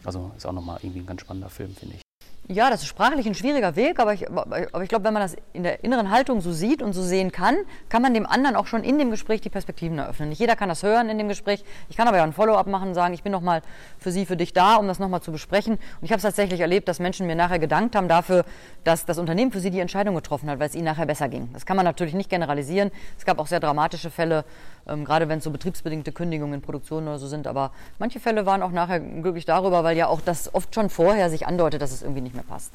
Also 0.05 0.31
ist 0.37 0.47
auch 0.47 0.53
nochmal 0.53 0.79
irgendwie 0.83 1.01
ein 1.01 1.07
ganz 1.07 1.23
spannender 1.23 1.49
Film, 1.49 1.75
finde 1.75 1.97
ich. 1.97 2.04
Ja, 2.47 2.69
das 2.69 2.83
ist 2.83 2.89
sprachlich 2.89 3.27
ein 3.27 3.35
schwieriger 3.35 3.75
Weg, 3.75 3.99
aber 3.99 4.13
ich, 4.13 4.31
aber 4.31 4.83
ich 4.83 4.91
glaube, 4.91 5.07
wenn 5.07 5.15
man 5.15 5.23
das 5.23 5.35
in 5.55 5.63
der 5.63 5.83
inneren 5.83 6.11
Haltung 6.11 6.43
so 6.43 6.53
sieht 6.53 6.83
und 6.83 6.93
so 6.93 7.03
sehen 7.03 7.33
kann, 7.33 7.57
kann 7.89 8.03
man 8.03 8.13
dem 8.13 8.27
anderen 8.27 8.55
auch 8.55 8.67
schon 8.67 8.85
in 8.85 8.99
dem 8.99 9.11
Gespräch 9.11 9.41
die 9.41 9.49
Perspektiven 9.49 9.99
eröffnen. 9.99 10.29
Nicht 10.29 10.41
jeder 10.41 10.55
kann 10.55 10.69
das 10.69 10.83
hören 10.83 11.09
in 11.09 11.17
dem 11.17 11.29
Gespräch. 11.29 11.65
Ich 11.89 11.97
kann 11.97 12.07
aber 12.07 12.19
ja 12.19 12.23
ein 12.23 12.35
Follow-up 12.35 12.67
machen 12.67 12.89
und 12.89 12.95
sagen, 12.95 13.15
ich 13.15 13.23
bin 13.23 13.33
nochmal 13.33 13.63
für 13.99 14.13
Sie, 14.13 14.27
für 14.27 14.37
dich 14.37 14.53
da, 14.53 14.77
um 14.77 14.87
das 14.87 14.99
nochmal 14.99 15.23
zu 15.23 15.33
besprechen. 15.33 15.77
Und 15.77 16.03
ich 16.03 16.11
habe 16.11 16.19
es 16.19 16.23
tatsächlich 16.23 16.61
erlebt, 16.61 16.87
dass 16.87 16.99
Menschen 16.99 17.27
mir 17.27 17.35
nachher 17.35 17.59
gedankt 17.59 17.97
haben 17.97 18.09
dafür, 18.09 18.45
dass 18.85 19.07
das 19.07 19.17
Unternehmen 19.17 19.51
für 19.51 19.61
sie 19.61 19.71
die 19.71 19.81
Entscheidung 19.81 20.15
getroffen 20.15 20.51
hat, 20.51 20.59
weil 20.59 20.69
es 20.69 20.75
ihnen 20.75 20.85
nachher 20.85 21.07
besser 21.07 21.31
ging. 21.31 21.49
Das 21.55 21.65
kann 21.65 21.79
man 21.79 21.87
natürlich 21.87 22.13
nicht 22.13 22.29
generalisieren. 22.29 22.91
Es 23.17 23.25
gab 23.25 23.39
auch 23.39 23.47
sehr 23.47 23.61
dramatische 23.61 24.11
Fälle, 24.11 24.45
ähm, 24.89 25.05
gerade 25.05 25.29
wenn 25.29 25.39
es 25.39 25.45
so 25.45 25.51
betriebsbedingte 25.51 26.13
Kündigungen 26.13 26.55
in 26.55 26.63
Produktionen 26.63 27.09
oder 27.09 27.19
so 27.19 27.27
sind. 27.27 27.47
Aber 27.47 27.71
manche 27.99 28.21
Fälle 28.21 28.47
waren 28.47 28.63
auch 28.63 28.73
nachher 28.73 29.01
glücklich 29.01 29.45
darüber, 29.45 29.85
weil 29.85 29.97
ja 29.97 30.09
auch 30.09 30.21
das 30.21 30.55
oft 30.55 30.75
schon 30.75 30.91
vorher 30.91 31.31
sich 31.31 31.47
andeutet, 31.47 31.83
dass 31.83 31.93
es 31.93 32.03
irgendwie 32.03 32.23
nicht 32.23 32.35
mehr 32.35 32.45
passt. 32.45 32.73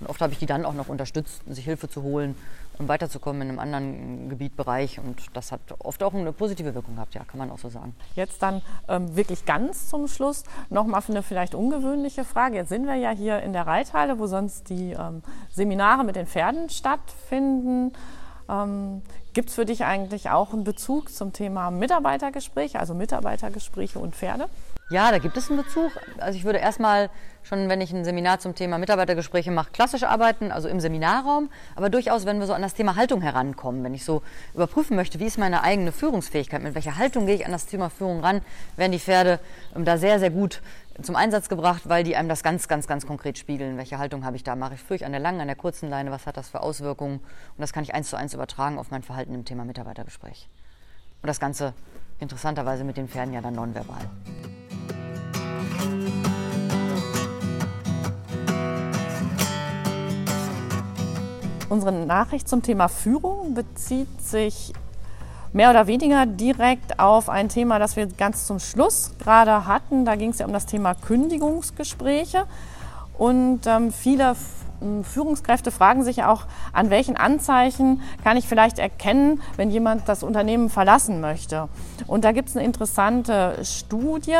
Und 0.00 0.08
oft 0.08 0.20
habe 0.20 0.32
ich 0.32 0.38
die 0.38 0.46
dann 0.46 0.64
auch 0.64 0.74
noch 0.74 0.88
unterstützt, 0.88 1.42
sich 1.48 1.64
Hilfe 1.64 1.88
zu 1.88 2.02
holen 2.02 2.36
und 2.78 2.86
weiterzukommen 2.86 3.42
in 3.42 3.48
einem 3.48 3.58
anderen 3.58 4.28
Gebietbereich. 4.28 5.00
Und 5.00 5.20
das 5.34 5.50
hat 5.50 5.60
oft 5.80 6.02
auch 6.02 6.14
eine 6.14 6.32
positive 6.32 6.74
Wirkung 6.74 6.94
gehabt, 6.94 7.14
ja, 7.14 7.24
kann 7.24 7.38
man 7.38 7.50
auch 7.50 7.58
so 7.58 7.68
sagen. 7.68 7.94
Jetzt 8.14 8.40
dann 8.42 8.62
ähm, 8.88 9.16
wirklich 9.16 9.44
ganz 9.44 9.88
zum 9.88 10.06
Schluss 10.06 10.44
nochmal 10.70 11.02
für 11.02 11.12
eine 11.12 11.24
vielleicht 11.24 11.56
ungewöhnliche 11.56 12.24
Frage. 12.24 12.56
Jetzt 12.56 12.68
sind 12.68 12.86
wir 12.86 12.94
ja 12.94 13.10
hier 13.10 13.40
in 13.40 13.52
der 13.52 13.66
Reithalle, 13.66 14.20
wo 14.20 14.28
sonst 14.28 14.70
die 14.70 14.92
ähm, 14.92 15.22
Seminare 15.50 16.04
mit 16.04 16.14
den 16.14 16.26
Pferden 16.26 16.70
stattfinden. 16.70 17.92
Ähm, 18.48 19.02
Gibt 19.34 19.50
es 19.50 19.54
für 19.54 19.66
dich 19.66 19.84
eigentlich 19.84 20.30
auch 20.30 20.52
einen 20.52 20.64
Bezug 20.64 21.12
zum 21.12 21.32
Thema 21.32 21.70
Mitarbeitergespräche, 21.70 22.80
also 22.80 22.94
Mitarbeitergespräche 22.94 23.98
und 23.98 24.16
Pferde? 24.16 24.48
Ja, 24.90 25.10
da 25.10 25.18
gibt 25.18 25.36
es 25.36 25.50
einen 25.50 25.62
Bezug. 25.62 25.92
Also 26.16 26.38
ich 26.38 26.44
würde 26.44 26.58
erstmal 26.58 27.10
schon, 27.42 27.68
wenn 27.68 27.82
ich 27.82 27.92
ein 27.92 28.04
Seminar 28.04 28.38
zum 28.38 28.54
Thema 28.54 28.78
Mitarbeitergespräche 28.78 29.50
mache, 29.50 29.70
klassisch 29.70 30.04
arbeiten, 30.04 30.50
also 30.50 30.66
im 30.66 30.80
Seminarraum, 30.80 31.50
aber 31.76 31.90
durchaus, 31.90 32.24
wenn 32.24 32.40
wir 32.40 32.46
so 32.46 32.54
an 32.54 32.62
das 32.62 32.72
Thema 32.72 32.96
Haltung 32.96 33.20
herankommen, 33.20 33.84
wenn 33.84 33.92
ich 33.92 34.04
so 34.04 34.22
überprüfen 34.54 34.96
möchte, 34.96 35.20
wie 35.20 35.26
ist 35.26 35.38
meine 35.38 35.62
eigene 35.62 35.92
Führungsfähigkeit, 35.92 36.62
mit 36.62 36.74
welcher 36.74 36.96
Haltung 36.96 37.26
gehe 37.26 37.34
ich 37.34 37.44
an 37.44 37.52
das 37.52 37.66
Thema 37.66 37.90
Führung 37.90 38.20
ran, 38.20 38.40
werden 38.76 38.92
die 38.92 38.98
Pferde 38.98 39.40
ähm, 39.76 39.84
da 39.84 39.98
sehr, 39.98 40.18
sehr 40.18 40.30
gut 40.30 40.62
zum 41.02 41.16
Einsatz 41.16 41.48
gebracht, 41.48 41.82
weil 41.88 42.02
die 42.02 42.16
einem 42.16 42.28
das 42.28 42.42
ganz, 42.42 42.66
ganz, 42.66 42.86
ganz 42.86 43.06
konkret 43.06 43.38
spiegeln. 43.38 43.76
Welche 43.76 43.98
Haltung 43.98 44.24
habe 44.24 44.36
ich 44.36 44.42
da? 44.42 44.56
Mache 44.56 44.74
ich 44.74 44.90
ich 44.90 45.04
an 45.04 45.12
der 45.12 45.20
langen, 45.20 45.40
an 45.40 45.46
der 45.46 45.56
kurzen 45.56 45.88
Leine? 45.88 46.10
Was 46.10 46.26
hat 46.26 46.36
das 46.36 46.48
für 46.48 46.60
Auswirkungen? 46.60 47.18
Und 47.18 47.58
das 47.58 47.72
kann 47.72 47.84
ich 47.84 47.94
eins 47.94 48.10
zu 48.10 48.16
eins 48.16 48.34
übertragen 48.34 48.78
auf 48.78 48.90
mein 48.90 49.02
Verhalten 49.02 49.34
im 49.34 49.44
Thema 49.44 49.64
Mitarbeitergespräch. 49.64 50.48
Und 51.22 51.26
das 51.28 51.38
Ganze 51.38 51.72
interessanterweise 52.18 52.84
mit 52.84 52.96
den 52.96 53.08
Pferden 53.08 53.32
ja 53.32 53.40
dann 53.40 53.54
nonverbal. 53.54 54.10
Unsere 61.68 61.92
Nachricht 61.92 62.48
zum 62.48 62.62
Thema 62.62 62.88
Führung 62.88 63.54
bezieht 63.54 64.20
sich 64.22 64.72
mehr 65.52 65.70
oder 65.70 65.86
weniger 65.86 66.26
direkt 66.26 66.98
auf 66.98 67.28
ein 67.28 67.48
Thema, 67.48 67.78
das 67.78 67.96
wir 67.96 68.06
ganz 68.06 68.46
zum 68.46 68.60
Schluss 68.60 69.12
gerade 69.18 69.66
hatten. 69.66 70.04
Da 70.04 70.16
ging 70.16 70.30
es 70.30 70.38
ja 70.38 70.46
um 70.46 70.52
das 70.52 70.66
Thema 70.66 70.94
Kündigungsgespräche. 70.94 72.44
Und 73.16 73.66
ähm, 73.66 73.92
viele 73.92 74.36
Führungskräfte 75.02 75.70
fragen 75.70 76.04
sich 76.04 76.22
auch, 76.22 76.46
an 76.72 76.90
welchen 76.90 77.16
Anzeichen 77.16 78.00
kann 78.22 78.36
ich 78.36 78.46
vielleicht 78.46 78.78
erkennen, 78.78 79.42
wenn 79.56 79.70
jemand 79.70 80.08
das 80.08 80.22
Unternehmen 80.22 80.70
verlassen 80.70 81.20
möchte. 81.20 81.68
Und 82.06 82.24
da 82.24 82.32
gibt 82.32 82.50
es 82.50 82.56
eine 82.56 82.64
interessante 82.64 83.58
Studie 83.64 84.38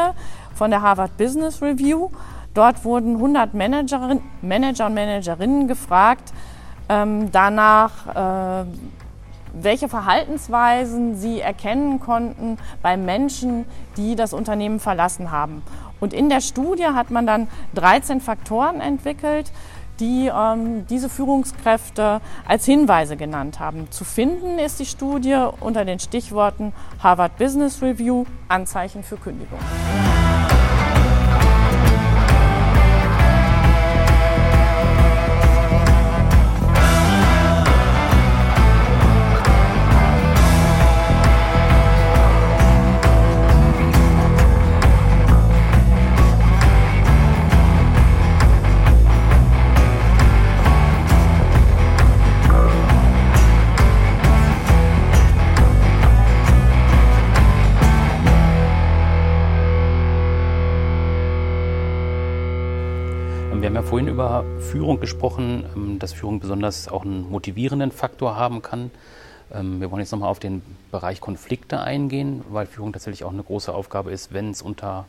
von 0.55 0.71
der 0.71 0.83
Harvard 0.83 1.17
Business 1.17 1.61
Review. 1.61 2.11
Dort 2.55 2.85
wurden 2.85 3.17
100 3.17 3.55
Managerinnen, 3.55 4.23
Manager 4.43 4.87
und 4.87 4.95
Managerinnen 4.95 5.69
gefragt, 5.69 6.33
ähm, 6.89 7.31
danach, 7.33 8.63
äh, 8.63 8.65
welche 9.53 9.89
Verhaltensweisen 9.89 11.17
sie 11.17 11.41
erkennen 11.41 12.01
konnten 12.01 12.59
bei 12.83 12.97
Menschen, 12.97 13.65
die 13.97 14.17
das 14.17 14.33
Unternehmen 14.33 14.81
verlassen 14.81 15.31
haben. 15.31 15.63
Und 16.01 16.13
in 16.13 16.29
der 16.29 16.41
Studie 16.41 16.87
hat 16.87 17.11
man 17.11 17.27
dann 17.27 17.49
13 17.75 18.21
Faktoren 18.21 18.81
entwickelt, 18.81 19.51
die 20.01 20.31
ähm, 20.33 20.87
diese 20.87 21.09
Führungskräfte 21.09 22.21
als 22.47 22.65
Hinweise 22.65 23.17
genannt 23.17 23.59
haben. 23.59 23.91
Zu 23.91 24.05
finden 24.05 24.59
ist 24.59 24.79
die 24.79 24.87
Studie 24.87 25.49
unter 25.61 25.85
den 25.85 25.99
Stichworten 25.99 26.73
Harvard 27.03 27.37
Business 27.37 27.83
Review, 27.83 28.25
Anzeichen 28.49 29.03
für 29.03 29.17
Kündigung. 29.17 29.59
Führung 64.61 65.01
gesprochen, 65.01 65.65
ähm, 65.75 65.99
dass 65.99 66.13
Führung 66.13 66.41
besonders 66.41 66.89
auch 66.89 67.05
einen 67.05 67.31
motivierenden 67.31 67.93
Faktor 67.93 68.37
haben 68.37 68.63
kann. 68.63 68.91
Ähm, 69.53 69.81
wir 69.81 69.91
wollen 69.91 70.01
jetzt 70.01 70.13
nochmal 70.13 70.31
auf 70.31 70.39
den 70.39 70.63
Bereich 70.91 71.21
Konflikte 71.21 71.81
eingehen, 71.81 72.45
weil 72.51 72.67
Führung 72.67 72.93
tatsächlich 72.93 73.25
auch 73.25 73.33
eine 73.33 73.43
große 73.43 73.73
Aufgabe 73.73 74.11
ist, 74.11 74.33
wenn 74.33 74.51
es 74.51 74.63
unter 74.63 75.07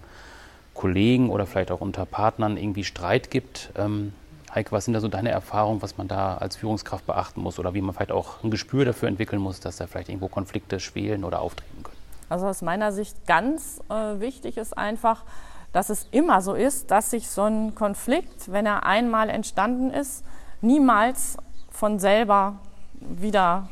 Kollegen 0.73 1.29
oder 1.29 1.45
vielleicht 1.45 1.71
auch 1.71 1.81
unter 1.81 2.05
Partnern 2.05 2.57
irgendwie 2.57 2.83
Streit 2.83 3.31
gibt. 3.31 3.71
Ähm, 3.75 4.13
Heike, 4.53 4.71
was 4.71 4.85
sind 4.85 4.93
da 4.93 4.99
so 4.99 5.07
deine 5.07 5.29
Erfahrungen, 5.29 5.81
was 5.81 5.97
man 5.97 6.07
da 6.07 6.37
als 6.37 6.55
Führungskraft 6.55 7.05
beachten 7.05 7.41
muss 7.41 7.59
oder 7.59 7.73
wie 7.73 7.81
man 7.81 7.93
vielleicht 7.93 8.11
auch 8.11 8.43
ein 8.43 8.49
Gespür 8.49 8.85
dafür 8.85 9.07
entwickeln 9.07 9.41
muss, 9.41 9.59
dass 9.59 9.77
da 9.77 9.87
vielleicht 9.87 10.09
irgendwo 10.09 10.27
Konflikte 10.27 10.79
schwelen 10.79 11.23
oder 11.23 11.41
auftreten 11.41 11.83
können? 11.83 11.97
Also 12.29 12.47
aus 12.47 12.61
meiner 12.61 12.91
Sicht 12.91 13.27
ganz 13.27 13.81
äh, 13.89 14.19
wichtig 14.19 14.57
ist 14.57 14.77
einfach, 14.77 15.23
dass 15.71 15.89
es 15.89 16.07
immer 16.11 16.41
so 16.41 16.53
ist, 16.53 16.91
dass 16.91 17.11
sich 17.11 17.29
so 17.29 17.43
ein 17.43 17.75
Konflikt, 17.75 18.51
wenn 18.51 18.65
er 18.65 18.85
einmal 18.85 19.29
entstanden 19.29 19.91
ist, 19.91 20.23
niemals 20.61 21.37
von 21.69 21.99
selber 21.99 22.55
wieder 22.99 23.69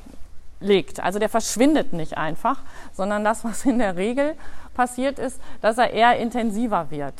legt. 0.60 0.99
Also 0.99 1.19
der 1.19 1.29
verschwindet 1.29 1.93
nicht 1.93 2.17
einfach, 2.17 2.62
sondern 2.93 3.23
das, 3.23 3.43
was 3.43 3.65
in 3.65 3.79
der 3.79 3.95
Regel 3.95 4.36
passiert 4.73 5.19
ist, 5.19 5.41
dass 5.62 5.77
er 5.77 5.91
eher 5.91 6.17
intensiver 6.17 6.91
wird. 6.91 7.13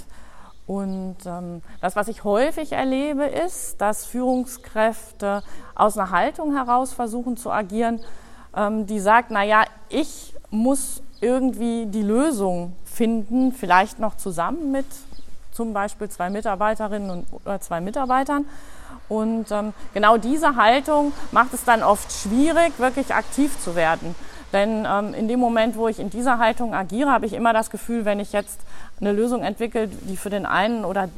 Und 0.68 1.18
ähm, 1.26 1.62
das, 1.80 1.96
was 1.96 2.10
ich 2.10 2.26
häufig 2.26 2.74
erlebe, 2.74 3.24
ist, 3.24 3.80
dass 3.80 4.06
Führungskräfte 4.06 5.42
aus 5.76 5.98
einer 5.98 6.12
Haltung 6.12 6.54
heraus 6.54 6.92
versuchen 6.94 7.38
zu 7.38 7.52
agieren, 7.52 8.02
ähm, 8.56 8.86
die 8.86 9.00
sagt, 9.00 9.32
na 9.32 9.44
ja, 9.44 9.64
ich 9.88 10.36
muss 10.50 11.02
irgendwie 11.22 11.86
die 11.86 12.02
Lösung 12.02 12.74
finden, 12.98 13.52
vielleicht 13.52 14.00
noch 14.00 14.18
zusammen 14.18 14.72
mit 14.72 14.86
zum 15.52 15.72
Beispiel 15.72 16.10
zwei 16.10 16.32
Mitarbeiterinnen 16.32 17.10
und, 17.12 17.28
oder 17.46 17.62
zwei 17.62 17.80
Mitarbeitern. 17.80 18.46
Und 19.08 19.52
ähm, 19.52 19.74
genau 19.94 20.18
diese 20.18 20.56
Haltung 20.56 21.14
macht 21.32 21.54
es 21.54 21.64
dann 21.64 21.84
oft 21.84 22.12
schwierig, 22.12 22.74
wirklich 22.80 23.14
aktiv 23.14 23.58
zu 23.60 23.76
werden. 23.76 24.16
Denn 24.52 24.88
ähm, 24.90 25.14
in 25.14 25.28
dem 25.28 25.40
Moment, 25.40 25.78
wo 25.78 25.88
ich 25.88 26.00
in 26.00 26.10
dieser 26.10 26.40
Haltung 26.40 26.74
agiere, 26.74 27.12
habe 27.12 27.28
ich 27.28 27.34
immer 27.34 27.54
das 27.54 27.70
Gefühl, 27.70 28.04
wenn 28.04 28.20
ich 28.20 28.34
jetzt 28.34 28.60
eine 29.00 29.12
Lösung 29.12 29.44
entwickle, 29.44 29.88
die 29.88 30.18
für 30.18 30.32
den 30.32 30.46
einen 30.46 30.84
oder 30.84 31.10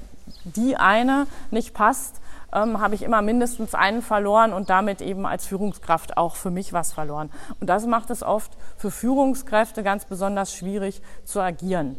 die 0.43 0.75
eine 0.75 1.27
nicht 1.49 1.73
passt, 1.73 2.15
ähm, 2.53 2.79
habe 2.79 2.95
ich 2.95 3.03
immer 3.03 3.21
mindestens 3.21 3.75
einen 3.75 4.01
verloren 4.01 4.53
und 4.53 4.69
damit 4.69 5.01
eben 5.01 5.25
als 5.25 5.45
Führungskraft 5.45 6.17
auch 6.17 6.35
für 6.35 6.51
mich 6.51 6.73
was 6.73 6.93
verloren. 6.93 7.29
Und 7.59 7.69
das 7.69 7.85
macht 7.85 8.09
es 8.09 8.23
oft 8.23 8.51
für 8.77 8.91
Führungskräfte 8.91 9.83
ganz 9.83 10.05
besonders 10.05 10.53
schwierig 10.53 11.01
zu 11.25 11.41
agieren. 11.41 11.97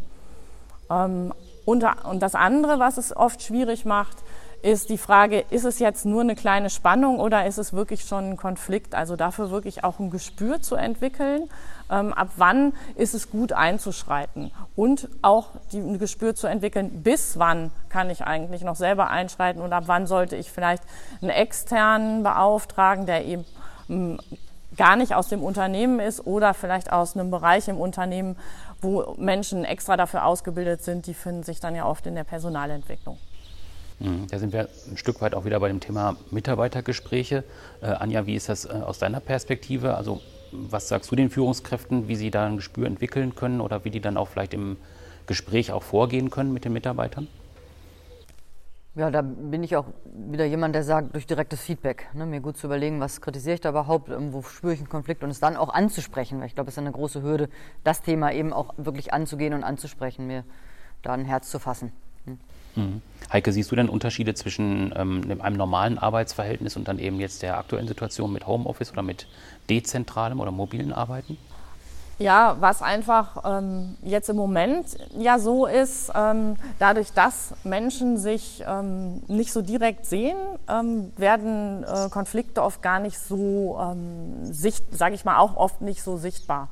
Ähm, 0.91 1.33
und, 1.65 1.85
und 2.05 2.21
das 2.21 2.35
andere, 2.35 2.79
was 2.79 2.97
es 2.97 3.17
oft 3.17 3.43
schwierig 3.43 3.85
macht, 3.85 4.17
ist 4.63 4.91
die 4.91 4.99
Frage, 4.99 5.45
ist 5.51 5.65
es 5.65 5.79
jetzt 5.79 6.05
nur 6.05 6.21
eine 6.21 6.35
kleine 6.35 6.69
Spannung 6.69 7.19
oder 7.19 7.47
ist 7.47 7.59
es 7.59 7.73
wirklich 7.73 8.05
schon 8.05 8.31
ein 8.31 8.37
Konflikt? 8.37 8.95
Also 8.95 9.17
dafür 9.17 9.51
wirklich 9.51 9.85
auch 9.85 9.99
ein 9.99 10.11
Gespür 10.11 10.61
zu 10.61 10.75
entwickeln, 10.75 11.49
ähm, 11.91 12.13
ab 12.13 12.31
wann 12.37 12.73
ist 12.95 13.15
es 13.15 13.31
gut 13.31 13.53
einzuschreiten 13.53 14.53
und 14.77 15.09
auch 15.23 15.49
die, 15.73 15.79
ein 15.79 15.99
Gespür 15.99 16.35
zu 16.35 16.47
entwickeln, 16.47 17.03
bis 17.03 17.39
wann 17.39 17.71
kann 17.89 18.11
ich 18.11 18.23
eigentlich 18.23 18.63
noch 18.63 18.77
selber 18.77 19.11
einschreiten 19.11 19.61
und 19.61 19.73
ab 19.73 19.85
wann 19.87 20.07
sollte 20.07 20.37
ich 20.37 20.51
vielleicht 20.51 20.83
einen 21.21 21.31
externen 21.31 22.23
beauftragen, 22.23 23.07
der 23.07 23.25
eben 23.25 23.45
ähm, 23.89 24.19
gar 24.77 24.97
nicht 24.97 25.15
aus 25.15 25.29
dem 25.29 25.43
Unternehmen 25.43 26.01
ist 26.01 26.27
oder 26.27 26.55
vielleicht 26.55 26.93
aus 26.93 27.17
einem 27.17 27.31
Bereich 27.31 27.69
im 27.69 27.77
Unternehmen, 27.77 28.37
wo 28.81 29.15
Menschen 29.19 29.65
extra 29.65 29.97
dafür 29.97 30.25
ausgebildet 30.25 30.83
sind, 30.83 31.07
die 31.07 31.15
finden 31.15 31.43
sich 31.43 31.61
dann 31.61 31.75
ja 31.75 31.85
oft 31.85 32.07
in 32.07 32.15
der 32.15 32.25
Personalentwicklung. 32.25 33.19
Mhm. 33.99 34.27
Da 34.31 34.39
sind 34.39 34.53
wir 34.53 34.69
ein 34.91 34.97
Stück 34.97 35.21
weit 35.21 35.35
auch 35.35 35.45
wieder 35.45 35.61
bei 35.61 35.69
dem 35.69 35.81
Thema 35.81 36.17
Mitarbeitergespräche. 36.31 37.45
Äh, 37.83 37.87
Anja, 37.87 38.27
wie 38.27 38.35
ist 38.35 38.49
das 38.49 38.65
äh, 38.65 38.69
aus 38.69 38.99
deiner 38.99 39.21
Perspektive? 39.21 39.97
Also 39.97 40.21
was 40.53 40.89
sagst 40.89 41.11
du 41.11 41.17
den 41.17 41.31
Führungskräften, 41.31 42.09
wie 42.09 42.17
sie 42.17 42.31
da 42.31 42.47
ein 42.47 42.57
Gespür 42.57 42.87
entwickeln 42.87 43.35
können 43.35 43.61
oder 43.61 43.85
wie 43.85 43.91
die 43.91 44.01
dann 44.01 44.17
auch 44.17 44.29
vielleicht 44.29 44.55
im 44.55 44.77
Gespräch 45.27 45.73
auch 45.73 45.83
vorgehen 45.83 46.31
können 46.31 46.53
mit 46.53 46.65
den 46.65 46.73
Mitarbeitern? 46.73 47.29
Ja, 48.97 49.09
da 49.11 49.23
bin 49.23 49.63
ich 49.63 49.77
auch 49.77 49.87
wieder 50.05 50.45
jemand, 50.45 50.75
der 50.75 50.83
sagt, 50.83 51.15
durch 51.15 51.25
direktes 51.25 51.61
Feedback, 51.61 52.09
ne, 52.13 52.27
mir 52.27 52.41
gut 52.41 52.57
zu 52.57 52.67
überlegen, 52.67 52.99
was 52.99 53.21
kritisiere 53.21 53.55
ich 53.55 53.61
da 53.61 53.69
überhaupt, 53.69 54.11
wo 54.11 54.43
spüre 54.43 54.73
ich 54.73 54.81
einen 54.81 54.89
Konflikt 54.89 55.23
und 55.23 55.31
es 55.31 55.39
dann 55.39 55.57
auch 55.57 55.69
anzusprechen, 55.69 56.41
weil 56.41 56.49
ich 56.49 56.55
glaube, 56.57 56.69
es 56.69 56.75
ist 56.75 56.79
eine 56.79 56.91
große 56.91 57.23
Hürde, 57.23 57.49
das 57.85 58.03
Thema 58.03 58.33
eben 58.33 58.53
auch 58.53 58.75
wirklich 58.79 59.13
anzugehen 59.13 59.55
und 59.55 59.63
anzusprechen, 59.63 60.27
mir 60.27 60.45
da 61.03 61.13
ein 61.13 61.25
Herz 61.25 61.51
zu 61.51 61.61
fassen. 61.61 61.93
Hm. 62.25 62.39
Mhm. 62.77 63.03
Heike, 63.33 63.53
siehst 63.53 63.71
du 63.71 63.77
denn 63.77 63.89
Unterschiede 63.89 64.35
zwischen 64.35 64.93
ähm, 64.97 65.41
einem 65.41 65.57
normalen 65.57 65.99
Arbeitsverhältnis 65.99 66.77
und 66.77 66.89
dann 66.89 66.99
eben 66.99 67.21
jetzt 67.21 67.43
der 67.43 67.59
aktuellen 67.59 67.87
Situation 67.87 68.33
mit 68.33 68.47
Homeoffice 68.47 68.93
oder 68.93 69.03
mit 69.03 69.27
dezentralem 69.69 70.41
oder 70.41 70.51
mobilen 70.51 70.93
Arbeiten? 70.93 71.39
Ja, 72.21 72.57
was 72.61 72.83
einfach 72.83 73.45
ähm, 73.47 73.97
jetzt 74.03 74.29
im 74.29 74.37
Moment 74.37 74.99
ja 75.17 75.39
so 75.39 75.65
ist, 75.65 76.13
ähm, 76.15 76.57
dadurch, 76.79 77.13
dass 77.15 77.55
Menschen 77.65 78.19
sich 78.19 78.63
ähm, 78.69 79.23
nicht 79.27 79.55
so 79.55 79.63
direkt 79.63 80.05
sehen, 80.05 80.37
ähm, 80.69 81.13
werden 81.17 81.83
äh, 81.83 82.11
Konflikte 82.11 82.63
oft 82.63 82.83
gar 82.83 82.99
nicht 82.99 83.19
so, 83.19 83.79
ähm, 83.81 84.53
sage 84.53 85.15
ich 85.15 85.25
mal, 85.25 85.39
auch 85.39 85.57
oft 85.57 85.81
nicht 85.81 86.03
so 86.03 86.19
sichtbar. 86.19 86.69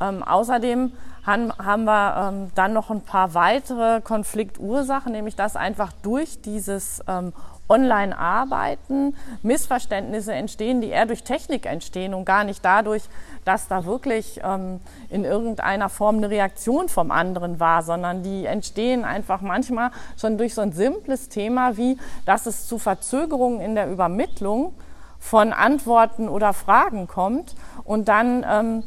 Ähm, 0.00 0.22
außerdem 0.22 0.92
haben, 1.26 1.52
haben 1.58 1.84
wir 1.84 2.28
ähm, 2.28 2.50
dann 2.54 2.72
noch 2.72 2.90
ein 2.90 3.02
paar 3.02 3.34
weitere 3.34 4.00
Konfliktursachen, 4.00 5.12
nämlich 5.12 5.36
dass 5.36 5.56
einfach 5.56 5.92
durch 6.02 6.40
dieses 6.40 7.02
ähm, 7.06 7.32
Online-Arbeiten 7.70 9.14
Missverständnisse 9.42 10.32
entstehen, 10.32 10.80
die 10.80 10.88
eher 10.88 11.06
durch 11.06 11.22
Technik 11.22 11.66
entstehen 11.66 12.14
und 12.14 12.24
gar 12.24 12.42
nicht 12.42 12.64
dadurch, 12.64 13.04
dass 13.44 13.68
da 13.68 13.84
wirklich 13.84 14.40
ähm, 14.42 14.80
in 15.08 15.24
irgendeiner 15.24 15.88
Form 15.88 16.16
eine 16.16 16.30
Reaktion 16.30 16.88
vom 16.88 17.12
anderen 17.12 17.60
war, 17.60 17.82
sondern 17.82 18.24
die 18.24 18.44
entstehen 18.44 19.04
einfach 19.04 19.40
manchmal 19.40 19.92
schon 20.20 20.36
durch 20.36 20.54
so 20.54 20.62
ein 20.62 20.72
simples 20.72 21.28
Thema 21.28 21.76
wie, 21.76 21.96
dass 22.26 22.46
es 22.46 22.66
zu 22.66 22.78
Verzögerungen 22.78 23.60
in 23.60 23.76
der 23.76 23.88
Übermittlung 23.88 24.74
von 25.20 25.52
Antworten 25.52 26.28
oder 26.28 26.52
Fragen 26.52 27.06
kommt 27.06 27.54
und 27.84 28.08
dann 28.08 28.44
ähm, 28.48 28.82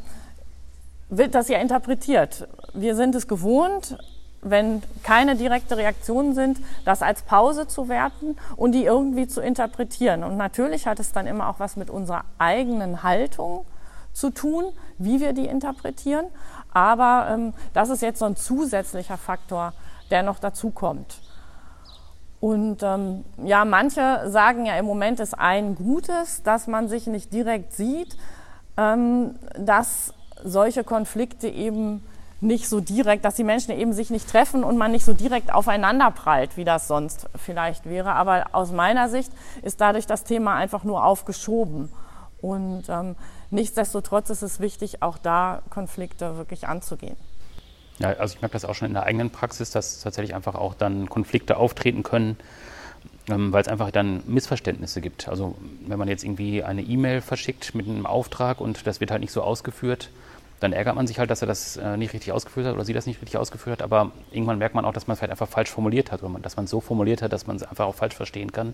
wird 1.16 1.34
das 1.34 1.48
ja 1.48 1.58
interpretiert. 1.58 2.48
Wir 2.72 2.96
sind 2.96 3.14
es 3.14 3.28
gewohnt, 3.28 3.96
wenn 4.42 4.82
keine 5.02 5.36
direkte 5.36 5.76
Reaktionen 5.76 6.34
sind, 6.34 6.58
das 6.84 7.02
als 7.02 7.22
Pause 7.22 7.66
zu 7.66 7.88
werten 7.88 8.36
und 8.56 8.72
die 8.72 8.84
irgendwie 8.84 9.26
zu 9.26 9.40
interpretieren. 9.40 10.22
Und 10.22 10.36
natürlich 10.36 10.86
hat 10.86 11.00
es 11.00 11.12
dann 11.12 11.26
immer 11.26 11.48
auch 11.48 11.60
was 11.60 11.76
mit 11.76 11.90
unserer 11.90 12.24
eigenen 12.38 13.02
Haltung 13.02 13.64
zu 14.12 14.30
tun, 14.30 14.64
wie 14.98 15.20
wir 15.20 15.32
die 15.32 15.46
interpretieren. 15.46 16.26
Aber 16.72 17.28
ähm, 17.30 17.54
das 17.72 17.88
ist 17.88 18.02
jetzt 18.02 18.18
so 18.18 18.26
ein 18.26 18.36
zusätzlicher 18.36 19.16
Faktor, 19.16 19.72
der 20.10 20.22
noch 20.22 20.38
dazu 20.38 20.70
kommt. 20.70 21.20
Und 22.40 22.82
ähm, 22.82 23.24
ja, 23.42 23.64
manche 23.64 24.28
sagen 24.30 24.66
ja 24.66 24.76
im 24.76 24.84
Moment 24.84 25.18
ist 25.18 25.32
ein 25.32 25.76
Gutes, 25.76 26.42
dass 26.42 26.66
man 26.66 26.88
sich 26.88 27.06
nicht 27.06 27.32
direkt 27.32 27.72
sieht, 27.72 28.18
ähm, 28.76 29.36
dass 29.58 30.12
solche 30.44 30.84
Konflikte 30.84 31.48
eben 31.48 32.02
nicht 32.40 32.68
so 32.68 32.80
direkt, 32.80 33.24
dass 33.24 33.34
die 33.34 33.44
Menschen 33.44 33.76
eben 33.76 33.92
sich 33.92 34.10
nicht 34.10 34.28
treffen 34.28 34.62
und 34.62 34.76
man 34.76 34.92
nicht 34.92 35.04
so 35.04 35.14
direkt 35.14 35.52
aufeinander 35.52 36.10
prallt, 36.10 36.56
wie 36.56 36.64
das 36.64 36.86
sonst 36.86 37.26
vielleicht 37.36 37.86
wäre. 37.88 38.12
Aber 38.12 38.46
aus 38.52 38.70
meiner 38.70 39.08
Sicht 39.08 39.32
ist 39.62 39.80
dadurch 39.80 40.06
das 40.06 40.24
Thema 40.24 40.54
einfach 40.54 40.84
nur 40.84 41.04
aufgeschoben. 41.04 41.90
Und 42.40 42.84
ähm, 42.88 43.16
nichtsdestotrotz 43.50 44.30
ist 44.30 44.42
es 44.42 44.60
wichtig, 44.60 45.02
auch 45.02 45.16
da 45.16 45.62
Konflikte 45.70 46.36
wirklich 46.36 46.68
anzugehen. 46.68 47.16
Ja, 47.98 48.08
also 48.10 48.34
ich 48.34 48.42
merke 48.42 48.52
das 48.52 48.64
auch 48.64 48.74
schon 48.74 48.88
in 48.88 48.94
der 48.94 49.04
eigenen 49.04 49.30
Praxis, 49.30 49.70
dass 49.70 50.00
tatsächlich 50.00 50.34
einfach 50.34 50.54
auch 50.54 50.74
dann 50.74 51.08
Konflikte 51.08 51.56
auftreten 51.56 52.02
können, 52.02 52.36
ähm, 53.28 53.52
weil 53.52 53.62
es 53.62 53.68
einfach 53.68 53.90
dann 53.90 54.22
Missverständnisse 54.26 55.00
gibt. 55.00 55.28
Also 55.28 55.54
wenn 55.86 55.98
man 55.98 56.08
jetzt 56.08 56.24
irgendwie 56.24 56.62
eine 56.62 56.82
E-Mail 56.82 57.22
verschickt 57.22 57.74
mit 57.74 57.88
einem 57.88 58.04
Auftrag 58.04 58.60
und 58.60 58.86
das 58.86 59.00
wird 59.00 59.10
halt 59.10 59.20
nicht 59.22 59.32
so 59.32 59.42
ausgeführt, 59.42 60.10
dann 60.64 60.72
ärgert 60.72 60.96
man 60.96 61.06
sich 61.06 61.18
halt, 61.18 61.30
dass 61.30 61.42
er 61.42 61.46
das 61.46 61.76
äh, 61.76 61.96
nicht 61.98 62.14
richtig 62.14 62.32
ausgeführt 62.32 62.66
hat 62.66 62.74
oder 62.74 62.86
sie 62.86 62.94
das 62.94 63.04
nicht 63.06 63.20
richtig 63.20 63.36
ausgeführt 63.36 63.80
hat. 63.80 63.84
Aber 63.84 64.12
irgendwann 64.32 64.58
merkt 64.58 64.74
man 64.74 64.86
auch, 64.86 64.94
dass 64.94 65.06
man 65.06 65.14
es 65.14 65.20
halt 65.20 65.30
einfach 65.30 65.46
falsch 65.46 65.70
formuliert 65.70 66.10
hat 66.10 66.22
oder 66.22 66.38
dass 66.40 66.56
man 66.56 66.64
es 66.64 66.70
so 66.70 66.80
formuliert 66.80 67.20
hat, 67.20 67.32
dass 67.32 67.46
man 67.46 67.56
es 67.56 67.62
einfach 67.62 67.84
auch 67.86 67.94
falsch 67.94 68.14
verstehen 68.14 68.50
kann. 68.50 68.68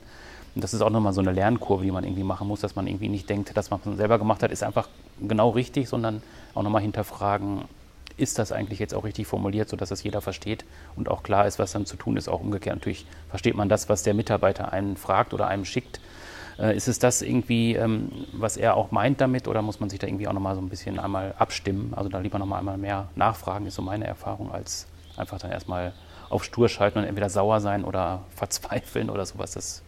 Und 0.55 0.65
das 0.65 0.73
ist 0.73 0.83
auch 0.83 0.91
nochmal 0.91 1.13
so 1.13 1.21
eine 1.21 1.33
Lernkurve, 1.33 1.85
die 1.85 1.91
man 1.91 2.05
irgendwie 2.05 2.23
machen 2.23 2.47
muss, 2.47 2.61
dass 2.61 2.77
man 2.77 2.87
irgendwie 2.87 3.09
nicht 3.09 3.29
denkt, 3.29 3.57
dass 3.57 3.71
man 3.71 3.81
es 3.85 3.97
selber 3.97 4.19
gemacht 4.19 4.43
hat, 4.43 4.53
ist 4.53 4.63
einfach 4.63 4.89
genau 5.21 5.51
richtig, 5.51 5.89
sondern 5.89 6.23
auch 6.55 6.63
nochmal 6.63 6.83
hinterfragen, 6.83 7.65
ist 8.17 8.39
das 8.39 8.53
eigentlich 8.53 8.79
jetzt 8.79 8.95
auch 8.95 9.03
richtig 9.03 9.27
formuliert, 9.27 9.69
sodass 9.69 9.89
das 9.89 10.03
jeder 10.03 10.21
versteht 10.21 10.65
und 10.95 11.09
auch 11.09 11.25
klar 11.25 11.47
ist, 11.47 11.59
was 11.59 11.73
dann 11.73 11.87
zu 11.87 11.97
tun 11.97 12.17
ist. 12.17 12.29
Auch 12.29 12.41
umgekehrt 12.41 12.77
natürlich 12.77 13.05
versteht 13.31 13.57
man 13.57 13.69
das, 13.69 13.89
was 13.89 14.05
der 14.05 14.15
Mitarbeiter 14.15 14.73
einen 14.73 14.97
fragt 14.97 15.35
oder 15.35 15.49
einem 15.49 15.65
schickt 15.65 16.01
äh, 16.61 16.77
ist 16.77 16.89
es 16.89 16.99
das 16.99 17.23
irgendwie, 17.23 17.75
ähm, 17.75 18.11
was 18.33 18.57
er 18.57 18.77
auch 18.77 18.91
meint 18.91 19.21
damit 19.21 19.49
oder 19.49 19.63
muss 19.63 19.81
man 19.81 19.89
sich 19.89 19.99
da 19.99 20.07
irgendwie 20.07 20.29
auch 20.29 20.33
nochmal 20.33 20.55
so 20.55 20.61
ein 20.61 20.69
bisschen 20.69 20.99
einmal 20.99 21.35
abstimmen? 21.39 21.95
Also 21.97 22.09
da 22.09 22.19
lieber 22.19 22.39
nochmal 22.39 22.59
einmal 22.59 22.77
mehr 22.77 23.09
nachfragen, 23.17 23.67
ist 23.67 23.75
so 23.75 23.83
meine 23.83 24.07
Erfahrung, 24.07 24.53
als 24.53 24.87
einfach 25.17 25.39
dann 25.39 25.51
erstmal 25.51 25.93
auf 26.29 26.45
stur 26.45 26.69
schalten 26.69 26.99
und 26.99 27.05
entweder 27.05 27.31
sauer 27.31 27.61
sein 27.61 27.85
oder 27.85 28.23
verzweifeln 28.31 29.11
oder 29.11 29.25
sowas. 29.25 29.53
Das 29.53 29.83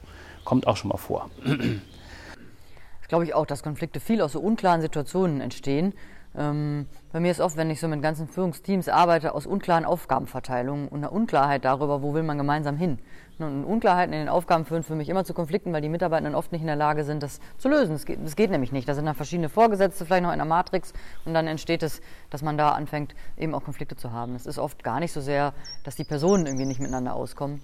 kommt 0.45 0.67
auch 0.67 0.77
schon 0.77 0.89
mal 0.89 0.97
vor. 0.97 1.31
Das 1.45 3.09
glaube 3.09 3.25
ich 3.25 3.35
auch, 3.35 3.47
dass 3.47 3.63
Konflikte 3.63 4.01
viel 4.01 4.23
aus 4.23 4.33
so 4.33 4.41
unklaren 4.41 4.81
Situationen 4.81 5.41
entstehen. 5.41 5.93
Ähm, 6.35 6.87
bei 7.13 7.21
mir 7.21 7.31
ist 7.31 7.41
oft, 7.41 7.57
wenn 7.57 7.71
ich 7.71 7.79
so 7.79 7.89
mit 7.89 8.01
ganzen 8.01 8.27
Führungsteams 8.27 8.89
arbeite, 8.89 9.35
aus 9.35 9.47
unklaren 9.47 9.85
Aufgabenverteilungen 9.85 10.89
und 10.89 11.01
einer 11.01 11.13
Unklarheit 11.13 11.65
darüber, 11.65 12.03
wo 12.03 12.15
will 12.15 12.23
man 12.23 12.39
gemeinsam 12.39 12.77
hin. 12.77 12.99
Und 13.39 13.65
Unklarheiten 13.65 14.13
in 14.13 14.21
den 14.21 14.29
Aufgaben 14.29 14.65
führen 14.65 14.83
für 14.83 14.95
mich 14.95 15.09
immer 15.09 15.25
zu 15.25 15.35
Konflikten, 15.35 15.73
weil 15.73 15.81
die 15.81 15.89
Mitarbeitenden 15.89 16.35
oft 16.35 16.53
nicht 16.53 16.61
in 16.61 16.67
der 16.67 16.77
Lage 16.77 17.05
sind, 17.05 17.23
das 17.23 17.41
zu 17.59 17.69
lösen. 17.69 17.93
Das 17.93 18.07
geht, 18.07 18.19
das 18.25 18.37
geht 18.37 18.51
nämlich 18.51 18.73
nicht. 18.73 18.89
Da 18.89 18.95
sind 18.95 19.07
dann 19.07 19.15
verschiedene 19.15 19.49
Vorgesetzte, 19.49 20.05
vielleicht 20.05 20.23
noch 20.23 20.31
in 20.31 20.41
einer 20.41 20.45
Matrix 20.45 20.93
und 21.25 21.35
dann 21.35 21.47
entsteht 21.47 21.83
es, 21.83 22.01
dass 22.31 22.43
man 22.43 22.57
da 22.57 22.71
anfängt, 22.71 23.15
eben 23.37 23.55
auch 23.55 23.65
Konflikte 23.65 23.97
zu 23.97 24.13
haben. 24.13 24.35
Es 24.35 24.47
ist 24.47 24.59
oft 24.59 24.85
gar 24.85 25.01
nicht 25.01 25.13
so 25.13 25.21
sehr, 25.21 25.55
dass 25.83 25.97
die 25.97 26.05
Personen 26.05 26.47
irgendwie 26.47 26.67
nicht 26.67 26.81
miteinander 26.81 27.15
auskommen, 27.15 27.63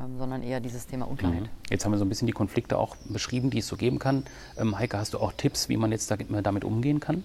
ähm, 0.00 0.18
sondern 0.18 0.42
eher 0.42 0.60
dieses 0.60 0.86
Thema 0.86 1.08
Unklarheit. 1.08 1.42
Mhm. 1.42 1.48
Jetzt 1.70 1.84
haben 1.84 1.92
wir 1.92 1.98
so 1.98 2.04
ein 2.04 2.08
bisschen 2.08 2.26
die 2.26 2.32
Konflikte 2.32 2.76
auch 2.76 2.96
beschrieben, 3.08 3.50
die 3.50 3.58
es 3.58 3.68
so 3.68 3.76
geben 3.76 3.98
kann. 3.98 4.24
Ähm, 4.58 4.78
Heike, 4.78 4.98
hast 4.98 5.14
du 5.14 5.18
auch 5.18 5.32
Tipps, 5.32 5.68
wie 5.68 5.76
man 5.76 5.92
jetzt 5.92 6.10
damit 6.10 6.64
umgehen 6.64 7.00
kann? 7.00 7.24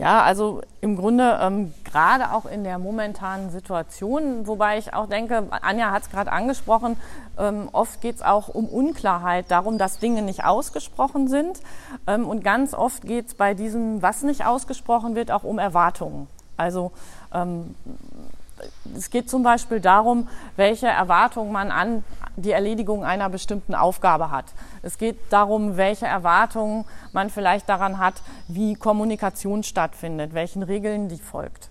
Ja, 0.00 0.22
also 0.22 0.62
im 0.80 0.96
Grunde 0.96 1.38
ähm, 1.42 1.74
gerade 1.84 2.32
auch 2.32 2.46
in 2.46 2.64
der 2.64 2.78
momentanen 2.78 3.50
Situation, 3.50 4.46
wobei 4.46 4.78
ich 4.78 4.94
auch 4.94 5.06
denke, 5.06 5.46
Anja 5.50 5.90
hat 5.90 6.04
es 6.04 6.10
gerade 6.10 6.32
angesprochen, 6.32 6.96
ähm, 7.38 7.68
oft 7.72 8.00
geht 8.00 8.16
es 8.16 8.22
auch 8.22 8.48
um 8.48 8.64
Unklarheit, 8.64 9.50
darum, 9.50 9.76
dass 9.76 9.98
Dinge 9.98 10.22
nicht 10.22 10.42
ausgesprochen 10.42 11.28
sind. 11.28 11.60
Ähm, 12.06 12.26
und 12.26 12.42
ganz 12.42 12.72
oft 12.72 13.02
geht 13.02 13.26
es 13.26 13.34
bei 13.34 13.52
diesem, 13.52 14.00
was 14.00 14.22
nicht 14.22 14.46
ausgesprochen 14.46 15.16
wird, 15.16 15.30
auch 15.30 15.44
um 15.44 15.58
Erwartungen. 15.58 16.28
Also 16.56 16.92
ähm, 17.34 17.74
es 18.96 19.10
geht 19.10 19.30
zum 19.30 19.42
Beispiel 19.42 19.80
darum, 19.80 20.28
welche 20.56 20.86
Erwartungen 20.86 21.52
man 21.52 21.70
an 21.70 22.04
die 22.36 22.52
Erledigung 22.52 23.04
einer 23.04 23.28
bestimmten 23.28 23.74
Aufgabe 23.74 24.30
hat. 24.30 24.46
Es 24.82 24.98
geht 24.98 25.18
darum, 25.30 25.76
welche 25.76 26.06
Erwartungen 26.06 26.84
man 27.12 27.30
vielleicht 27.30 27.68
daran 27.68 27.98
hat, 27.98 28.14
wie 28.48 28.74
Kommunikation 28.74 29.62
stattfindet, 29.62 30.34
welchen 30.34 30.62
Regeln 30.62 31.08
die 31.08 31.18
folgt. 31.18 31.70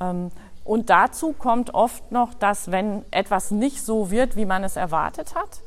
Ähm, 0.00 0.30
und 0.64 0.90
dazu 0.90 1.32
kommt 1.32 1.74
oft 1.74 2.12
noch, 2.12 2.34
dass 2.34 2.70
wenn 2.70 3.04
etwas 3.10 3.50
nicht 3.50 3.84
so 3.84 4.10
wird, 4.10 4.36
wie 4.36 4.46
man 4.46 4.62
es 4.64 4.76
erwartet 4.76 5.34
hat, 5.34 5.60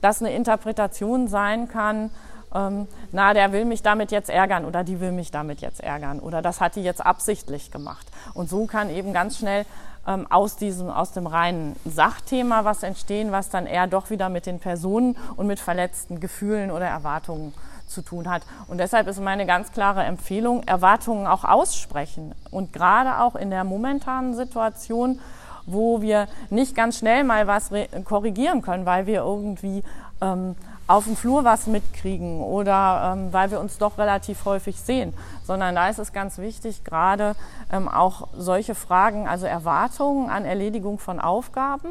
dass 0.00 0.22
eine 0.22 0.32
Interpretation 0.32 1.28
sein 1.28 1.68
kann, 1.68 2.10
ähm, 2.52 2.88
na, 3.12 3.32
der 3.32 3.52
will 3.52 3.64
mich 3.64 3.82
damit 3.82 4.10
jetzt 4.10 4.28
ärgern 4.28 4.64
oder 4.64 4.82
die 4.82 5.00
will 5.00 5.12
mich 5.12 5.30
damit 5.30 5.60
jetzt 5.60 5.80
ärgern 5.80 6.18
oder 6.18 6.42
das 6.42 6.60
hat 6.60 6.74
die 6.74 6.82
jetzt 6.82 7.04
absichtlich 7.04 7.70
gemacht. 7.70 8.06
Und 8.34 8.48
so 8.48 8.66
kann 8.66 8.90
eben 8.90 9.12
ganz 9.12 9.38
schnell 9.38 9.66
ähm, 10.06 10.26
aus, 10.30 10.56
diesem, 10.56 10.90
aus 10.90 11.12
dem 11.12 11.26
reinen 11.26 11.76
Sachthema 11.84 12.64
was 12.64 12.82
entstehen, 12.82 13.32
was 13.32 13.50
dann 13.50 13.66
eher 13.66 13.86
doch 13.86 14.10
wieder 14.10 14.28
mit 14.28 14.46
den 14.46 14.58
Personen 14.58 15.16
und 15.36 15.46
mit 15.46 15.60
verletzten 15.60 16.20
Gefühlen 16.20 16.70
oder 16.70 16.86
Erwartungen 16.86 17.52
zu 17.86 18.02
tun 18.02 18.30
hat. 18.30 18.42
Und 18.68 18.78
deshalb 18.78 19.06
ist 19.08 19.20
meine 19.20 19.46
ganz 19.46 19.72
klare 19.72 20.04
Empfehlung, 20.04 20.62
Erwartungen 20.62 21.26
auch 21.26 21.44
aussprechen. 21.44 22.34
Und 22.50 22.72
gerade 22.72 23.22
auch 23.22 23.34
in 23.34 23.50
der 23.50 23.64
momentanen 23.64 24.34
Situation, 24.34 25.20
wo 25.66 26.00
wir 26.00 26.26
nicht 26.48 26.74
ganz 26.74 26.98
schnell 26.98 27.24
mal 27.24 27.46
was 27.46 27.70
korrigieren 28.04 28.62
können, 28.62 28.86
weil 28.86 29.06
wir 29.06 29.20
irgendwie 29.20 29.82
ähm, 30.20 30.56
auf 30.90 31.04
dem 31.04 31.14
Flur 31.14 31.44
was 31.44 31.68
mitkriegen 31.68 32.40
oder 32.40 33.12
ähm, 33.12 33.32
weil 33.32 33.52
wir 33.52 33.60
uns 33.60 33.78
doch 33.78 33.96
relativ 33.96 34.44
häufig 34.44 34.80
sehen, 34.80 35.14
sondern 35.44 35.76
da 35.76 35.88
ist 35.88 36.00
es 36.00 36.12
ganz 36.12 36.38
wichtig, 36.38 36.82
gerade 36.82 37.36
ähm, 37.72 37.88
auch 37.88 38.26
solche 38.36 38.74
Fragen, 38.74 39.28
also 39.28 39.46
Erwartungen 39.46 40.28
an 40.30 40.44
Erledigung 40.44 40.98
von 40.98 41.20
Aufgaben, 41.20 41.90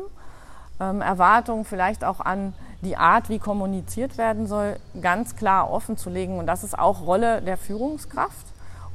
ähm, 0.81 0.99
Erwartungen 0.99 1.63
vielleicht 1.63 2.03
auch 2.03 2.19
an 2.19 2.53
die 2.81 2.97
Art, 2.97 3.29
wie 3.29 3.39
kommuniziert 3.39 4.17
werden 4.17 4.47
soll, 4.47 4.75
ganz 5.01 5.37
klar 5.37 5.71
offen 5.71 5.95
zu 5.95 6.09
legen. 6.09 6.37
Und 6.37 6.47
das 6.47 6.65
ist 6.65 6.77
auch 6.77 7.01
Rolle 7.05 7.41
der 7.41 7.55
Führungskraft. 7.55 8.47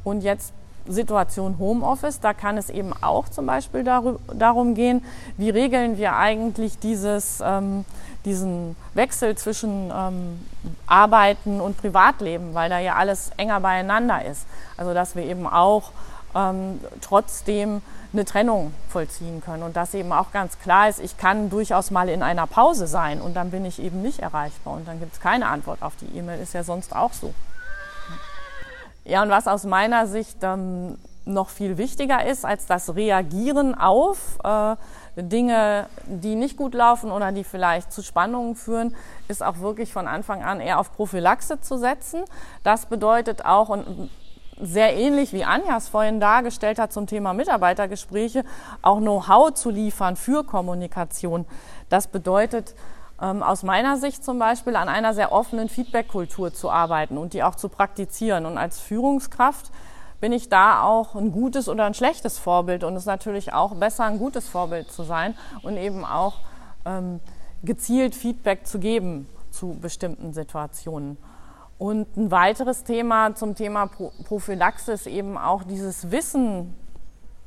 Und 0.04 0.22
jetzt 0.22 0.52
Situation 0.86 1.58
Homeoffice, 1.58 2.20
da 2.20 2.34
kann 2.34 2.58
es 2.58 2.70
eben 2.70 2.92
auch 3.00 3.28
zum 3.28 3.46
Beispiel 3.46 3.84
darum 3.84 4.74
gehen, 4.74 5.02
wie 5.36 5.50
regeln 5.50 5.96
wir 5.96 6.16
eigentlich 6.16 6.78
dieses, 6.78 7.42
ähm, 7.44 7.84
diesen 8.24 8.76
Wechsel 8.94 9.36
zwischen 9.36 9.92
ähm, 9.94 10.40
Arbeiten 10.86 11.60
und 11.60 11.78
Privatleben, 11.78 12.54
weil 12.54 12.70
da 12.70 12.78
ja 12.78 12.94
alles 12.94 13.30
enger 13.36 13.60
beieinander 13.60 14.24
ist. 14.24 14.46
Also 14.76 14.94
dass 14.94 15.16
wir 15.16 15.24
eben 15.24 15.46
auch 15.46 15.90
ähm, 16.34 16.80
trotzdem 17.00 17.80
eine 18.12 18.24
Trennung 18.24 18.72
vollziehen 18.88 19.42
können 19.44 19.62
und 19.62 19.76
dass 19.76 19.94
eben 19.94 20.12
auch 20.12 20.30
ganz 20.32 20.58
klar 20.60 20.88
ist, 20.88 21.00
ich 21.00 21.16
kann 21.16 21.50
durchaus 21.50 21.90
mal 21.90 22.08
in 22.08 22.22
einer 22.22 22.46
Pause 22.46 22.86
sein 22.86 23.20
und 23.20 23.34
dann 23.34 23.50
bin 23.50 23.64
ich 23.64 23.82
eben 23.82 24.02
nicht 24.02 24.20
erreichbar 24.20 24.74
und 24.74 24.86
dann 24.86 25.00
gibt 25.00 25.14
es 25.14 25.20
keine 25.20 25.48
Antwort 25.48 25.82
auf 25.82 25.94
die 25.96 26.16
E-Mail, 26.16 26.40
ist 26.40 26.54
ja 26.54 26.62
sonst 26.62 26.94
auch 26.94 27.12
so. 27.12 27.34
Ja, 29.04 29.22
und 29.22 29.28
was 29.28 29.46
aus 29.46 29.64
meiner 29.64 30.06
Sicht 30.06 30.38
ähm, 30.42 30.96
noch 31.26 31.50
viel 31.50 31.78
wichtiger 31.78 32.26
ist 32.26 32.44
als 32.44 32.66
das 32.66 32.94
Reagieren 32.94 33.74
auf 33.74 34.38
äh, 34.42 34.76
Dinge, 35.16 35.86
die 36.06 36.34
nicht 36.34 36.56
gut 36.56 36.74
laufen 36.74 37.10
oder 37.10 37.30
die 37.32 37.44
vielleicht 37.44 37.92
zu 37.92 38.02
Spannungen 38.02 38.56
führen, 38.56 38.94
ist 39.28 39.42
auch 39.42 39.58
wirklich 39.58 39.92
von 39.92 40.08
Anfang 40.08 40.42
an 40.42 40.60
eher 40.60 40.78
auf 40.78 40.92
Prophylaxe 40.92 41.60
zu 41.60 41.76
setzen. 41.76 42.24
Das 42.62 42.86
bedeutet 42.86 43.44
auch, 43.44 43.68
und 43.68 44.10
sehr 44.60 44.96
ähnlich 44.96 45.32
wie 45.32 45.44
Anja 45.44 45.76
es 45.76 45.88
vorhin 45.88 46.20
dargestellt 46.20 46.78
hat 46.78 46.92
zum 46.92 47.06
Thema 47.06 47.32
Mitarbeitergespräche, 47.32 48.44
auch 48.82 48.98
Know-how 48.98 49.52
zu 49.52 49.70
liefern 49.70 50.16
für 50.16 50.44
Kommunikation. 50.44 51.44
Das 51.88 52.06
bedeutet, 52.06 52.74
ähm, 53.24 53.42
aus 53.42 53.62
meiner 53.62 53.96
Sicht 53.96 54.22
zum 54.22 54.38
Beispiel 54.38 54.76
an 54.76 54.88
einer 54.88 55.14
sehr 55.14 55.32
offenen 55.32 55.68
Feedback-Kultur 55.68 56.52
zu 56.52 56.70
arbeiten 56.70 57.16
und 57.16 57.32
die 57.32 57.42
auch 57.42 57.54
zu 57.54 57.68
praktizieren. 57.68 58.44
Und 58.44 58.58
als 58.58 58.80
Führungskraft 58.80 59.70
bin 60.20 60.32
ich 60.32 60.48
da 60.48 60.82
auch 60.82 61.14
ein 61.14 61.32
gutes 61.32 61.68
oder 61.68 61.86
ein 61.86 61.94
schlechtes 61.94 62.38
Vorbild. 62.38 62.84
Und 62.84 62.94
es 62.94 63.02
ist 63.02 63.06
natürlich 63.06 63.52
auch 63.52 63.74
besser, 63.76 64.04
ein 64.04 64.18
gutes 64.18 64.46
Vorbild 64.46 64.90
zu 64.90 65.02
sein 65.04 65.34
und 65.62 65.76
eben 65.76 66.04
auch 66.04 66.34
ähm, 66.84 67.20
gezielt 67.62 68.14
Feedback 68.14 68.66
zu 68.66 68.78
geben 68.78 69.26
zu 69.50 69.78
bestimmten 69.80 70.34
Situationen. 70.34 71.16
Und 71.78 72.16
ein 72.16 72.30
weiteres 72.30 72.84
Thema 72.84 73.34
zum 73.34 73.54
Thema 73.54 73.86
Prophylaxe 74.24 74.92
ist 74.92 75.06
eben 75.06 75.38
auch 75.38 75.64
dieses 75.64 76.10
Wissen 76.10 76.74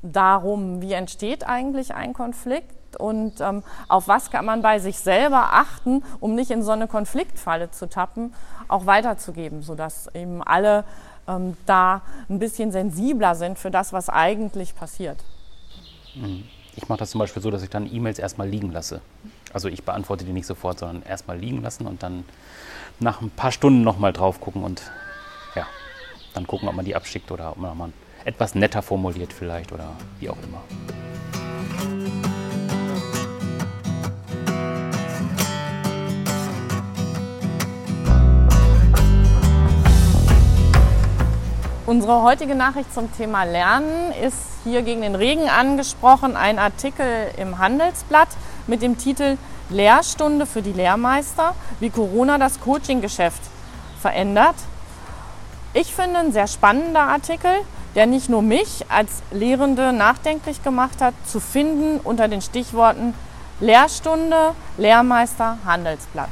darum, 0.02 0.82
wie 0.82 0.94
entsteht 0.94 1.48
eigentlich 1.48 1.94
ein 1.94 2.14
Konflikt 2.14 2.87
und 2.98 3.42
ähm, 3.42 3.64
auf 3.88 4.08
was 4.08 4.32
kann 4.32 4.46
man 4.46 4.62
bei 4.62 4.80
sich 4.80 5.00
selber 5.00 5.54
achten, 5.54 6.04
um 6.20 6.36
nicht 6.36 6.52
in 6.52 6.64
so 6.64 6.72
eine 6.72 6.88
Konfliktfalle 6.88 7.72
zu 7.72 7.90
tappen, 7.90 8.34
auch 8.68 8.86
weiterzugeben, 8.86 9.62
sodass 9.62 10.10
eben 10.14 10.44
alle 10.44 10.84
ähm, 11.28 11.58
da 11.66 12.02
ein 12.30 12.40
bisschen 12.40 12.72
sensibler 12.72 13.36
sind 13.36 13.60
für 13.60 13.72
das, 13.72 13.94
was 13.94 14.10
eigentlich 14.10 14.76
passiert. 14.76 15.24
Mhm. 16.16 16.44
Ich 16.76 16.88
mache 16.90 17.00
das 17.00 17.10
zum 17.10 17.20
Beispiel 17.20 17.42
so, 17.42 17.50
dass 17.50 17.64
ich 17.64 17.72
dann 17.72 17.92
E-Mails 17.92 18.20
erstmal 18.20 18.48
liegen 18.48 18.72
lasse. 18.72 19.02
Also 19.52 19.68
ich 19.68 19.84
beantworte 19.84 20.26
die 20.26 20.32
nicht 20.32 20.46
sofort, 20.46 20.78
sondern 20.78 21.02
erstmal 21.02 21.38
liegen 21.38 21.64
lassen 21.64 21.88
und 21.88 22.04
dann 22.04 22.24
nach 23.00 23.22
ein 23.22 23.32
paar 23.32 23.52
Stunden 23.52 23.82
nochmal 23.82 24.14
drauf 24.14 24.40
gucken 24.40 24.64
und 24.64 24.84
ja, 25.56 25.66
dann 26.36 26.46
gucken, 26.46 26.70
ob 26.70 26.76
man 26.76 26.86
die 26.86 26.96
abschickt 26.96 27.32
oder 27.32 27.52
ob 27.52 27.58
man 27.58 27.72
nochmal 27.72 27.94
etwas 28.26 28.54
netter 28.54 28.84
formuliert 28.84 29.34
vielleicht 29.34 29.72
oder 29.72 29.94
wie 30.20 30.30
auch 30.30 30.38
immer. 30.44 30.62
Unsere 41.88 42.22
heutige 42.22 42.54
Nachricht 42.54 42.94
zum 42.94 43.10
Thema 43.16 43.46
Lernen 43.46 44.12
ist 44.22 44.36
hier 44.66 44.82
gegen 44.82 45.04
den 45.04 45.16
Regen 45.16 45.48
angesprochen, 45.48 46.36
ein 46.36 46.60
Artikel 46.60 47.06
im 47.38 47.60
Handelsblatt 47.60 48.28
mit 48.68 48.82
dem 48.82 48.98
Titel 48.98 49.38
Lehrstunde 49.70 50.46
für 50.46 50.62
die 50.62 50.74
Lehrmeister, 50.74 51.56
wie 51.80 51.90
Corona 51.90 52.38
das 52.40 52.60
Coaching-Geschäft 52.60 53.40
verändert. 54.02 54.56
Ich 55.74 55.96
finde 55.96 56.20
ein 56.20 56.34
sehr 56.34 56.48
spannender 56.48 57.04
Artikel, 57.04 57.52
der 57.96 58.06
nicht 58.06 58.28
nur 58.28 58.42
mich 58.42 58.84
als 58.90 59.24
Lehrende 59.32 59.94
nachdenklich 59.94 60.62
gemacht 60.64 61.02
hat, 61.02 61.14
zu 61.26 61.40
finden 61.40 62.02
unter 62.04 62.28
den 62.28 62.42
Stichworten 62.42 63.14
Lehrstunde, 63.62 64.56
Lehrmeister, 64.78 65.58
Handelsblatt. 65.66 66.32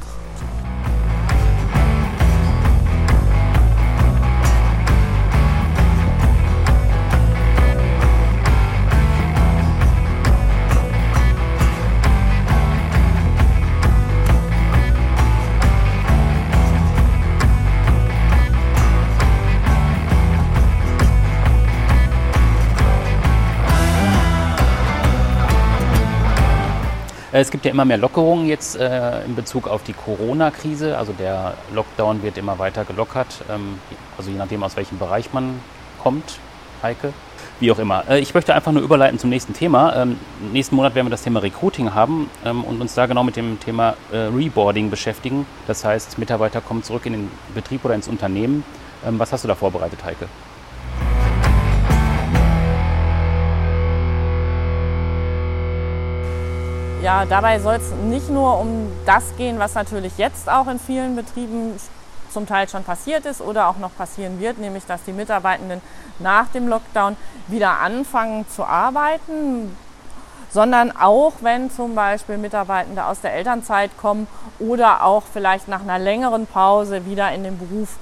Es 27.40 27.50
gibt 27.50 27.64
ja 27.64 27.70
immer 27.70 27.84
mehr 27.84 27.98
Lockerungen 27.98 28.46
jetzt 28.46 28.76
äh, 28.76 29.24
in 29.24 29.34
Bezug 29.34 29.68
auf 29.68 29.82
die 29.82 29.92
Corona-Krise. 29.92 30.96
Also 30.96 31.12
der 31.12 31.54
Lockdown 31.74 32.22
wird 32.22 32.38
immer 32.38 32.58
weiter 32.58 32.84
gelockert, 32.84 33.42
ähm, 33.50 33.78
also 34.16 34.30
je 34.30 34.36
nachdem, 34.36 34.62
aus 34.62 34.76
welchem 34.76 34.98
Bereich 34.98 35.32
man 35.32 35.60
kommt. 36.02 36.38
Heike, 36.82 37.12
wie 37.58 37.70
auch 37.72 37.78
immer. 37.78 38.04
Äh, 38.08 38.20
ich 38.20 38.34
möchte 38.34 38.54
einfach 38.54 38.72
nur 38.72 38.82
überleiten 38.82 39.18
zum 39.18 39.30
nächsten 39.30 39.54
Thema. 39.54 39.96
Ähm, 39.96 40.18
nächsten 40.52 40.76
Monat 40.76 40.94
werden 40.94 41.06
wir 41.06 41.10
das 41.10 41.22
Thema 41.22 41.40
Recruiting 41.40 41.94
haben 41.94 42.30
ähm, 42.44 42.64
und 42.64 42.80
uns 42.80 42.94
da 42.94 43.06
genau 43.06 43.24
mit 43.24 43.36
dem 43.36 43.58
Thema 43.60 43.94
äh, 44.12 44.16
Reboarding 44.16 44.90
beschäftigen. 44.90 45.46
Das 45.66 45.84
heißt, 45.84 46.18
Mitarbeiter 46.18 46.60
kommen 46.60 46.82
zurück 46.82 47.06
in 47.06 47.12
den 47.12 47.30
Betrieb 47.54 47.84
oder 47.84 47.94
ins 47.94 48.08
Unternehmen. 48.08 48.64
Ähm, 49.06 49.18
was 49.18 49.32
hast 49.32 49.44
du 49.44 49.48
da 49.48 49.54
vorbereitet, 49.54 50.04
Heike? 50.04 50.28
Ja, 57.02 57.24
dabei 57.24 57.60
soll 57.60 57.74
es 57.74 57.90
nicht 57.92 58.30
nur 58.30 58.58
um 58.58 58.90
das 59.04 59.36
gehen, 59.36 59.58
was 59.58 59.74
natürlich 59.74 60.16
jetzt 60.16 60.48
auch 60.50 60.66
in 60.66 60.78
vielen 60.80 61.14
Betrieben 61.14 61.78
zum 62.30 62.46
Teil 62.46 62.68
schon 62.68 62.84
passiert 62.84 63.26
ist 63.26 63.40
oder 63.40 63.68
auch 63.68 63.76
noch 63.76 63.94
passieren 63.96 64.40
wird, 64.40 64.58
nämlich 64.58 64.86
dass 64.86 65.04
die 65.04 65.12
Mitarbeitenden 65.12 65.80
nach 66.18 66.48
dem 66.48 66.68
Lockdown 66.68 67.16
wieder 67.48 67.80
anfangen 67.80 68.48
zu 68.48 68.64
arbeiten, 68.64 69.76
sondern 70.50 70.96
auch 70.96 71.34
wenn 71.40 71.70
zum 71.70 71.94
Beispiel 71.94 72.38
Mitarbeitende 72.38 73.04
aus 73.04 73.20
der 73.20 73.34
Elternzeit 73.34 73.90
kommen 73.98 74.26
oder 74.58 75.04
auch 75.04 75.24
vielleicht 75.30 75.68
nach 75.68 75.82
einer 75.82 75.98
längeren 75.98 76.46
Pause 76.46 77.04
wieder 77.04 77.30
in 77.32 77.44
den 77.44 77.58
Beruf 77.58 77.96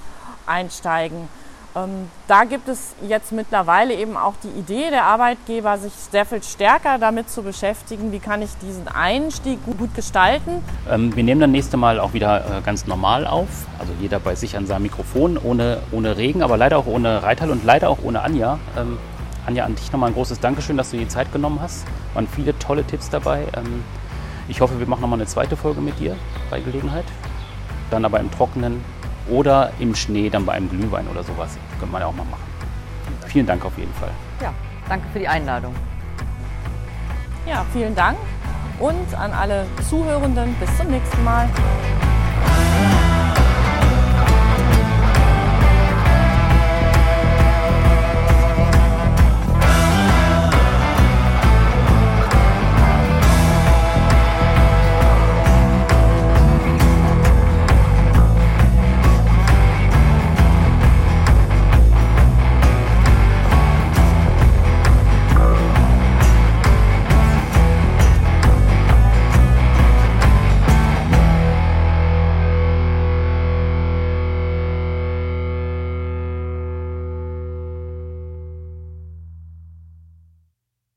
einsteigen. 0.46 1.28
Ähm, 1.76 2.08
da 2.28 2.44
gibt 2.44 2.68
es 2.68 2.94
jetzt 3.06 3.32
mittlerweile 3.32 3.94
eben 3.94 4.16
auch 4.16 4.34
die 4.42 4.60
Idee 4.60 4.90
der 4.90 5.04
Arbeitgeber, 5.04 5.76
sich 5.76 5.92
sehr 5.92 6.24
viel 6.24 6.42
stärker 6.42 6.98
damit 6.98 7.28
zu 7.28 7.42
beschäftigen, 7.42 8.12
wie 8.12 8.20
kann 8.20 8.42
ich 8.42 8.50
diesen 8.62 8.86
Einstieg 8.86 9.58
gut 9.64 9.94
gestalten. 9.94 10.62
Ähm, 10.88 11.14
wir 11.16 11.24
nehmen 11.24 11.40
dann 11.40 11.50
nächste 11.50 11.76
Mal 11.76 11.98
auch 11.98 12.12
wieder 12.12 12.58
äh, 12.58 12.62
ganz 12.64 12.86
normal 12.86 13.26
auf, 13.26 13.48
also 13.78 13.92
jeder 14.00 14.20
bei 14.20 14.36
sich 14.36 14.56
an 14.56 14.66
seinem 14.66 14.82
Mikrofon, 14.82 15.36
ohne, 15.36 15.78
ohne 15.90 16.16
Regen, 16.16 16.42
aber 16.42 16.56
leider 16.56 16.78
auch 16.78 16.86
ohne 16.86 17.22
Reital 17.24 17.50
und 17.50 17.64
leider 17.64 17.90
auch 17.90 17.98
ohne 18.04 18.22
Anja. 18.22 18.58
Ähm, 18.78 18.98
Anja, 19.46 19.64
an 19.64 19.74
dich 19.74 19.92
nochmal 19.92 20.10
ein 20.10 20.14
großes 20.14 20.40
Dankeschön, 20.40 20.76
dass 20.76 20.90
du 20.90 20.96
die 20.96 21.08
Zeit 21.08 21.32
genommen 21.32 21.60
hast. 21.60 21.84
Waren 22.14 22.28
viele 22.28 22.56
tolle 22.60 22.84
Tipps 22.84 23.10
dabei. 23.10 23.46
Ähm, 23.56 23.82
ich 24.46 24.60
hoffe, 24.60 24.78
wir 24.78 24.86
machen 24.86 25.00
nochmal 25.00 25.18
eine 25.18 25.26
zweite 25.26 25.56
Folge 25.56 25.80
mit 25.80 25.98
dir 25.98 26.16
bei 26.50 26.60
Gelegenheit. 26.60 27.04
Dann 27.90 28.04
aber 28.04 28.20
im 28.20 28.30
Trockenen 28.30 28.84
oder 29.28 29.72
im 29.78 29.94
Schnee 29.94 30.30
dann 30.30 30.44
bei 30.44 30.52
einem 30.52 30.68
Glühwein 30.68 31.06
oder 31.08 31.22
sowas. 31.22 31.56
Könnte 31.78 31.92
man 31.92 32.00
ja 32.02 32.06
auch 32.06 32.14
mal 32.14 32.24
machen. 32.24 32.42
Vielen 33.26 33.46
Dank 33.46 33.64
auf 33.64 33.76
jeden 33.78 33.92
Fall. 33.94 34.10
Ja, 34.40 34.52
danke 34.88 35.06
für 35.12 35.18
die 35.18 35.28
Einladung. 35.28 35.74
Ja, 37.46 37.64
vielen 37.72 37.94
Dank 37.94 38.16
und 38.78 39.14
an 39.14 39.32
alle 39.32 39.66
Zuhörenden 39.88 40.54
bis 40.54 40.76
zum 40.76 40.88
nächsten 40.88 41.22
Mal. 41.24 41.48